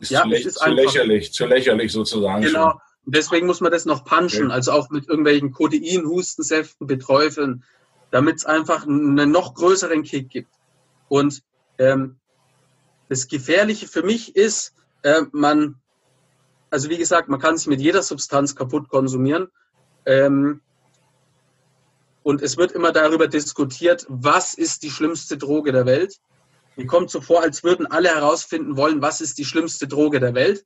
Ist 0.00 0.10
ja, 0.10 0.22
zu, 0.22 0.30
ist 0.30 0.58
zu 0.58 0.70
lächerlich, 0.70 1.32
zu 1.32 1.46
lächerlich 1.46 1.92
sozusagen. 1.92 2.42
Genau. 2.42 2.70
Schon. 2.70 2.80
deswegen 3.06 3.46
muss 3.46 3.60
man 3.60 3.72
das 3.72 3.84
noch 3.84 4.04
punchen, 4.04 4.46
okay. 4.46 4.54
also 4.54 4.72
auch 4.72 4.90
mit 4.90 5.08
irgendwelchen 5.08 5.50
Codein, 5.52 6.06
Hustensäften 6.06 6.86
beträufeln, 6.86 7.64
damit 8.10 8.36
es 8.36 8.44
einfach 8.44 8.86
einen 8.86 9.30
noch 9.30 9.54
größeren 9.54 10.02
Kick 10.02 10.30
gibt. 10.30 10.52
Und 11.08 11.42
ähm, 11.78 12.16
das 13.08 13.28
Gefährliche 13.28 13.88
für 13.88 14.02
mich 14.02 14.36
ist, 14.36 14.74
äh, 15.02 15.22
man, 15.32 15.76
also 16.70 16.90
wie 16.90 16.98
gesagt, 16.98 17.28
man 17.28 17.40
kann 17.40 17.56
sich 17.56 17.66
mit 17.66 17.80
jeder 17.80 18.02
Substanz 18.02 18.54
kaputt 18.54 18.88
konsumieren. 18.88 19.48
Ähm, 20.06 20.60
und 22.22 22.42
es 22.42 22.56
wird 22.56 22.72
immer 22.72 22.92
darüber 22.92 23.26
diskutiert, 23.26 24.04
was 24.08 24.54
ist 24.54 24.82
die 24.82 24.90
schlimmste 24.90 25.38
Droge 25.38 25.72
der 25.72 25.86
Welt. 25.86 26.18
Mir 26.78 26.86
kommt 26.86 27.10
so 27.10 27.20
vor, 27.20 27.42
als 27.42 27.64
würden 27.64 27.86
alle 27.86 28.08
herausfinden 28.08 28.76
wollen, 28.76 29.02
was 29.02 29.20
ist 29.20 29.36
die 29.38 29.44
schlimmste 29.44 29.88
Droge 29.88 30.20
der 30.20 30.34
Welt. 30.34 30.64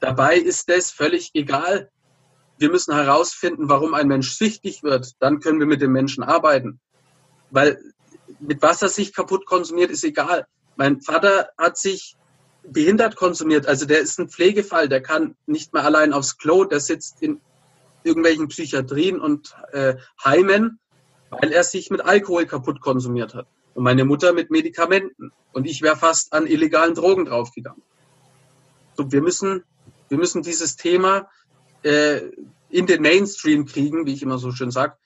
Dabei 0.00 0.36
ist 0.36 0.68
es 0.68 0.90
völlig 0.90 1.30
egal. 1.34 1.88
Wir 2.58 2.68
müssen 2.68 2.92
herausfinden, 2.92 3.68
warum 3.68 3.94
ein 3.94 4.08
Mensch 4.08 4.32
süchtig 4.32 4.82
wird. 4.82 5.12
Dann 5.20 5.38
können 5.38 5.60
wir 5.60 5.66
mit 5.66 5.80
dem 5.80 5.92
Menschen 5.92 6.24
arbeiten. 6.24 6.80
Weil 7.50 7.78
mit 8.40 8.60
was 8.60 8.82
er 8.82 8.88
sich 8.88 9.14
kaputt 9.14 9.46
konsumiert, 9.46 9.92
ist 9.92 10.02
egal. 10.02 10.46
Mein 10.74 11.00
Vater 11.00 11.50
hat 11.56 11.78
sich 11.78 12.16
behindert 12.64 13.14
konsumiert. 13.14 13.66
Also 13.66 13.86
der 13.86 14.00
ist 14.00 14.18
ein 14.18 14.28
Pflegefall, 14.28 14.88
der 14.88 15.00
kann 15.00 15.36
nicht 15.46 15.72
mehr 15.72 15.84
allein 15.84 16.12
aufs 16.12 16.38
Klo, 16.38 16.64
der 16.64 16.80
sitzt 16.80 17.22
in 17.22 17.40
irgendwelchen 18.02 18.48
Psychiatrien 18.48 19.20
und 19.20 19.54
äh, 19.70 19.94
Heimen 20.24 20.80
weil 21.40 21.50
er 21.52 21.64
sich 21.64 21.90
mit 21.90 22.04
Alkohol 22.04 22.46
kaputt 22.46 22.80
konsumiert 22.80 23.34
hat. 23.34 23.46
Und 23.74 23.84
meine 23.84 24.04
Mutter 24.04 24.32
mit 24.32 24.50
Medikamenten. 24.50 25.32
Und 25.52 25.66
ich 25.66 25.82
wäre 25.82 25.96
fast 25.96 26.32
an 26.32 26.46
illegalen 26.46 26.94
Drogen 26.94 27.24
draufgegangen. 27.24 27.82
So, 28.94 29.10
wir, 29.10 29.22
müssen, 29.22 29.64
wir 30.08 30.18
müssen 30.18 30.42
dieses 30.42 30.76
Thema 30.76 31.28
äh, 31.82 32.20
in 32.68 32.86
den 32.86 33.02
Mainstream 33.02 33.66
kriegen, 33.66 34.06
wie 34.06 34.14
ich 34.14 34.22
immer 34.22 34.38
so 34.38 34.52
schön 34.52 34.70
sage. 34.70 34.96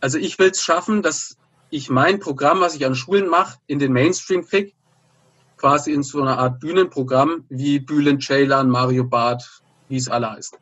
Also 0.00 0.18
ich 0.18 0.38
will 0.38 0.50
es 0.50 0.62
schaffen, 0.62 1.02
dass 1.02 1.36
ich 1.70 1.88
mein 1.88 2.20
Programm, 2.20 2.60
was 2.60 2.74
ich 2.74 2.84
an 2.84 2.94
Schulen 2.94 3.28
mache, 3.28 3.58
in 3.66 3.78
den 3.78 3.92
Mainstream 3.92 4.44
kriege. 4.44 4.72
Quasi 5.56 5.92
in 5.92 6.02
so 6.02 6.20
einer 6.20 6.38
Art 6.38 6.60
Bühnenprogramm 6.60 7.44
wie 7.48 7.78
Bühlen, 7.78 8.20
Ceylan, 8.20 8.68
Mario 8.68 9.04
Barth, 9.04 9.62
wie 9.88 9.96
es 9.96 10.08
alle 10.08 10.32
heißt. 10.32 10.58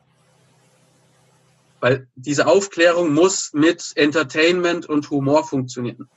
Weil 1.79 2.07
diese 2.15 2.45
Aufklärung 2.45 3.13
muss 3.13 3.51
mit 3.53 3.91
Entertainment 3.95 4.85
und 4.85 5.09
Humor 5.09 5.43
funktionieren. 5.43 6.07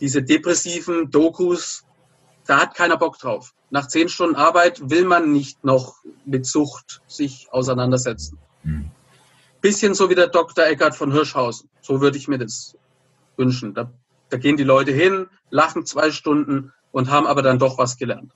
Diese 0.00 0.22
depressiven 0.22 1.10
Dokus, 1.10 1.84
da 2.46 2.60
hat 2.60 2.74
keiner 2.74 2.96
Bock 2.96 3.18
drauf. 3.18 3.54
Nach 3.70 3.88
zehn 3.88 4.08
Stunden 4.08 4.36
Arbeit 4.36 4.90
will 4.90 5.04
man 5.04 5.32
nicht 5.32 5.64
noch 5.64 5.96
mit 6.24 6.46
Sucht 6.46 7.00
sich 7.06 7.48
auseinandersetzen. 7.50 8.38
Mhm. 8.62 8.90
Bisschen 9.60 9.94
so 9.94 10.10
wie 10.10 10.14
der 10.14 10.28
Dr. 10.28 10.66
Eckart 10.66 10.94
von 10.94 11.10
Hirschhausen. 11.10 11.68
So 11.80 12.00
würde 12.00 12.18
ich 12.18 12.28
mir 12.28 12.38
das 12.38 12.76
wünschen. 13.36 13.74
Da, 13.74 13.90
da 14.28 14.36
gehen 14.36 14.56
die 14.56 14.64
Leute 14.64 14.92
hin, 14.92 15.26
lachen 15.50 15.86
zwei 15.86 16.10
Stunden 16.10 16.72
und 16.92 17.10
haben 17.10 17.26
aber 17.26 17.42
dann 17.42 17.58
doch 17.58 17.78
was 17.78 17.96
gelernt. 17.96 18.32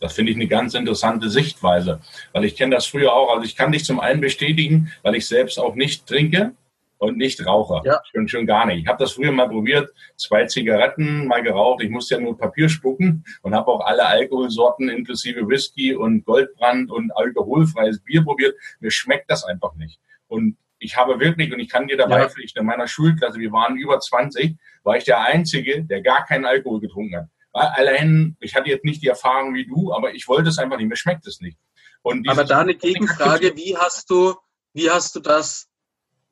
Das 0.00 0.14
finde 0.14 0.32
ich 0.32 0.36
eine 0.36 0.48
ganz 0.48 0.74
interessante 0.74 1.28
Sichtweise, 1.28 2.00
weil 2.32 2.44
ich 2.44 2.56
kenne 2.56 2.74
das 2.74 2.86
früher 2.86 3.12
auch. 3.12 3.30
Also 3.34 3.44
ich 3.44 3.56
kann 3.56 3.72
dich 3.72 3.84
zum 3.84 4.00
einen 4.00 4.20
bestätigen, 4.20 4.90
weil 5.02 5.14
ich 5.16 5.26
selbst 5.26 5.58
auch 5.58 5.74
nicht 5.74 6.06
trinke 6.06 6.52
und 6.98 7.16
nicht 7.16 7.44
rauche. 7.44 7.80
Ja. 7.84 8.00
Schon, 8.12 8.28
schon 8.28 8.46
gar 8.46 8.66
nicht. 8.66 8.82
Ich 8.82 8.86
habe 8.86 9.02
das 9.02 9.12
früher 9.12 9.32
mal 9.32 9.48
probiert, 9.48 9.90
zwei 10.16 10.46
Zigaretten 10.46 11.26
mal 11.26 11.42
geraucht. 11.42 11.82
Ich 11.82 11.90
musste 11.90 12.14
ja 12.14 12.20
nur 12.20 12.38
Papier 12.38 12.68
spucken 12.68 13.24
und 13.42 13.54
habe 13.54 13.70
auch 13.70 13.80
alle 13.80 14.06
Alkoholsorten 14.06 14.88
inklusive 14.88 15.46
Whisky 15.48 15.94
und 15.94 16.24
Goldbrand 16.24 16.90
und 16.90 17.10
alkoholfreies 17.16 18.00
Bier 18.02 18.22
probiert. 18.22 18.54
Mir 18.80 18.90
schmeckt 18.90 19.30
das 19.30 19.44
einfach 19.44 19.74
nicht. 19.74 20.00
Und 20.28 20.56
ich 20.78 20.96
habe 20.96 21.18
wirklich, 21.18 21.52
und 21.52 21.60
ich 21.60 21.68
kann 21.68 21.86
dir 21.86 21.96
dabei 21.96 22.20
ja. 22.20 22.28
pflichten, 22.28 22.60
in 22.60 22.66
meiner 22.66 22.86
Schulklasse, 22.86 23.38
wir 23.38 23.52
waren 23.52 23.76
über 23.76 23.98
20, 23.98 24.56
war 24.82 24.96
ich 24.96 25.04
der 25.04 25.20
Einzige, 25.22 25.84
der 25.84 26.02
gar 26.02 26.24
keinen 26.26 26.44
Alkohol 26.44 26.80
getrunken 26.80 27.16
hat. 27.16 27.28
Allein, 27.52 28.36
ich 28.40 28.56
hatte 28.56 28.68
jetzt 28.68 28.84
nicht 28.84 29.02
die 29.02 29.08
Erfahrung 29.08 29.54
wie 29.54 29.64
du, 29.64 29.92
aber 29.92 30.12
ich 30.14 30.26
wollte 30.26 30.48
es 30.48 30.58
einfach 30.58 30.76
nicht, 30.76 30.88
mir 30.88 30.96
schmeckt 30.96 31.26
es 31.26 31.40
nicht. 31.40 31.56
aber 32.02 32.44
da 32.44 32.60
eine 32.60 32.74
Gegenfrage, 32.74 33.56
wie 33.56 33.76
hast 33.76 34.10
du, 34.10 34.34
wie 34.72 34.90
hast 34.90 35.14
du 35.14 35.20
das 35.20 35.68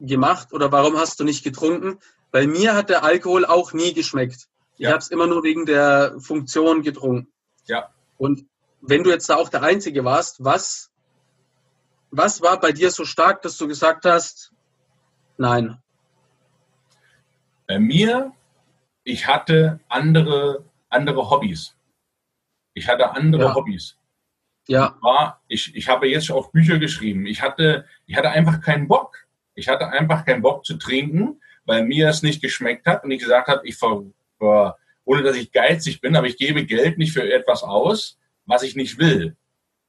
gemacht 0.07 0.53
oder 0.53 0.73
warum 0.73 0.97
hast 0.97 1.21
du 1.21 1.25
nicht 1.25 1.45
getrunken? 1.45 1.99
Bei 2.31 2.47
mir 2.47 2.75
hat 2.75 2.91
der 2.91 3.05
Alkohol 3.05 3.45
auch 3.45 3.73
nie 3.73 3.93
geschmeckt. 3.93 4.49
Ich 4.75 4.81
ja. 4.81 4.91
habe 4.91 4.99
es 4.99 5.09
immer 5.09 5.27
nur 5.27 5.43
wegen 5.43 5.67
der 5.67 6.17
Funktion 6.19 6.83
getrunken. 6.83 7.33
Ja. 7.67 7.91
Und 8.17 8.47
wenn 8.81 9.05
du 9.05 9.11
jetzt 9.11 9.29
da 9.29 9.37
auch 9.37 9.49
der 9.49 9.63
Einzige 9.63 10.05
warst, 10.05 10.43
was, 10.43 10.91
was 12.11 12.43
war 12.43 12.59
bei 12.59 12.73
dir 12.73 12.91
so 12.91 13.05
stark, 13.05 13.43
dass 13.43 13.57
du 13.59 13.69
gesagt 13.69 14.05
hast, 14.05 14.53
nein? 15.37 15.79
Bei 17.67 17.79
mir, 17.79 18.33
ich 19.05 19.27
hatte 19.27 19.81
andere 19.89 20.65
andere 20.93 21.31
Hobbys. 21.31 21.75
Ich 22.75 22.89
hatte 22.89 23.11
andere 23.13 23.45
ja. 23.45 23.55
Hobbys. 23.55 23.97
Ja. 24.69 24.97
War, 25.01 25.43
ich, 25.49 25.75
ich 25.75 25.89
habe 25.89 26.09
jetzt 26.09 26.31
auch 26.31 26.53
Bücher 26.53 26.79
geschrieben. 26.79 27.27
Ich 27.27 27.43
hatte, 27.43 27.87
ich 28.07 28.17
hatte 28.17 28.31
einfach 28.31 28.61
keinen 28.61 28.87
Bock. 28.87 29.27
Ich 29.55 29.69
hatte 29.69 29.89
einfach 29.89 30.25
keinen 30.25 30.43
Bock 30.43 30.65
zu 30.65 30.77
trinken, 30.77 31.41
weil 31.65 31.85
mir 31.85 32.09
es 32.09 32.23
nicht 32.23 32.43
geschmeckt 32.43 32.87
hat 32.87 33.05
und 33.05 33.11
ich 33.11 33.21
gesagt 33.21 33.49
habe, 33.49 33.67
ich 33.67 33.77
ver, 33.77 34.05
ohne 35.05 35.23
dass 35.23 35.37
ich 35.37 35.53
geizig 35.53 36.01
bin, 36.01 36.17
aber 36.17 36.27
ich 36.27 36.37
gebe 36.37 36.65
Geld 36.65 36.99
nicht 36.99 37.13
für 37.13 37.31
etwas 37.31 37.63
aus, 37.63 38.19
was 38.47 38.63
ich 38.63 38.77
nicht 38.77 38.99
will. 38.99 39.37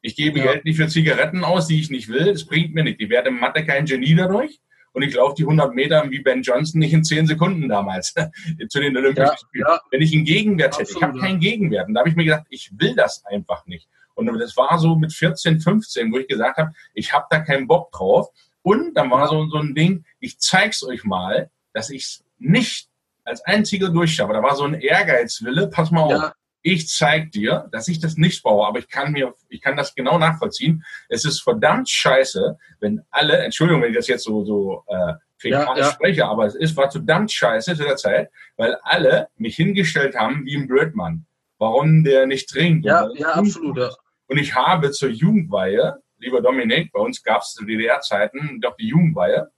Ich 0.01 0.15
gebe 0.15 0.39
ja. 0.39 0.45
Geld 0.45 0.65
nicht 0.65 0.77
für 0.77 0.87
Zigaretten 0.87 1.43
aus, 1.43 1.67
die 1.67 1.79
ich 1.79 1.89
nicht 1.89 2.09
will. 2.09 2.33
Das 2.33 2.45
bringt 2.45 2.73
mir 2.73 2.83
nichts. 2.83 3.01
Ich 3.01 3.09
werde 3.09 3.31
Mathe 3.31 3.65
kein 3.65 3.85
Genie 3.85 4.15
dadurch 4.15 4.59
und 4.91 5.01
ich 5.01 5.13
laufe 5.13 5.35
die 5.35 5.43
100 5.43 5.73
Meter 5.73 6.09
wie 6.09 6.19
Ben 6.19 6.41
Johnson 6.41 6.79
nicht 6.79 6.93
in 6.93 7.03
10 7.03 7.27
Sekunden 7.27 7.67
damals 7.67 8.13
zu 8.69 8.79
den 8.79 8.95
Olympischen 8.95 9.31
ja, 9.31 9.37
Spielen. 9.37 9.65
Ja. 9.67 9.81
Wenn 9.91 10.01
ich 10.01 10.13
einen 10.13 10.25
Gegenwert 10.25 10.77
hätte, 10.77 10.93
ich 10.95 11.01
habe 11.01 11.19
keinen 11.19 11.39
Gegenwert. 11.39 11.87
Und 11.87 11.95
da 11.95 12.01
habe 12.01 12.09
ich 12.09 12.15
mir 12.15 12.25
gedacht, 12.25 12.45
ich 12.49 12.71
will 12.77 12.95
das 12.95 13.25
einfach 13.25 13.65
nicht. 13.65 13.87
Und 14.15 14.27
das 14.39 14.55
war 14.55 14.77
so 14.77 14.95
mit 14.95 15.11
14, 15.11 15.59
15, 15.59 16.11
wo 16.11 16.19
ich 16.19 16.27
gesagt 16.27 16.57
habe, 16.57 16.73
ich 16.93 17.13
habe 17.13 17.25
da 17.29 17.39
keinen 17.39 17.67
Bock 17.67 17.91
drauf. 17.91 18.29
Und 18.63 18.95
dann 18.95 19.11
war 19.11 19.27
so, 19.27 19.47
so 19.47 19.57
ein 19.57 19.75
Ding, 19.75 20.05
ich 20.19 20.39
zeig's 20.39 20.83
euch 20.83 21.03
mal, 21.03 21.51
dass 21.73 21.89
ich 21.89 22.03
es 22.03 22.23
nicht 22.39 22.89
als 23.23 23.41
einziger 23.45 23.89
durchschaffe. 23.89 24.33
Da 24.33 24.41
war 24.41 24.55
so 24.55 24.63
ein 24.63 24.73
Ehrgeizwille, 24.73 25.67
pass 25.67 25.91
mal 25.91 26.09
ja. 26.09 26.17
auf 26.17 26.33
ich 26.63 26.87
zeig 26.87 27.31
dir, 27.31 27.67
dass 27.71 27.89
ich 27.89 27.99
das 27.99 28.15
nicht 28.15 28.41
brauche, 28.41 28.65
aber 28.65 28.79
ich 28.79 28.87
kann 28.87 29.11
mir, 29.11 29.35
ich 29.49 29.61
kann 29.61 29.75
das 29.75 29.93
genau 29.93 30.17
nachvollziehen. 30.17 30.83
Es 31.09 31.25
ist 31.25 31.41
verdammt 31.41 31.89
scheiße, 31.89 32.57
wenn 32.79 33.01
alle, 33.11 33.37
Entschuldigung, 33.39 33.83
wenn 33.83 33.91
ich 33.91 33.97
das 33.97 34.07
jetzt 34.07 34.23
so, 34.23 34.45
so 34.45 34.83
äh, 34.87 35.13
ja, 35.49 35.75
ja. 35.75 35.91
spreche, 35.91 36.25
aber 36.25 36.45
es 36.45 36.55
ist, 36.55 36.77
war 36.77 36.89
verdammt 36.89 37.31
scheiße 37.31 37.75
zu 37.75 37.83
der 37.83 37.97
Zeit, 37.97 38.31
weil 38.55 38.77
alle 38.81 39.27
mich 39.35 39.57
hingestellt 39.57 40.15
haben 40.15 40.45
wie 40.45 40.55
ein 40.55 40.67
Blödmann. 40.67 41.25
Warum 41.57 42.05
der 42.05 42.25
nicht 42.27 42.49
trinkt. 42.49 42.85
Ja, 42.85 43.09
ja, 43.13 43.33
absolut. 43.33 43.77
Ja. 43.77 43.89
Und 44.27 44.37
ich 44.37 44.55
habe 44.55 44.91
zur 44.91 45.09
Jugendweihe, 45.09 46.01
lieber 46.23 46.41
Dominik, 46.41 46.91
bei 46.91 46.99
uns 46.99 47.21
gab 47.21 47.41
es 47.41 47.53
zu 47.53 47.65
DDR-Zeiten 47.65 48.59
doch 48.61 48.75
die 48.77 48.87
Jugendweihe, 48.87 49.51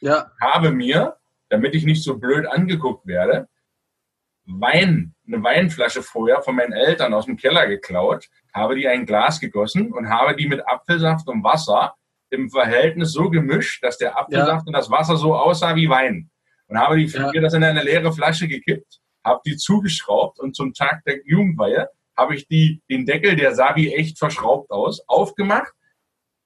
ja. 0.00 0.30
habe 0.40 0.70
mir, 0.70 1.16
damit 1.48 1.74
ich 1.74 1.84
nicht 1.84 2.02
so 2.02 2.18
blöd 2.18 2.46
angeguckt 2.46 3.06
werde, 3.06 3.48
Wein, 4.46 5.14
eine 5.26 5.42
Weinflasche 5.42 6.02
vorher 6.02 6.42
von 6.42 6.56
meinen 6.56 6.72
Eltern 6.72 7.14
aus 7.14 7.24
dem 7.24 7.36
Keller 7.36 7.66
geklaut, 7.66 8.28
habe 8.52 8.74
die 8.74 8.86
ein 8.86 9.06
Glas 9.06 9.40
gegossen 9.40 9.92
und 9.92 10.10
habe 10.10 10.36
die 10.36 10.46
mit 10.46 10.66
Apfelsaft 10.66 11.28
und 11.28 11.42
Wasser 11.42 11.94
im 12.30 12.50
Verhältnis 12.50 13.12
so 13.12 13.30
gemischt, 13.30 13.82
dass 13.82 13.96
der 13.96 14.18
Apfelsaft 14.18 14.62
ja. 14.62 14.66
und 14.66 14.72
das 14.72 14.90
Wasser 14.90 15.16
so 15.16 15.34
aussah 15.34 15.74
wie 15.76 15.88
Wein. 15.88 16.30
Und 16.66 16.78
habe 16.78 16.96
die, 16.96 17.06
ja. 17.06 17.30
das 17.40 17.54
in 17.54 17.64
eine 17.64 17.82
leere 17.82 18.12
Flasche 18.12 18.48
gekippt, 18.48 19.00
habe 19.24 19.40
die 19.46 19.56
zugeschraubt 19.56 20.38
und 20.40 20.54
zum 20.54 20.74
Tag 20.74 21.04
der 21.04 21.20
Jugendweihe 21.24 21.88
habe 22.16 22.34
ich 22.34 22.46
die, 22.46 22.82
den 22.90 23.06
Deckel, 23.06 23.36
der 23.36 23.54
sah 23.54 23.74
wie 23.76 23.92
echt 23.92 24.18
verschraubt 24.18 24.70
aus, 24.70 25.02
aufgemacht, 25.08 25.72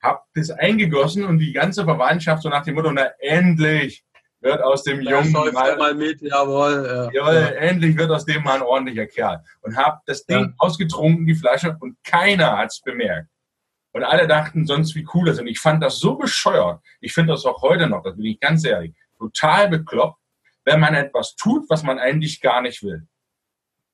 hab 0.01 0.27
das 0.35 0.51
eingegossen 0.51 1.25
und 1.25 1.39
die 1.39 1.53
ganze 1.53 1.85
Verwandtschaft 1.85 2.43
so 2.43 2.49
nach 2.49 2.65
dem 2.65 2.75
Motto, 2.75 2.91
na 2.93 3.11
endlich 3.19 4.05
wird 4.41 4.63
aus 4.63 4.85
dem 4.85 5.05
Da 5.05 5.11
Jungen 5.11 5.33
mal, 5.33 5.77
mal 5.77 5.95
mit, 5.95 6.21
jawohl. 6.23 6.87
Ja. 6.87 7.11
jawohl, 7.13 7.57
endlich 7.59 7.97
wird 7.97 8.11
aus 8.11 8.25
dem 8.25 8.45
mal 8.45 8.57
ein 8.57 8.63
ordentlicher 8.63 9.07
Kerl. 9.07 9.43
Und 9.63 9.77
hab 9.77 10.05
das 10.07 10.25
Ding 10.27 10.39
Ja. 10.39 10.53
ausgetrunken, 10.59 11.27
die 11.27 11.35
Flasche, 11.35 11.77
und 11.81 11.97
keiner 12.05 12.57
hat's 12.57 12.81
bemerkt. 12.81 13.29
Und 13.93 14.05
alle 14.05 14.29
dachten 14.29 14.67
sonst, 14.67 14.95
wie 14.95 15.07
cool 15.13 15.27
das 15.27 15.37
ist. 15.37 15.41
Und 15.41 15.49
ich 15.49 15.59
fand 15.59 15.83
das 15.83 15.99
so 15.99 16.15
bescheuert. 16.15 16.81
Ich 17.01 17.15
finde 17.15 17.33
das 17.33 17.45
auch 17.45 17.63
heute 17.63 17.89
noch, 17.89 18.05
das 18.05 18.15
bin 18.15 18.27
ich 18.27 18.39
ganz 18.39 18.65
ehrlich, 18.65 18.95
total 19.19 19.69
bekloppt, 19.69 20.21
wenn 20.65 20.79
man 20.79 20.95
etwas 20.95 21.35
tut, 21.35 21.69
was 21.69 21.83
man 21.83 21.99
eigentlich 21.99 22.41
gar 22.41 22.61
nicht 22.61 22.83
will. 22.85 23.09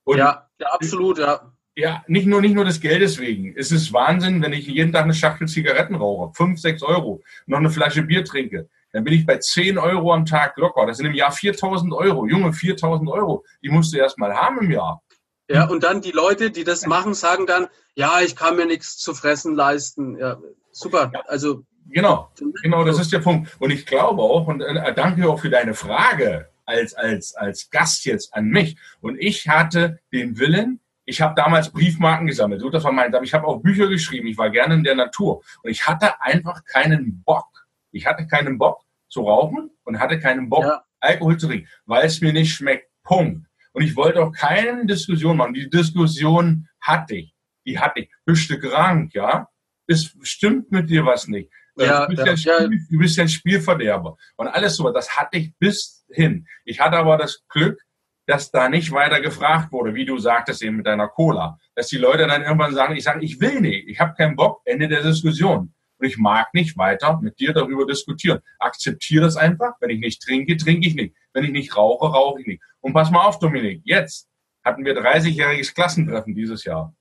Und 0.02 0.18
ja, 0.18 0.46
ja, 0.58 0.66
absolut, 0.68 1.18
ja. 1.18 1.53
Ja, 1.76 2.04
nicht 2.06 2.26
nur, 2.26 2.40
nicht 2.40 2.54
nur 2.54 2.64
des 2.64 2.80
Geldes 2.80 3.18
wegen. 3.18 3.54
Es 3.56 3.72
ist 3.72 3.92
Wahnsinn, 3.92 4.42
wenn 4.42 4.52
ich 4.52 4.66
jeden 4.66 4.92
Tag 4.92 5.04
eine 5.04 5.14
Schachtel 5.14 5.48
Zigaretten 5.48 5.96
rauche, 5.96 6.32
fünf, 6.34 6.60
sechs 6.60 6.82
Euro, 6.82 7.22
noch 7.46 7.58
eine 7.58 7.70
Flasche 7.70 8.02
Bier 8.02 8.24
trinke, 8.24 8.68
dann 8.92 9.02
bin 9.02 9.14
ich 9.14 9.26
bei 9.26 9.38
10 9.38 9.76
Euro 9.76 10.12
am 10.12 10.24
Tag 10.24 10.56
locker. 10.56 10.86
Das 10.86 10.98
sind 10.98 11.06
im 11.06 11.14
Jahr 11.14 11.32
4000 11.32 11.92
Euro. 11.92 12.26
Junge, 12.26 12.52
4000 12.52 13.10
Euro. 13.10 13.44
Die 13.60 13.68
musst 13.68 13.92
du 13.92 13.98
erst 13.98 14.18
mal 14.18 14.32
haben 14.32 14.60
im 14.60 14.70
Jahr. 14.70 15.02
Ja, 15.48 15.68
und 15.68 15.82
dann 15.82 16.00
die 16.00 16.12
Leute, 16.12 16.52
die 16.52 16.62
das 16.62 16.86
machen, 16.86 17.12
sagen 17.12 17.46
dann, 17.46 17.66
ja, 17.96 18.20
ich 18.20 18.36
kann 18.36 18.56
mir 18.56 18.66
nichts 18.66 18.96
zu 18.96 19.12
fressen 19.12 19.56
leisten. 19.56 20.16
Ja, 20.16 20.38
super. 20.70 21.10
Also, 21.26 21.64
Genau, 21.90 22.30
genau, 22.62 22.82
das 22.84 22.98
ist 22.98 23.12
der 23.12 23.18
Punkt. 23.18 23.54
Und 23.58 23.70
ich 23.70 23.84
glaube 23.84 24.22
auch, 24.22 24.46
und 24.46 24.62
äh, 24.62 24.94
danke 24.94 25.28
auch 25.28 25.38
für 25.38 25.50
deine 25.50 25.74
Frage 25.74 26.48
als, 26.64 26.94
als, 26.94 27.34
als 27.34 27.68
Gast 27.68 28.06
jetzt 28.06 28.32
an 28.32 28.46
mich. 28.46 28.76
Und 29.00 29.18
ich 29.20 29.48
hatte 29.48 30.00
den 30.12 30.38
Willen, 30.38 30.80
ich 31.06 31.20
habe 31.20 31.34
damals 31.34 31.70
Briefmarken 31.70 32.26
gesammelt, 32.26 32.60
so 32.60 32.70
das 32.70 32.84
war 32.84 32.92
mein, 32.92 33.14
aber 33.14 33.24
ich 33.24 33.34
habe 33.34 33.46
auch 33.46 33.60
Bücher 33.60 33.88
geschrieben, 33.88 34.26
ich 34.26 34.38
war 34.38 34.50
gerne 34.50 34.74
in 34.74 34.84
der 34.84 34.94
Natur. 34.94 35.42
Und 35.62 35.70
ich 35.70 35.86
hatte 35.86 36.20
einfach 36.20 36.64
keinen 36.64 37.22
Bock. 37.22 37.48
Ich 37.90 38.06
hatte 38.06 38.26
keinen 38.26 38.58
Bock 38.58 38.82
zu 39.08 39.22
rauchen 39.22 39.70
und 39.84 40.00
hatte 40.00 40.18
keinen 40.18 40.48
Bock, 40.48 40.64
Ja. 40.64 40.82
Alkohol 41.00 41.36
zu 41.36 41.46
trinken, 41.48 41.68
weil 41.84 42.06
es 42.06 42.20
mir 42.20 42.32
nicht 42.32 42.54
schmeckt. 42.54 42.88
Punkt. 43.02 43.46
Und 43.72 43.82
ich 43.82 43.94
wollte 43.96 44.22
auch 44.22 44.32
keine 44.32 44.86
Diskussion 44.86 45.36
machen. 45.36 45.52
Die 45.52 45.68
Diskussion 45.68 46.68
hatte 46.80 47.16
ich. 47.16 47.34
Die 47.66 47.78
hatte 47.78 48.00
ich. 48.00 48.10
Bist 48.24 48.48
du 48.48 48.58
krank, 48.58 49.12
ja? 49.14 49.48
Es 49.86 50.16
stimmt 50.22 50.72
mit 50.72 50.88
dir 50.88 51.04
was 51.04 51.28
nicht. 51.28 51.50
Ja, 51.76 52.06
du, 52.06 52.14
bist 52.14 52.26
ja, 52.26 52.36
Spiel, 52.36 52.86
du 52.88 52.98
bist 52.98 53.16
ja 53.16 53.24
ein 53.24 53.28
Spielverderber. 53.28 54.16
Und 54.36 54.48
alles 54.48 54.76
so, 54.76 54.90
das 54.90 55.16
hatte 55.16 55.38
ich 55.38 55.54
bis 55.58 56.06
hin. 56.08 56.46
Ich 56.64 56.80
hatte 56.80 56.96
aber 56.96 57.18
das 57.18 57.44
Glück, 57.48 57.80
dass 58.26 58.50
da 58.50 58.68
nicht 58.68 58.90
weiter 58.92 59.20
gefragt 59.20 59.72
wurde, 59.72 59.94
wie 59.94 60.04
du 60.04 60.18
sagtest 60.18 60.62
eben 60.62 60.76
mit 60.76 60.86
deiner 60.86 61.08
Cola. 61.08 61.58
Dass 61.74 61.88
die 61.88 61.98
Leute 61.98 62.26
dann 62.26 62.42
irgendwann 62.42 62.74
sagen, 62.74 62.96
ich 62.96 63.04
sage, 63.04 63.24
ich 63.24 63.40
will 63.40 63.60
nicht, 63.60 63.88
ich 63.88 64.00
habe 64.00 64.14
keinen 64.14 64.36
Bock, 64.36 64.62
Ende 64.64 64.88
der 64.88 65.02
Diskussion. 65.02 65.74
Und 65.98 66.06
ich 66.06 66.18
mag 66.18 66.52
nicht 66.54 66.76
weiter 66.76 67.20
mit 67.22 67.38
dir 67.38 67.52
darüber 67.52 67.86
diskutieren. 67.86 68.40
Akzeptiere 68.58 69.24
das 69.24 69.36
einfach. 69.36 69.74
Wenn 69.80 69.90
ich 69.90 70.00
nicht 70.00 70.22
trinke, 70.22 70.56
trinke 70.56 70.88
ich 70.88 70.94
nicht. 70.94 71.14
Wenn 71.32 71.44
ich 71.44 71.52
nicht 71.52 71.76
rauche, 71.76 72.06
rauche 72.06 72.40
ich 72.40 72.46
nicht. 72.46 72.62
Und 72.80 72.92
pass 72.94 73.10
mal 73.10 73.26
auf, 73.26 73.38
Dominik, 73.38 73.82
jetzt 73.84 74.28
hatten 74.64 74.84
wir 74.84 74.96
30-jähriges 74.96 75.74
Klassentreffen 75.74 76.34
dieses 76.34 76.64
Jahr. 76.64 76.94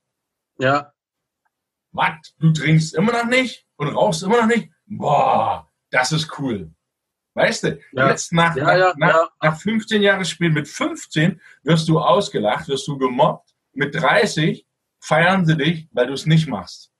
ja, 0.59 0.91
Was? 1.91 2.33
Du 2.39 2.51
trinkst 2.51 2.93
immer 2.95 3.13
noch 3.13 3.25
nicht 3.25 3.65
und 3.77 3.87
rauchst 3.89 4.23
immer 4.23 4.41
noch 4.41 4.47
nicht? 4.47 4.69
Boah, 4.85 5.71
das 5.89 6.11
ist 6.11 6.39
cool. 6.39 6.71
Weißt 7.35 7.63
du, 7.63 7.79
Ja. 7.93 8.09
jetzt 8.09 8.31
nach, 8.31 8.55
Ja, 8.55 8.77
ja, 8.77 8.93
nach, 8.97 9.31
nach 9.41 9.59
15 9.59 10.01
Jahren 10.01 10.23
Spielen, 10.25 10.53
mit 10.53 10.67
15 10.67 11.41
wirst 11.63 11.87
du 11.89 11.99
ausgelacht, 11.99 12.67
wirst 12.67 12.87
du 12.87 12.97
gemobbt. 12.97 13.49
Mit 13.73 13.95
30 13.95 14.67
feiern 14.99 15.45
sie 15.45 15.57
dich, 15.57 15.87
weil 15.91 16.07
du 16.07 16.13
es 16.13 16.25
nicht 16.25 16.47
machst. 16.47 16.91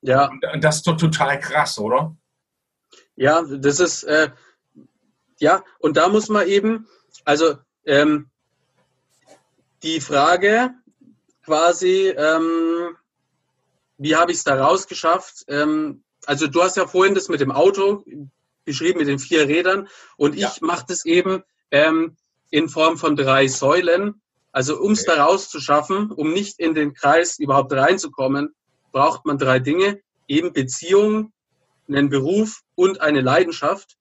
ja, 0.00 0.28
Und 0.28 0.44
und 0.52 0.64
das 0.64 0.76
ist 0.76 0.86
doch 0.86 0.96
total 0.96 1.38
krass, 1.40 1.78
oder? 1.78 2.16
ja, 3.16 3.42
das 3.42 3.80
ist, 3.80 4.02
äh, 4.04 4.30
ja, 5.38 5.62
und 5.78 5.96
da 5.96 6.08
muss 6.08 6.28
man 6.28 6.46
eben, 6.48 6.88
also 7.24 7.56
ähm, 7.84 8.30
die 9.82 10.00
Frage 10.00 10.72
quasi, 11.44 12.08
ähm, 12.16 12.96
wie 13.98 14.16
habe 14.16 14.32
ich 14.32 14.38
es 14.38 14.44
da 14.44 14.54
rausgeschafft? 14.64 15.44
Ähm, 15.48 16.02
also 16.26 16.46
du 16.46 16.62
hast 16.62 16.76
ja 16.76 16.86
vorhin 16.86 17.14
das 17.14 17.28
mit 17.28 17.40
dem 17.40 17.52
Auto 17.52 18.04
beschrieben, 18.64 18.98
mit 18.98 19.08
den 19.08 19.18
vier 19.18 19.46
Rädern 19.48 19.88
und 20.16 20.34
Ja. 20.36 20.50
ich 20.52 20.60
mache 20.60 20.84
das 20.88 21.04
eben 21.04 21.42
ähm, 21.70 22.16
in 22.50 22.68
Form 22.68 22.98
von 22.98 23.16
drei 23.16 23.48
Säulen. 23.48 24.20
Also 24.52 24.78
um 24.80 24.92
es 24.92 25.06
Okay. 25.06 25.16
da 25.16 25.24
rauszuschaffen, 25.24 26.10
um 26.12 26.32
nicht 26.32 26.60
in 26.60 26.74
den 26.74 26.94
Kreis 26.94 27.38
überhaupt 27.38 27.72
reinzukommen, 27.72 28.54
braucht 28.92 29.24
man 29.26 29.38
drei 29.38 29.58
Dinge, 29.58 30.00
eben 30.28 30.52
Beziehung, 30.52 31.32
einen 31.88 32.08
Beruf 32.08 32.60
und 32.76 33.00
eine 33.00 33.20
Leidenschaft. 33.20 33.96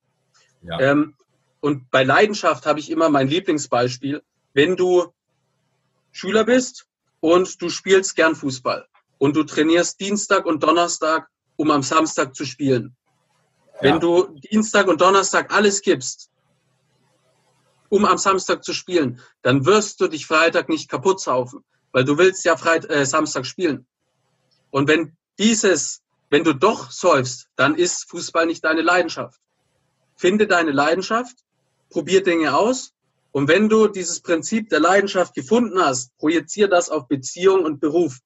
Ja. 0.61 0.79
Ähm, 0.79 1.15
und 1.59 1.89
bei 1.89 2.03
Leidenschaft 2.03 2.65
habe 2.65 2.79
ich 2.79 2.91
immer 2.91 3.09
mein 3.09 3.27
Lieblingsbeispiel. 3.27 4.21
Wenn 4.53 4.75
du 4.75 5.11
Schüler 6.11 6.43
bist 6.43 6.85
und 7.19 7.61
du 7.61 7.69
spielst 7.69 8.15
gern 8.15 8.35
Fußball 8.35 8.87
und 9.17 9.35
du 9.35 9.43
trainierst 9.43 9.99
Dienstag 9.99 10.45
und 10.45 10.61
Donnerstag, 10.61 11.27
um 11.55 11.71
am 11.71 11.81
Samstag 11.81 12.35
zu 12.35 12.45
spielen. 12.45 12.95
Wenn 13.83 13.95
Ja. 13.95 13.99
du 13.99 14.27
Dienstag 14.49 14.87
und 14.87 15.01
Donnerstag 15.01 15.53
alles 15.53 15.81
gibst, 15.81 16.29
um 17.89 18.05
am 18.05 18.17
Samstag 18.17 18.63
zu 18.63 18.71
spielen, 18.71 19.19
dann 19.41 19.65
wirst 19.65 19.99
du 19.99 20.07
dich 20.07 20.25
Freitag 20.25 20.69
nicht 20.69 20.89
kaputt 20.89 21.19
saufen, 21.19 21.65
weil 21.91 22.05
du 22.05 22.17
willst 22.17 22.45
ja 22.45 22.55
Freit 22.55 22.89
äh, 22.89 23.05
Samstag 23.05 23.45
spielen. 23.45 23.85
Und 24.71 24.87
wenn 24.87 25.17
dieses, 25.37 26.01
wenn 26.29 26.45
du 26.45 26.53
doch 26.53 26.91
säufst, 26.91 27.49
dann 27.57 27.75
ist 27.75 28.09
Fußball 28.09 28.45
nicht 28.45 28.63
deine 28.63 28.81
Leidenschaft. 28.81 29.41
Finde 30.15 30.47
deine 30.47 30.71
Leidenschaft, 30.71 31.35
probier 31.89 32.23
Dinge 32.23 32.55
aus 32.55 32.93
und 33.33 33.49
wenn 33.49 33.67
du 33.67 33.89
dieses 33.89 34.21
Prinzip 34.21 34.69
der 34.69 34.79
Leidenschaft 34.79 35.33
gefunden 35.35 35.77
hast, 35.83 36.17
projizier 36.19 36.69
das 36.69 36.89
auf 36.89 37.09
Beziehung 37.09 37.65
und 37.65 37.81
Beruf. 37.81 38.19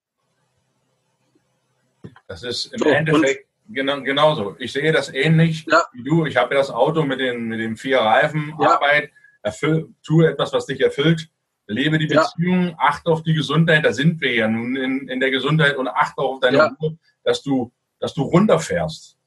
Das 2.28 2.44
ist 2.44 2.68
im 2.74 2.80
So, 2.80 2.90
Endeffekt 2.90 3.48
genau, 3.70 4.02
genauso. 4.02 4.56
Ich 4.60 4.72
sehe 4.74 4.92
das 4.92 5.14
ähnlich 5.14 5.66
Ja. 5.70 5.84
wie 5.94 6.04
du. 6.04 6.26
Ich 6.26 6.38
habe 6.38 6.54
ja 6.56 6.60
das 6.62 6.72
Auto 6.72 7.04
mit 7.04 7.20
den, 7.20 7.46
mit 7.48 7.60
den 7.60 7.78
vier 7.78 8.00
Reifen, 8.00 8.54
Ja. 8.60 8.76
Arbeit, 8.76 9.12
erfüll, 9.44 9.90
tue 10.06 10.28
etwas, 10.28 10.52
was 10.54 10.66
dich 10.66 10.82
erfüllt, 10.82 11.30
lebe 11.68 11.98
die. 11.98 12.08
Beziehung, 12.08 12.76
achte 12.78 13.10
auf 13.10 13.24
die 13.24 13.34
Gesundheit, 13.34 13.86
da 13.86 13.94
sind 13.94 14.20
wir 14.22 14.34
ja 14.34 14.48
nun 14.48 14.76
in, 14.76 15.08
in 15.10 15.20
der 15.20 15.32
Gesundheit 15.32 15.78
und 15.78 15.88
achte 15.88 16.22
auf 16.22 16.40
deine. 16.40 16.76
Ruhe, 16.82 16.98
dass 17.24 17.42
du, 17.44 17.72
dass 18.00 18.14
du 18.14 18.24
runterfährst. 18.24 19.18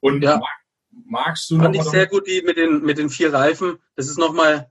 Und 0.00 0.22
Ja. 0.22 0.38
mag, 0.38 0.48
magst 1.06 1.50
du 1.50 1.58
Fand 1.58 1.74
noch 1.76 1.84
ich 1.84 1.90
sehr 1.90 2.06
gut, 2.06 2.26
die 2.26 2.42
mit 2.42 2.56
den, 2.56 2.82
mit 2.82 2.98
den 2.98 3.10
vier 3.10 3.32
Reifen. 3.32 3.78
Das 3.96 4.08
ist 4.08 4.18
nochmal 4.18 4.70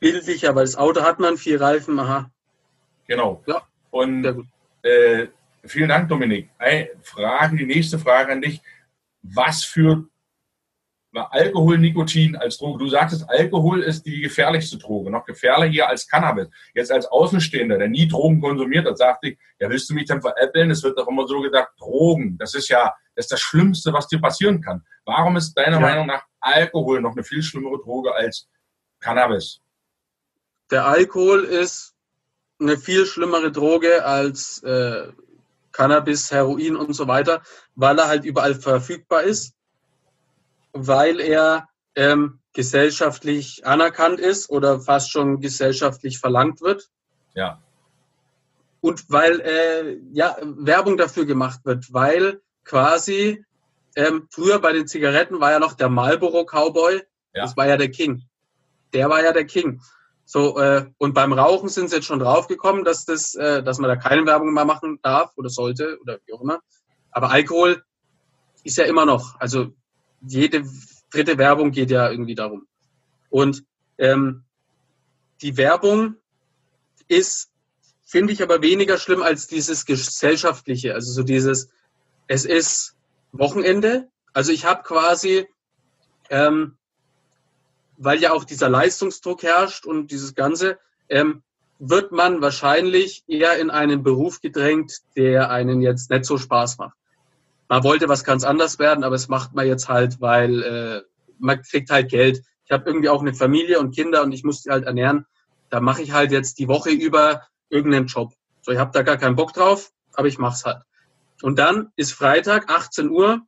bildlicher, 0.00 0.54
weil 0.54 0.64
das 0.64 0.76
Auto 0.76 1.02
hat 1.02 1.20
man 1.20 1.36
vier 1.36 1.60
Reifen. 1.60 1.98
Aha, 1.98 2.30
Genau. 3.06 3.42
Ja. 3.46 3.62
Und. 3.90 4.46
Äh, 4.82 5.26
vielen 5.64 5.88
Dank, 5.88 6.08
Dominik. 6.08 6.50
Ein, 6.58 6.88
Fragen, 7.02 7.56
die 7.56 7.66
nächste 7.66 7.98
Frage 7.98 8.32
an 8.32 8.42
dich. 8.42 8.60
Was 9.22 9.64
für 9.64 10.06
Alkohol, 11.12 11.78
Nikotin 11.78 12.36
als 12.36 12.58
Droge? 12.58 12.84
Du 12.84 12.88
sagtest, 12.88 13.28
Alkohol 13.28 13.82
ist 13.82 14.06
die 14.06 14.20
gefährlichste 14.20 14.78
Droge, 14.78 15.10
noch 15.10 15.24
gefährlicher 15.24 15.88
als 15.88 16.06
Cannabis. 16.06 16.48
Jetzt 16.74 16.92
als 16.92 17.06
Außenstehender, 17.06 17.78
der 17.78 17.88
nie 17.88 18.06
Drogen 18.06 18.40
konsumiert 18.40 18.86
hat, 18.86 18.96
sagte 18.96 19.30
ich, 19.30 19.38
ja, 19.58 19.68
willst 19.68 19.90
du 19.90 19.94
mich 19.94 20.06
dann 20.06 20.22
veräppeln? 20.22 20.70
Es 20.70 20.82
wird 20.82 20.98
doch 20.98 21.08
immer 21.08 21.26
so 21.26 21.40
gesagt, 21.40 21.78
Drogen, 21.80 22.38
das 22.38 22.54
ist 22.54 22.68
ja 22.68 22.94
das, 23.14 23.26
ist 23.26 23.32
das 23.32 23.40
Schlimmste, 23.40 23.92
was 23.92 24.06
dir 24.06 24.20
passieren 24.20 24.62
kann. 24.62 24.84
Warum 25.04 25.36
ist 25.36 25.54
deiner 25.54 25.76
Ja. 25.76 25.80
Meinung 25.80 26.06
nach 26.06 26.22
Alkohol 26.40 27.00
noch 27.00 27.12
eine 27.12 27.24
viel 27.24 27.42
schlimmere 27.42 27.78
Droge 27.82 28.14
als 28.14 28.48
Cannabis? 29.00 29.60
Der 30.70 30.86
Alkohol 30.86 31.44
ist 31.44 31.94
eine 32.60 32.78
viel 32.78 33.04
schlimmere 33.04 33.50
Droge 33.50 34.04
als 34.04 34.62
äh, 34.62 35.08
Cannabis, 35.72 36.30
Heroin 36.30 36.76
und 36.76 36.92
so 36.94 37.06
weiter, 37.06 37.42
weil 37.74 37.98
er 37.98 38.08
halt 38.08 38.24
überall 38.24 38.54
verfügbar 38.54 39.22
ist, 39.22 39.54
weil 40.72 41.20
er 41.20 41.68
ähm, 41.94 42.40
gesellschaftlich 42.52 43.66
anerkannt 43.66 44.20
ist 44.20 44.50
oder 44.50 44.80
fast 44.80 45.10
schon 45.10 45.40
gesellschaftlich 45.40 46.18
verlangt 46.18 46.60
wird 46.60 46.88
Ja, 47.34 47.60
und 48.80 49.10
weil 49.10 49.40
äh, 49.40 49.98
ja, 50.12 50.36
Werbung 50.42 50.96
dafür 50.96 51.26
gemacht 51.26 51.60
wird, 51.64 51.92
weil 51.92 52.40
quasi 52.64 53.44
ähm, 53.96 54.26
früher 54.30 54.58
bei 54.58 54.72
den 54.72 54.86
Zigaretten 54.86 55.40
war 55.40 55.52
ja 55.52 55.58
noch 55.58 55.74
der 55.74 55.88
Marlboro 55.88 56.44
Cowboy, 56.44 57.02
Ja. 57.34 57.42
das 57.42 57.56
war 57.56 57.66
ja 57.66 57.76
der 57.76 57.90
King. 57.90 58.22
Der 58.92 59.08
war 59.08 59.22
ja 59.22 59.32
der 59.32 59.44
King. 59.44 59.80
So, 60.32 60.60
äh, 60.60 60.86
und 60.98 61.12
beim 61.12 61.32
Rauchen 61.32 61.68
sind 61.68 61.90
sie 61.90 61.96
jetzt 61.96 62.04
schon 62.04 62.20
draufgekommen, 62.20 62.84
dass 62.84 63.04
das, 63.04 63.34
äh, 63.34 63.64
dass 63.64 63.78
man 63.78 63.88
da 63.88 63.96
keine 63.96 64.24
Werbung 64.26 64.54
mehr 64.54 64.64
machen 64.64 65.00
darf 65.02 65.32
oder 65.34 65.48
sollte 65.50 65.98
oder 66.02 66.20
wie 66.24 66.32
auch 66.32 66.40
immer. 66.40 66.60
Aber 67.10 67.32
Alkohol 67.32 67.82
ist 68.62 68.76
ja 68.78 68.84
immer 68.84 69.04
noch, 69.06 69.34
also 69.40 69.72
jede 70.24 70.62
dritte 71.10 71.36
Werbung 71.36 71.72
geht 71.72 71.90
ja 71.90 72.08
irgendwie 72.08 72.36
darum. 72.36 72.68
Und 73.28 73.64
ähm, 73.98 74.44
die 75.42 75.56
Werbung 75.56 76.14
ist, 77.08 77.50
finde 78.06 78.32
ich, 78.32 78.40
aber 78.40 78.62
weniger 78.62 78.98
schlimm 78.98 79.24
als 79.24 79.48
dieses 79.48 79.84
gesellschaftliche, 79.84 80.94
also 80.94 81.10
so 81.10 81.24
dieses, 81.24 81.70
es 82.28 82.44
ist 82.44 82.94
Wochenende. 83.32 84.08
Also 84.32 84.52
ich 84.52 84.64
habe 84.64 84.84
quasi, 84.84 85.48
ähm, 86.28 86.76
weil 88.02 88.20
ja 88.20 88.32
auch 88.32 88.44
dieser 88.44 88.70
Leistungsdruck 88.70 89.42
herrscht 89.42 89.84
und 89.84 90.10
dieses 90.10 90.34
Ganze, 90.34 90.78
ähm, 91.08 91.42
wird 91.78 92.12
man 92.12 92.40
wahrscheinlich 92.40 93.24
eher 93.26 93.58
in 93.58 93.70
einen 93.70 94.02
Beruf 94.02 94.40
gedrängt, 94.40 94.98
der 95.16 95.50
einen 95.50 95.82
jetzt 95.82 96.10
nicht 96.10 96.24
so 96.24 96.38
Spaß 96.38 96.78
macht. 96.78 96.96
Man 97.68 97.84
wollte 97.84 98.08
was 98.08 98.24
ganz 98.24 98.44
anderes 98.44 98.78
werden, 98.78 99.04
aber 99.04 99.14
es 99.14 99.28
macht 99.28 99.54
man 99.54 99.66
jetzt 99.66 99.88
halt, 99.88 100.20
weil 100.20 100.62
äh, 100.62 101.02
man 101.38 101.62
kriegt 101.62 101.90
halt 101.90 102.10
Geld. 102.10 102.42
Ich 102.64 102.70
habe 102.70 102.88
irgendwie 102.88 103.08
auch 103.08 103.20
eine 103.20 103.34
Familie 103.34 103.78
und 103.78 103.94
Kinder 103.94 104.22
und 104.22 104.32
ich 104.32 104.44
muss 104.44 104.62
die 104.62 104.70
halt 104.70 104.84
ernähren. 104.84 105.26
Da 105.68 105.80
mache 105.80 106.02
ich 106.02 106.12
halt 106.12 106.32
jetzt 106.32 106.58
die 106.58 106.68
Woche 106.68 106.90
über 106.90 107.46
irgendeinen 107.68 108.06
Job. 108.06 108.32
So, 108.62 108.72
ich 108.72 108.78
habe 108.78 108.92
da 108.92 109.02
gar 109.02 109.18
keinen 109.18 109.36
Bock 109.36 109.52
drauf, 109.52 109.92
aber 110.14 110.26
ich 110.26 110.38
mach's 110.38 110.64
halt. 110.64 110.82
Und 111.42 111.58
dann 111.58 111.92
ist 111.96 112.12
Freitag, 112.12 112.70
18 112.70 113.10
Uhr, 113.10 113.42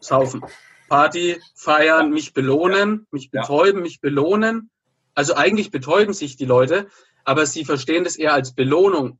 saufen. 0.00 0.42
Party, 0.88 1.40
feiern, 1.54 2.10
mich 2.10 2.32
belohnen, 2.32 3.06
mich 3.10 3.30
betäuben, 3.30 3.82
mich 3.82 4.00
belohnen. 4.00 4.70
Also 5.14 5.34
eigentlich 5.34 5.70
betäuben 5.70 6.12
sich 6.12 6.36
die 6.36 6.44
Leute, 6.44 6.88
aber 7.24 7.46
sie 7.46 7.64
verstehen 7.64 8.04
das 8.04 8.16
eher 8.16 8.34
als 8.34 8.54
Belohnung. 8.54 9.18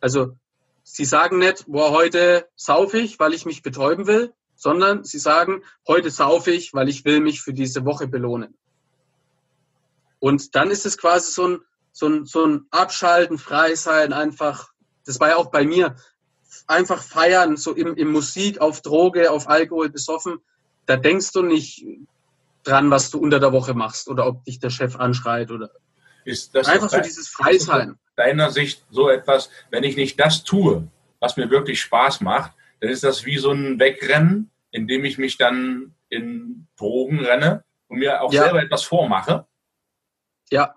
Also 0.00 0.36
sie 0.82 1.04
sagen 1.04 1.38
nicht, 1.38 1.64
boah, 1.66 1.90
heute 1.90 2.48
saufe 2.56 2.98
ich, 2.98 3.18
weil 3.18 3.34
ich 3.34 3.44
mich 3.44 3.62
betäuben 3.62 4.06
will, 4.06 4.32
sondern 4.54 5.04
sie 5.04 5.18
sagen, 5.18 5.62
heute 5.86 6.10
saufe 6.10 6.50
ich, 6.50 6.74
weil 6.74 6.88
ich 6.88 7.04
will 7.04 7.20
mich 7.20 7.42
für 7.42 7.52
diese 7.52 7.84
Woche 7.84 8.08
belohnen. 8.08 8.56
Und 10.18 10.54
dann 10.54 10.70
ist 10.70 10.84
es 10.84 10.98
quasi 10.98 11.30
so 11.30 11.46
ein, 11.46 11.60
so 11.92 12.06
ein, 12.06 12.26
so 12.26 12.44
ein 12.44 12.66
Abschalten, 12.70 13.38
frei 13.38 13.74
sein, 13.74 14.12
einfach, 14.12 14.72
das 15.04 15.20
war 15.20 15.30
ja 15.30 15.36
auch 15.36 15.50
bei 15.50 15.64
mir, 15.64 15.96
einfach 16.66 17.02
feiern, 17.02 17.56
so 17.56 17.72
im, 17.72 17.94
im 17.94 18.10
Musik, 18.10 18.60
auf 18.60 18.82
Droge, 18.82 19.30
auf 19.30 19.48
Alkohol 19.48 19.90
besoffen, 19.90 20.38
da 20.88 20.96
denkst 20.96 21.32
du 21.32 21.42
nicht 21.42 21.84
dran, 22.64 22.90
was 22.90 23.10
du 23.10 23.18
unter 23.18 23.38
der 23.38 23.52
Woche 23.52 23.74
machst 23.74 24.08
oder 24.08 24.26
ob 24.26 24.44
dich 24.44 24.58
der 24.58 24.70
Chef 24.70 24.96
anschreit 24.96 25.50
oder 25.50 25.70
ist 26.24 26.54
das 26.54 26.66
einfach 26.66 26.88
so 26.88 27.00
dieses 27.00 27.28
Freisein. 27.28 27.98
Deiner 28.16 28.50
Sicht 28.50 28.84
so 28.90 29.08
etwas, 29.08 29.50
wenn 29.70 29.84
ich 29.84 29.96
nicht 29.96 30.18
das 30.18 30.44
tue, 30.44 30.88
was 31.20 31.36
mir 31.36 31.50
wirklich 31.50 31.80
Spaß 31.80 32.22
macht, 32.22 32.52
dann 32.80 32.90
ist 32.90 33.04
das 33.04 33.24
wie 33.26 33.38
so 33.38 33.52
ein 33.52 33.78
Wegrennen, 33.78 34.50
in 34.70 34.88
dem 34.88 35.04
ich 35.04 35.18
mich 35.18 35.36
dann 35.36 35.94
in 36.08 36.66
Drogen 36.76 37.20
renne 37.20 37.64
und 37.88 37.98
mir 37.98 38.22
auch 38.22 38.32
ja. 38.32 38.44
selber 38.44 38.62
etwas 38.62 38.82
vormache. 38.84 39.46
Ja, 40.50 40.74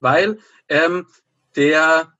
weil 0.00 0.38
ähm, 0.68 1.06
der, 1.56 2.12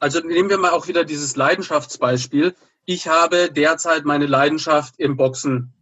also 0.00 0.20
nehmen 0.20 0.50
wir 0.50 0.58
mal 0.58 0.72
auch 0.72 0.86
wieder 0.86 1.04
dieses 1.04 1.34
Leidenschaftsbeispiel. 1.36 2.54
Ich 2.84 3.08
habe 3.08 3.50
derzeit 3.50 4.04
meine 4.04 4.26
Leidenschaft 4.26 4.94
im 4.98 5.16
Boxen 5.16 5.74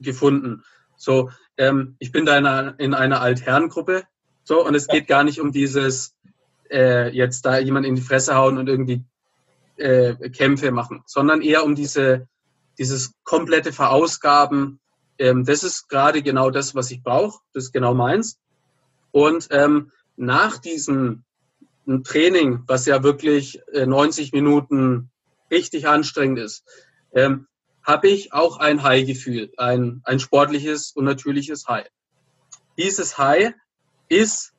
gefunden. 0.00 0.64
So, 0.96 1.30
ähm, 1.56 1.96
ich 1.98 2.12
bin 2.12 2.26
da 2.26 2.36
in 2.38 2.46
einer, 2.46 2.78
in 2.78 2.94
einer 2.94 3.20
Altherrengruppe. 3.20 4.04
So, 4.44 4.64
und 4.66 4.74
es 4.74 4.86
geht 4.86 5.06
gar 5.06 5.24
nicht 5.24 5.40
um 5.40 5.52
dieses, 5.52 6.14
äh, 6.70 7.10
jetzt 7.10 7.44
da 7.44 7.58
jemand 7.58 7.86
in 7.86 7.94
die 7.94 8.02
Fresse 8.02 8.34
hauen 8.34 8.58
und 8.58 8.68
irgendwie 8.68 9.04
äh, 9.76 10.14
Kämpfe 10.30 10.70
machen, 10.72 11.02
sondern 11.06 11.42
eher 11.42 11.64
um 11.64 11.74
diese, 11.74 12.26
dieses 12.78 13.12
komplette 13.24 13.72
Verausgaben. 13.72 14.80
Ähm, 15.18 15.44
das 15.44 15.62
ist 15.62 15.88
gerade 15.88 16.22
genau 16.22 16.50
das, 16.50 16.74
was 16.74 16.90
ich 16.90 17.02
brauche. 17.02 17.40
Das 17.52 17.64
ist 17.64 17.72
genau 17.72 17.94
meins. 17.94 18.38
Und 19.12 19.48
ähm, 19.50 19.92
nach 20.16 20.58
diesem 20.58 21.24
Training, 22.04 22.64
was 22.66 22.86
ja 22.86 23.02
wirklich 23.02 23.60
äh, 23.72 23.86
90 23.86 24.32
Minuten 24.32 25.10
richtig 25.50 25.88
anstrengend 25.88 26.38
ist, 26.38 26.64
ähm, 27.12 27.46
habe 27.88 28.08
ich 28.08 28.34
auch 28.34 28.58
ein 28.58 28.82
High-Gefühl, 28.82 29.50
ein, 29.56 30.02
ein 30.04 30.20
sportliches 30.20 30.92
und 30.92 31.06
natürliches 31.06 31.66
High. 31.68 31.88
Dieses 32.76 33.16
High 33.16 33.54
ist 34.10 34.52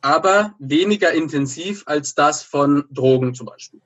aber 0.00 0.54
weniger 0.58 1.12
intensiv 1.12 1.82
als 1.84 2.14
das 2.14 2.42
von 2.42 2.84
Drogen 2.90 3.34
zum 3.34 3.46
Beispiel. 3.46 3.82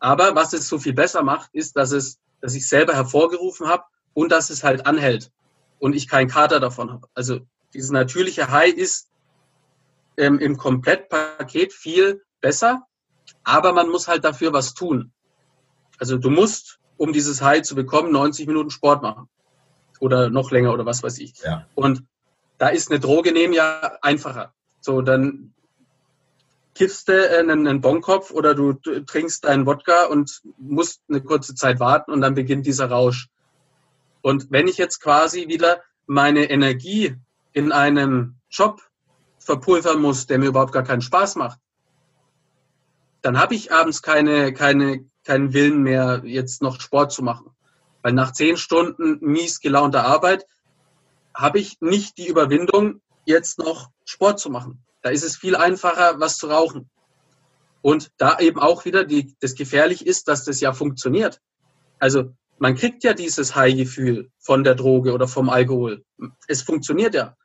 Aber 0.00 0.34
was 0.34 0.52
es 0.52 0.68
so 0.68 0.78
viel 0.78 0.92
besser 0.92 1.22
macht, 1.22 1.48
ist, 1.54 1.78
dass 1.78 1.92
es, 1.92 2.18
dass 2.42 2.54
ich 2.54 2.68
selber 2.68 2.92
hervorgerufen 2.92 3.68
habe 3.68 3.84
und 4.12 4.30
dass 4.30 4.50
es 4.50 4.62
halt 4.62 4.86
anhält 4.86 5.32
und 5.78 5.96
ich 5.96 6.06
keinen 6.06 6.28
Kater 6.28 6.60
davon 6.60 6.92
habe. 6.92 7.08
Also 7.14 7.40
dieses 7.72 7.90
natürliche 7.90 8.50
High 8.50 8.74
ist 8.74 9.08
ähm, 10.18 10.38
im 10.40 10.58
Komplettpaket 10.58 11.72
viel 11.72 12.22
besser, 12.42 12.86
aber 13.44 13.72
man 13.72 13.88
muss 13.88 14.08
halt 14.08 14.24
dafür 14.24 14.52
was 14.52 14.74
tun. 14.74 15.10
Also 15.98 16.18
du 16.18 16.28
musst, 16.28 16.80
um 16.96 17.12
dieses 17.12 17.42
High 17.42 17.62
zu 17.62 17.74
bekommen, 17.74 18.12
90 18.12 18.46
Minuten 18.46 18.70
Sport 18.70 19.02
machen 19.02 19.28
oder 20.00 20.30
noch 20.30 20.50
länger 20.50 20.72
oder 20.72 20.86
was 20.86 21.02
weiß 21.02 21.18
ich. 21.18 21.34
Ja. 21.42 21.66
Und 21.74 22.04
da 22.58 22.68
ist 22.68 22.90
eine 22.90 23.00
Droge 23.00 23.32
nehmen 23.32 23.54
ja 23.54 23.98
einfacher. 24.00 24.52
So, 24.80 25.02
dann 25.02 25.54
kiffst 26.74 27.08
du 27.08 27.38
einen, 27.38 27.66
einen 27.66 27.80
Bonkopf 27.80 28.30
oder 28.30 28.54
du, 28.54 28.72
du 28.72 29.04
trinkst 29.04 29.46
einen 29.46 29.66
Wodka 29.66 30.06
und 30.06 30.42
musst 30.58 31.02
eine 31.08 31.22
kurze 31.22 31.54
Zeit 31.54 31.80
warten 31.80 32.10
und 32.12 32.20
dann 32.20 32.34
beginnt 32.34 32.66
dieser 32.66 32.90
Rausch. 32.90 33.28
Und 34.22 34.50
wenn 34.50 34.68
ich 34.68 34.76
jetzt 34.76 35.00
quasi 35.00 35.48
wieder 35.48 35.82
meine 36.06 36.50
Energie 36.50 37.16
in 37.52 37.72
einem 37.72 38.36
Job 38.50 38.82
verpulvern 39.38 40.00
muss, 40.00 40.26
der 40.26 40.38
mir 40.38 40.46
überhaupt 40.46 40.72
gar 40.72 40.82
keinen 40.82 41.02
Spaß 41.02 41.36
macht, 41.36 41.60
dann 43.22 43.38
habe 43.38 43.54
ich 43.54 43.72
abends 43.72 44.02
keine, 44.02 44.52
keine, 44.52 45.04
keinen 45.24 45.52
Willen 45.52 45.82
mehr, 45.82 46.22
jetzt 46.24 46.62
noch 46.62 46.80
Sport 46.80 47.12
zu 47.12 47.22
machen. 47.22 47.50
Weil 48.02 48.12
nach 48.12 48.32
zehn 48.32 48.56
Stunden 48.56 49.18
mies 49.20 49.60
gelaunter 49.60 50.04
Arbeit 50.04 50.46
habe 51.34 51.58
ich 51.58 51.80
nicht 51.80 52.18
die 52.18 52.28
Überwindung, 52.28 53.00
jetzt 53.24 53.58
noch 53.58 53.90
Sport 54.04 54.38
zu 54.38 54.50
machen. 54.50 54.84
Da 55.02 55.10
ist 55.10 55.24
es 55.24 55.36
viel 55.36 55.56
einfacher, 55.56 56.20
was 56.20 56.36
zu 56.36 56.48
rauchen. 56.48 56.90
Und 57.82 58.12
da 58.16 58.38
eben 58.38 58.60
auch 58.60 58.84
wieder 58.84 59.04
die, 59.04 59.34
das 59.40 59.54
gefährlich 59.54 60.06
ist, 60.06 60.28
dass 60.28 60.44
das 60.44 60.60
ja 60.60 60.72
funktioniert. 60.72 61.40
Also 61.98 62.34
man 62.58 62.76
kriegt 62.76 63.04
ja 63.04 63.12
dieses 63.12 63.56
High-Gefühl 63.56 64.30
von 64.38 64.64
der 64.64 64.74
Droge 64.74 65.12
oder 65.12 65.28
vom 65.28 65.50
Alkohol. 65.50 66.04
Es 66.46 66.62
funktioniert 66.62 67.14
ja. 67.14 67.36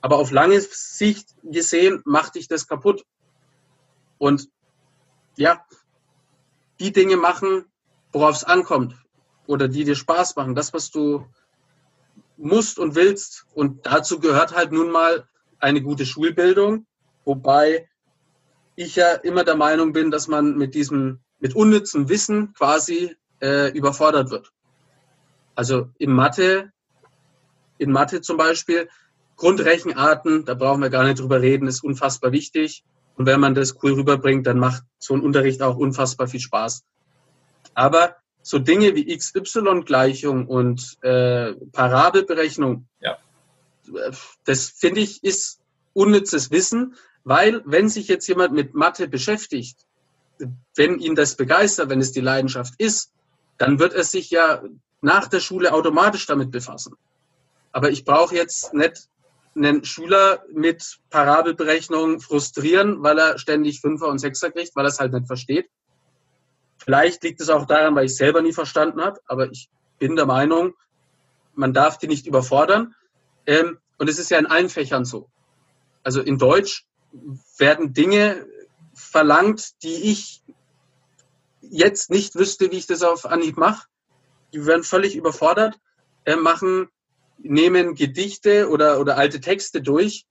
Aber 0.00 0.18
auf 0.18 0.30
lange 0.30 0.60
Sicht 0.60 1.34
gesehen 1.42 2.02
macht 2.04 2.34
dich 2.34 2.48
das 2.48 2.66
kaputt. 2.66 3.04
Und 4.18 4.48
ja, 5.36 5.64
die 6.80 6.92
Dinge 6.92 7.16
machen, 7.16 7.64
worauf 8.12 8.36
es 8.36 8.44
ankommt 8.44 8.94
oder 9.46 9.68
die 9.68 9.84
dir 9.84 9.94
Spaß 9.94 10.36
machen, 10.36 10.54
das, 10.54 10.72
was 10.72 10.90
du 10.90 11.26
musst 12.36 12.78
und 12.78 12.94
willst. 12.94 13.46
Und 13.54 13.86
dazu 13.86 14.20
gehört 14.20 14.54
halt 14.54 14.72
nun 14.72 14.90
mal 14.90 15.28
eine 15.58 15.82
gute 15.82 16.06
Schulbildung, 16.06 16.86
wobei 17.24 17.88
ich 18.74 18.96
ja 18.96 19.12
immer 19.12 19.44
der 19.44 19.56
Meinung 19.56 19.92
bin, 19.92 20.10
dass 20.10 20.28
man 20.28 20.56
mit 20.56 20.74
diesem, 20.74 21.20
mit 21.38 21.54
unnützem 21.54 22.08
Wissen 22.08 22.52
quasi 22.54 23.16
äh, 23.40 23.70
überfordert 23.72 24.30
wird. 24.30 24.52
Also 25.54 25.88
in 25.98 26.12
Mathe, 26.12 26.72
in 27.78 27.90
Mathe 27.90 28.20
zum 28.20 28.36
Beispiel, 28.36 28.88
Grundrechenarten, 29.36 30.44
da 30.44 30.54
brauchen 30.54 30.82
wir 30.82 30.90
gar 30.90 31.04
nicht 31.04 31.20
drüber 31.20 31.40
reden, 31.40 31.66
ist 31.66 31.82
unfassbar 31.82 32.32
wichtig. 32.32 32.84
Und 33.16 33.26
wenn 33.26 33.40
man 33.40 33.54
das 33.54 33.82
cool 33.82 33.94
rüberbringt, 33.94 34.46
dann 34.46 34.58
macht 34.58 34.82
so 34.98 35.14
ein 35.14 35.20
Unterricht 35.20 35.62
auch 35.62 35.76
unfassbar 35.76 36.28
viel 36.28 36.40
Spaß. 36.40 36.84
Aber 37.74 38.16
so 38.42 38.58
Dinge 38.58 38.94
wie 38.94 39.16
XY-Gleichung 39.16 40.46
und 40.46 40.98
äh, 41.02 41.54
Parabelberechnung, 41.72 42.86
ja. 43.00 43.18
das 44.44 44.68
finde 44.68 45.00
ich 45.00 45.24
ist 45.24 45.60
unnützes 45.94 46.50
Wissen, 46.50 46.94
weil 47.24 47.62
wenn 47.64 47.88
sich 47.88 48.06
jetzt 48.06 48.28
jemand 48.28 48.52
mit 48.52 48.74
Mathe 48.74 49.08
beschäftigt, 49.08 49.78
wenn 50.74 51.00
ihn 51.00 51.14
das 51.14 51.34
begeistert, 51.34 51.88
wenn 51.88 52.00
es 52.00 52.12
die 52.12 52.20
Leidenschaft 52.20 52.74
ist, 52.78 53.10
dann 53.58 53.78
wird 53.78 53.94
er 53.94 54.04
sich 54.04 54.30
ja 54.30 54.62
nach 55.00 55.26
der 55.26 55.40
Schule 55.40 55.72
automatisch 55.72 56.26
damit 56.26 56.50
befassen. 56.50 56.94
Aber 57.72 57.90
ich 57.90 58.04
brauche 58.04 58.34
jetzt 58.34 58.74
nicht 58.74 59.08
einen 59.56 59.84
Schüler 59.84 60.44
mit 60.52 60.98
Parabelberechnung 61.10 62.20
frustrieren, 62.20 63.02
weil 63.02 63.18
er 63.18 63.38
ständig 63.38 63.80
Fünfer 63.80 64.08
und 64.08 64.18
Sechser 64.18 64.50
kriegt, 64.50 64.76
weil 64.76 64.84
er 64.84 64.90
es 64.90 65.00
halt 65.00 65.12
nicht 65.12 65.26
versteht. 65.26 65.68
Vielleicht 66.78 67.22
liegt 67.22 67.40
es 67.40 67.48
auch 67.48 67.66
daran, 67.66 67.94
weil 67.94 68.04
ich 68.06 68.12
es 68.12 68.18
selber 68.18 68.42
nie 68.42 68.52
verstanden 68.52 69.00
habe, 69.00 69.20
aber 69.26 69.50
ich 69.50 69.68
bin 69.98 70.14
der 70.14 70.26
Meinung, 70.26 70.74
man 71.54 71.72
darf 71.72 71.98
die 71.98 72.06
nicht 72.06 72.26
überfordern. 72.26 72.94
Ähm, 73.46 73.78
und 73.98 74.08
es 74.08 74.18
ist 74.18 74.30
ja 74.30 74.38
in 74.38 74.46
allen 74.46 74.68
Fächern 74.68 75.04
so. 75.04 75.30
Also 76.02 76.20
in 76.20 76.38
Deutsch 76.38 76.84
werden 77.56 77.94
Dinge 77.94 78.46
verlangt, 78.94 79.82
die 79.82 80.10
ich 80.10 80.42
jetzt 81.60 82.10
nicht 82.10 82.34
wüsste, 82.34 82.70
wie 82.70 82.76
ich 82.76 82.86
das 82.86 83.02
auf 83.02 83.24
Anhieb 83.26 83.56
mache. 83.56 83.86
Die 84.52 84.64
werden 84.66 84.84
völlig 84.84 85.16
überfordert, 85.16 85.78
äh, 86.24 86.36
machen 86.36 86.88
nehmen 87.38 87.94
Gedichte 87.94 88.68
oder, 88.68 89.00
oder 89.00 89.16
alte 89.16 89.40
Texte 89.40 89.82
durch 89.82 90.26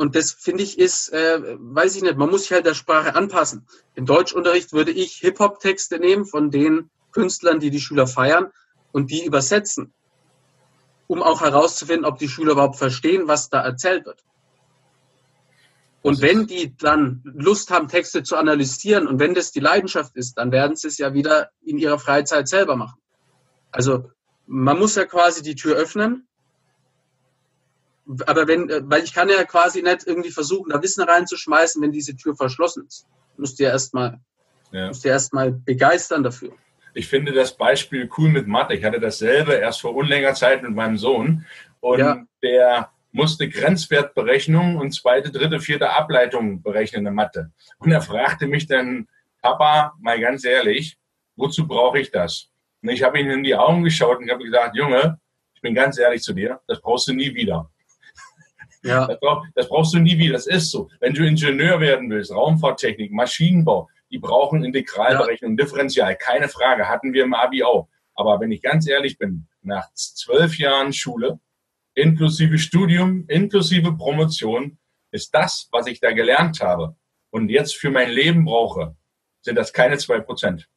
Und 0.00 0.16
das 0.16 0.32
finde 0.32 0.62
ich 0.62 0.78
ist, 0.78 1.12
äh, 1.12 1.40
weiß 1.58 1.96
ich 1.96 2.02
nicht, 2.02 2.16
man 2.16 2.30
muss 2.30 2.44
sich 2.44 2.52
halt 2.52 2.64
der 2.64 2.72
Sprache 2.72 3.14
anpassen. 3.14 3.66
Im 3.94 4.06
Deutschunterricht 4.06 4.72
würde 4.72 4.92
ich 4.92 5.16
Hip-Hop-Texte 5.16 5.98
nehmen 5.98 6.24
von 6.24 6.50
den 6.50 6.88
Künstlern, 7.12 7.60
die 7.60 7.68
die 7.68 7.80
Schüler 7.80 8.06
feiern 8.06 8.46
und 8.92 9.10
die 9.10 9.26
übersetzen, 9.26 9.92
um 11.06 11.22
auch 11.22 11.42
herauszufinden, 11.42 12.06
ob 12.06 12.16
die 12.16 12.30
Schüler 12.30 12.52
überhaupt 12.52 12.76
verstehen, 12.76 13.28
was 13.28 13.50
da 13.50 13.60
erzählt 13.60 14.06
wird. 14.06 14.24
Und 16.00 16.22
wenn 16.22 16.46
die 16.46 16.74
dann 16.78 17.20
Lust 17.24 17.70
haben, 17.70 17.88
Texte 17.88 18.22
zu 18.22 18.36
analysieren 18.36 19.06
und 19.06 19.18
wenn 19.18 19.34
das 19.34 19.52
die 19.52 19.60
Leidenschaft 19.60 20.16
ist, 20.16 20.38
dann 20.38 20.50
werden 20.50 20.76
sie 20.76 20.88
es 20.88 20.96
ja 20.96 21.12
wieder 21.12 21.50
in 21.60 21.76
ihrer 21.76 21.98
Freizeit 21.98 22.48
selber 22.48 22.74
machen. 22.74 22.98
Also 23.70 24.10
man 24.52 24.78
muss 24.78 24.96
ja 24.96 25.04
quasi 25.04 25.42
die 25.42 25.54
Tür 25.54 25.76
öffnen 25.76 26.26
aber 28.26 28.48
wenn, 28.48 28.68
äh, 28.68 28.80
weil 28.84 29.04
ich 29.04 29.14
kann 29.14 29.28
ja 29.28 29.44
quasi 29.44 29.82
nicht 29.82 30.06
irgendwie 30.06 30.30
versuchen, 30.30 30.70
da 30.70 30.82
Wissen 30.82 31.02
reinzuschmeißen, 31.02 31.80
wenn 31.82 31.92
diese 31.92 32.16
Tür 32.16 32.34
verschlossen 32.34 32.86
ist. 32.86 33.06
Du 33.36 33.42
musst 33.42 33.58
dir 33.58 33.68
erstmal, 33.68 34.18
ja. 34.72 34.88
musst 34.88 35.06
erstmal 35.06 35.52
begeistern 35.52 36.22
dafür. 36.22 36.52
Ich 36.92 37.08
finde 37.08 37.32
das 37.32 37.56
Beispiel 37.56 38.10
cool 38.18 38.30
mit 38.30 38.48
Mathe. 38.48 38.74
Ich 38.74 38.84
hatte 38.84 38.98
dasselbe 38.98 39.54
erst 39.54 39.80
vor 39.80 39.94
unlängerer 39.94 40.34
Zeit 40.34 40.62
mit 40.62 40.72
meinem 40.72 40.98
Sohn 40.98 41.46
und 41.78 42.00
ja. 42.00 42.24
der 42.42 42.90
musste 43.12 43.48
Grenzwertberechnungen 43.48 44.76
und 44.76 44.92
zweite, 44.92 45.30
dritte, 45.30 45.60
vierte 45.60 45.90
Ableitungen 45.90 46.62
berechnen 46.62 47.06
in 47.06 47.14
Mathe. 47.14 47.50
Und 47.78 47.90
er 47.90 48.02
fragte 48.02 48.46
mich 48.46 48.66
dann, 48.66 49.08
Papa, 49.42 49.94
mal 50.00 50.20
ganz 50.20 50.44
ehrlich, 50.44 50.96
wozu 51.36 51.66
brauche 51.66 51.98
ich 51.98 52.10
das? 52.10 52.50
Und 52.82 52.88
ich 52.88 53.02
habe 53.02 53.20
ihm 53.20 53.30
in 53.30 53.42
die 53.42 53.54
Augen 53.54 53.82
geschaut 53.84 54.18
und 54.18 54.30
habe 54.30 54.44
gesagt, 54.44 54.76
Junge, 54.76 55.18
ich 55.54 55.60
bin 55.60 55.74
ganz 55.74 55.98
ehrlich 55.98 56.22
zu 56.22 56.32
dir, 56.32 56.60
das 56.66 56.80
brauchst 56.80 57.08
du 57.08 57.12
nie 57.12 57.34
wieder. 57.34 57.70
Ja. 58.82 59.06
Das, 59.06 59.20
brauch, 59.20 59.44
das 59.54 59.68
brauchst 59.68 59.92
du 59.94 59.98
nie 59.98 60.16
wieder. 60.16 60.32
Das 60.32 60.46
ist 60.46 60.70
so. 60.70 60.88
Wenn 61.00 61.12
du 61.12 61.26
Ingenieur 61.26 61.80
werden 61.80 62.08
willst, 62.08 62.32
Raumfahrttechnik, 62.32 63.12
Maschinenbau, 63.12 63.88
die 64.10 64.18
brauchen 64.18 64.64
Integralberechnung, 64.64 65.56
ja. 65.56 65.64
Differential, 65.64 66.16
keine 66.16 66.48
Frage, 66.48 66.88
hatten 66.88 67.12
wir 67.12 67.24
im 67.24 67.34
Abi 67.34 67.62
auch. 67.62 67.88
Aber 68.14 68.40
wenn 68.40 68.50
ich 68.50 68.62
ganz 68.62 68.88
ehrlich 68.88 69.18
bin, 69.18 69.46
nach 69.62 69.92
zwölf 69.94 70.58
Jahren 70.58 70.92
Schule, 70.92 71.40
inklusive 71.94 72.58
Studium, 72.58 73.24
inklusive 73.28 73.92
Promotion, 73.92 74.78
ist 75.10 75.34
das, 75.34 75.68
was 75.72 75.86
ich 75.86 76.00
da 76.00 76.12
gelernt 76.12 76.60
habe 76.60 76.96
und 77.30 77.48
jetzt 77.48 77.76
für 77.76 77.90
mein 77.90 78.10
Leben 78.10 78.44
brauche, 78.44 78.96
sind 79.42 79.56
das 79.56 79.72
keine 79.72 79.98
zwei 79.98 80.20
Prozent. 80.20 80.68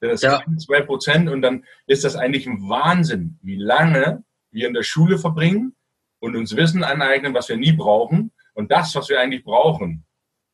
Das 0.00 0.22
ja. 0.22 0.42
zwei 0.58 0.80
Prozent 0.82 1.28
und 1.28 1.42
dann 1.42 1.64
ist 1.86 2.04
das 2.04 2.14
eigentlich 2.14 2.46
ein 2.46 2.68
Wahnsinn, 2.68 3.38
wie 3.42 3.56
lange 3.56 4.22
wir 4.50 4.68
in 4.68 4.74
der 4.74 4.82
Schule 4.84 5.18
verbringen 5.18 5.74
und 6.20 6.36
uns 6.36 6.56
Wissen 6.56 6.84
aneignen, 6.84 7.34
was 7.34 7.48
wir 7.48 7.56
nie 7.56 7.72
brauchen. 7.72 8.32
Und 8.54 8.70
das, 8.70 8.94
was 8.94 9.08
wir 9.08 9.20
eigentlich 9.20 9.44
brauchen, 9.44 10.04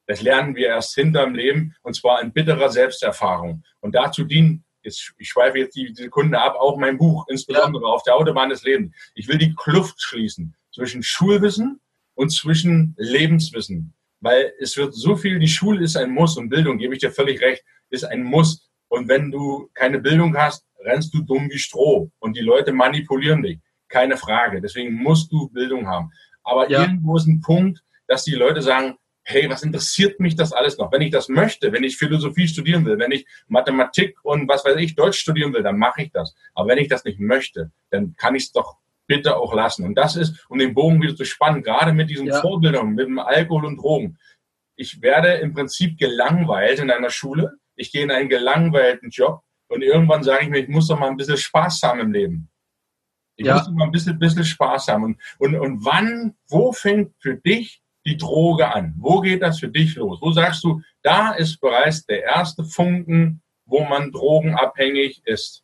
das 0.07 0.23
lernen 0.23 0.55
wir 0.55 0.69
erst 0.69 0.95
hinterm 0.95 1.35
Leben 1.35 1.75
und 1.83 1.95
zwar 1.95 2.23
in 2.23 2.33
bitterer 2.33 2.69
Selbsterfahrung. 2.71 3.65
Und 3.81 3.95
dazu 3.95 4.25
dienen, 4.25 4.65
jetzt, 4.83 5.15
ich 5.19 5.29
schweife 5.29 5.59
jetzt 5.59 5.77
die 5.77 5.95
Sekunde 5.95 6.41
ab, 6.41 6.57
auch 6.59 6.77
mein 6.77 6.99
Buch, 6.99 7.27
insbesondere 7.29 7.85
ja. 7.85 7.89
auf 7.89 8.03
der 8.03 8.15
Autobahn 8.17 8.51
des 8.51 8.63
Lebens. 8.63 8.95
Ich 9.15 9.29
will 9.29 9.39
die 9.39 9.55
Kluft 9.55 10.01
schließen 10.01 10.55
zwischen 10.73 11.03
Schulwissen 11.03 11.81
und 12.15 12.31
zwischen 12.31 12.95
Lebenswissen. 12.99 13.95
Weil 14.21 14.53
es 14.59 14.77
wird 14.77 14.95
so 14.95 15.17
viel, 15.17 15.39
die 15.39 15.49
Schule 15.49 15.83
ist 15.83 15.97
ein 15.97 16.11
Muss 16.11 16.37
und 16.37 16.49
Bildung, 16.49 16.79
gebe 16.79 16.95
ich 16.95 17.01
dir 17.01 17.11
völlig 17.11 17.41
recht, 17.41 17.63
ist 17.91 18.05
ein 18.05 18.23
Muss. 18.23 18.71
Und 18.95 19.09
wenn 19.09 19.31
du 19.31 19.71
keine 19.75 19.99
Bildung 19.99 20.37
hast, 20.37 20.65
rennst 20.79 21.13
du 21.15 21.23
dumm 21.23 21.51
wie 21.51 21.59
Stroh 21.59 22.11
und 22.21 22.37
die 22.37 22.43
Leute 22.43 22.73
manipulieren 22.73 23.43
dich 23.43 23.59
keine 23.89 24.17
Frage. 24.17 24.61
Deswegen 24.61 24.95
musst 24.95 25.31
du 25.33 25.49
Bildung 25.51 25.87
haben. 25.87 26.11
Aber 26.43 26.71
ja. 26.71 26.83
irgendwo 26.83 27.17
ist 27.17 27.27
ein 27.27 27.41
Punkt, 27.41 27.83
dass 28.07 28.25
die 28.25 28.35
Leute 28.35 28.61
sagen, 28.63 28.97
hey, 29.23 29.49
was 29.49 29.63
interessiert 29.63 30.21
mich 30.21 30.37
das 30.37 30.53
alles 30.53 30.77
noch? 30.79 30.93
Wenn 30.93 31.01
ich 31.01 31.11
das 31.11 31.29
möchte, 31.29 31.73
wenn 31.73 31.85
ich 31.85 31.97
Philosophie 31.97 32.47
studieren 32.47 32.85
will, 32.85 32.99
wenn 32.99 33.13
ich 33.13 33.27
Mathematik 33.47 34.17
und 34.23 34.49
was 34.49 34.65
weiß 34.65 34.77
ich, 34.77 34.95
Deutsch 34.95 35.19
studieren 35.19 35.55
will, 35.55 35.63
dann 35.63 35.79
mache 35.79 36.03
ich 36.03 36.13
das. 36.13 36.35
Aber 36.55 36.69
wenn 36.69 36.79
ich 36.79 36.89
das 36.89 37.05
nicht 37.05 37.19
möchte, 37.19 37.71
dann 37.91 38.15
kann 38.17 38.35
ich 38.35 38.45
es 38.45 38.53
doch 38.53 38.77
bitte 39.07 39.37
auch 39.37 39.55
lassen. 39.55 39.85
Und 39.85 39.97
das 39.97 40.17
ist, 40.17 40.45
um 40.49 40.59
den 40.59 40.75
Bogen 40.75 41.01
wieder 41.01 41.17
zu 41.17 41.25
spannen, 41.25 41.63
gerade 41.63 41.93
mit 41.93 42.11
diesen 42.11 42.27
ja. 42.27 42.41
Vorbildungen, 42.41 42.95
mit 42.95 43.07
dem 43.07 43.19
Alkohol 43.19 43.65
und 43.65 43.79
Drogen. 43.79 44.19
Ich 44.77 45.01
werde 45.03 45.35
im 45.35 45.55
Prinzip 45.55 45.99
gelangweilt 45.99 46.81
in 46.81 46.91
einer 46.91 47.11
Schule. 47.11 47.59
Ich 47.77 47.93
gehe 47.93 48.03
in 48.03 48.11
einen 48.11 48.29
gelangweilten 48.29 49.11
Job 49.11 49.43
und 49.68 49.83
irgendwann 49.83 50.22
sage 50.22 50.45
ich 50.45 50.51
mir, 50.51 50.59
ich 50.59 50.68
muss 50.68 50.89
doch 50.89 50.99
mal 50.99 51.09
ein 51.09 51.16
bisschen 51.16 51.37
Spaß 51.37 51.83
haben 51.83 52.01
im 52.01 52.12
Leben. 52.12 52.51
Ich 53.37 53.47
ja. 53.47 53.55
muss 53.57 53.68
immer 53.68 53.85
ein 53.85 53.91
bisschen, 53.91 54.18
bisschen 54.18 54.45
Spaß 54.45 54.89
haben. 54.89 55.05
Und, 55.05 55.20
und, 55.39 55.57
und 55.57 55.85
wann, 55.85 56.37
wo 56.49 56.72
fängt 56.72 57.14
für 57.18 57.35
dich 57.37 57.83
die 58.07 58.16
Droge 58.16 58.72
an? 58.72 58.95
Wo 58.99 59.20
geht 59.20 59.43
das 59.43 59.59
für 59.59 59.68
dich 59.68 59.97
los? 59.97 60.20
Wo 60.20 60.31
sagst 60.31 60.62
du, 60.62 60.81
da 61.03 61.33
ist 61.33 61.61
bereits 61.61 62.05
der 62.07 62.22
erste 62.22 62.64
Funken, 62.64 63.43
wo 63.64 63.85
man 63.85 64.12
drogenabhängig 64.12 65.22
ist? 65.25 65.64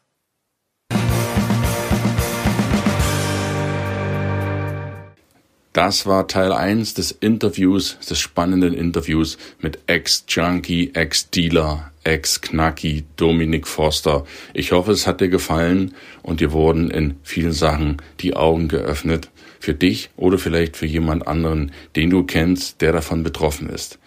Das 5.72 6.04
war 6.04 6.26
Teil 6.26 6.52
1 6.52 6.94
des 6.94 7.12
Interviews, 7.12 7.96
des 8.00 8.18
spannenden 8.18 8.74
Interviews 8.74 9.38
mit 9.60 9.78
Ex-Junkie, 9.86 10.90
Ex-Dealer, 10.94 11.92
Ex-Knacki 12.02 13.04
Dominik 13.14 13.68
Forster. 13.68 14.24
Ich 14.52 14.72
hoffe, 14.72 14.90
es 14.90 15.06
hat 15.06 15.20
dir 15.20 15.28
gefallen 15.28 15.94
und 16.24 16.40
dir 16.40 16.50
wurden 16.50 16.90
in 16.90 17.14
vielen 17.22 17.52
Sachen 17.52 17.98
die 18.18 18.34
Augen 18.34 18.66
geöffnet. 18.66 19.30
Für 19.60 19.72
dich 19.72 20.10
oder 20.16 20.38
vielleicht 20.38 20.76
für 20.76 20.86
jemand 20.86 21.28
anderen, 21.28 21.70
den 21.94 22.10
du 22.10 22.24
kennst, 22.24 22.80
der 22.80 22.90
davon 22.90 23.22
betroffen 23.22 23.68
ist. 23.68 24.00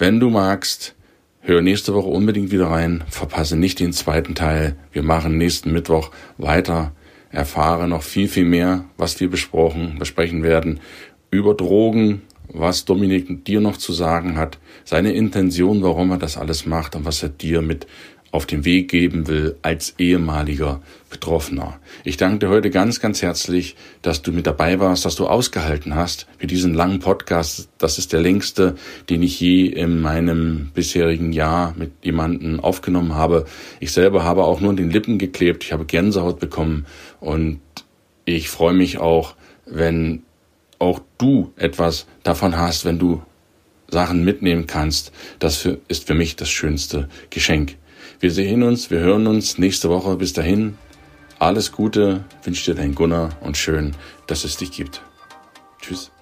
Wenn 0.00 0.18
du 0.18 0.30
magst, 0.30 0.96
hör 1.42 1.62
nächste 1.62 1.94
Woche 1.94 2.08
unbedingt 2.08 2.50
wieder 2.50 2.70
rein. 2.70 3.04
Verpasse 3.08 3.56
nicht 3.56 3.78
den 3.78 3.92
zweiten 3.92 4.34
Teil. 4.34 4.74
Wir 4.90 5.04
machen 5.04 5.38
nächsten 5.38 5.72
Mittwoch 5.72 6.10
weiter 6.38 6.90
erfahre 7.34 7.88
noch 7.88 8.02
viel, 8.02 8.28
viel 8.28 8.44
mehr, 8.44 8.84
was 8.96 9.18
wir 9.20 9.28
besprochen, 9.28 9.96
besprechen 9.98 10.42
werden, 10.42 10.80
über 11.30 11.54
Drogen, 11.54 12.22
was 12.48 12.84
Dominik 12.84 13.44
dir 13.44 13.60
noch 13.60 13.76
zu 13.76 13.92
sagen 13.92 14.36
hat, 14.36 14.58
seine 14.84 15.12
Intention, 15.12 15.82
warum 15.82 16.12
er 16.12 16.18
das 16.18 16.36
alles 16.36 16.66
macht 16.66 16.94
und 16.94 17.04
was 17.04 17.22
er 17.22 17.30
dir 17.30 17.62
mit 17.62 17.86
auf 18.34 18.46
den 18.46 18.64
Weg 18.64 18.90
geben 18.90 19.28
will 19.28 19.54
als 19.62 19.94
ehemaliger 19.96 20.82
Betroffener. 21.08 21.78
Ich 22.02 22.16
danke 22.16 22.40
dir 22.40 22.48
heute 22.48 22.68
ganz, 22.70 22.98
ganz 22.98 23.22
herzlich, 23.22 23.76
dass 24.02 24.22
du 24.22 24.32
mit 24.32 24.48
dabei 24.48 24.80
warst, 24.80 25.04
dass 25.04 25.14
du 25.14 25.28
ausgehalten 25.28 25.94
hast 25.94 26.26
für 26.38 26.48
diesen 26.48 26.74
langen 26.74 26.98
Podcast. 26.98 27.68
Das 27.78 27.96
ist 27.96 28.12
der 28.12 28.20
längste, 28.20 28.74
den 29.08 29.22
ich 29.22 29.38
je 29.38 29.66
in 29.66 30.00
meinem 30.00 30.70
bisherigen 30.74 31.32
Jahr 31.32 31.74
mit 31.78 31.92
jemandem 32.02 32.58
aufgenommen 32.58 33.14
habe. 33.14 33.44
Ich 33.78 33.92
selber 33.92 34.24
habe 34.24 34.42
auch 34.42 34.60
nur 34.60 34.72
in 34.72 34.78
den 34.78 34.90
Lippen 34.90 35.18
geklebt. 35.18 35.62
Ich 35.62 35.72
habe 35.72 35.84
Gänsehaut 35.84 36.40
bekommen 36.40 36.86
und 37.24 37.60
ich 38.26 38.50
freue 38.50 38.74
mich 38.74 38.98
auch, 38.98 39.34
wenn 39.64 40.22
auch 40.78 41.00
du 41.16 41.52
etwas 41.56 42.06
davon 42.22 42.58
hast, 42.58 42.84
wenn 42.84 42.98
du 42.98 43.22
Sachen 43.88 44.24
mitnehmen 44.24 44.66
kannst. 44.66 45.10
Das 45.38 45.66
ist 45.88 46.06
für 46.06 46.14
mich 46.14 46.36
das 46.36 46.50
schönste 46.50 47.08
Geschenk. 47.30 47.76
Wir 48.20 48.30
sehen 48.30 48.62
uns, 48.62 48.90
wir 48.90 49.00
hören 49.00 49.26
uns 49.26 49.56
nächste 49.56 49.88
Woche. 49.88 50.16
Bis 50.16 50.34
dahin, 50.34 50.76
alles 51.38 51.72
Gute, 51.72 52.24
wünsche 52.42 52.72
dir 52.72 52.76
dein 52.76 52.94
Gunnar 52.94 53.30
und 53.40 53.56
schön, 53.56 53.96
dass 54.26 54.44
es 54.44 54.58
dich 54.58 54.70
gibt. 54.70 55.00
Tschüss. 55.80 56.13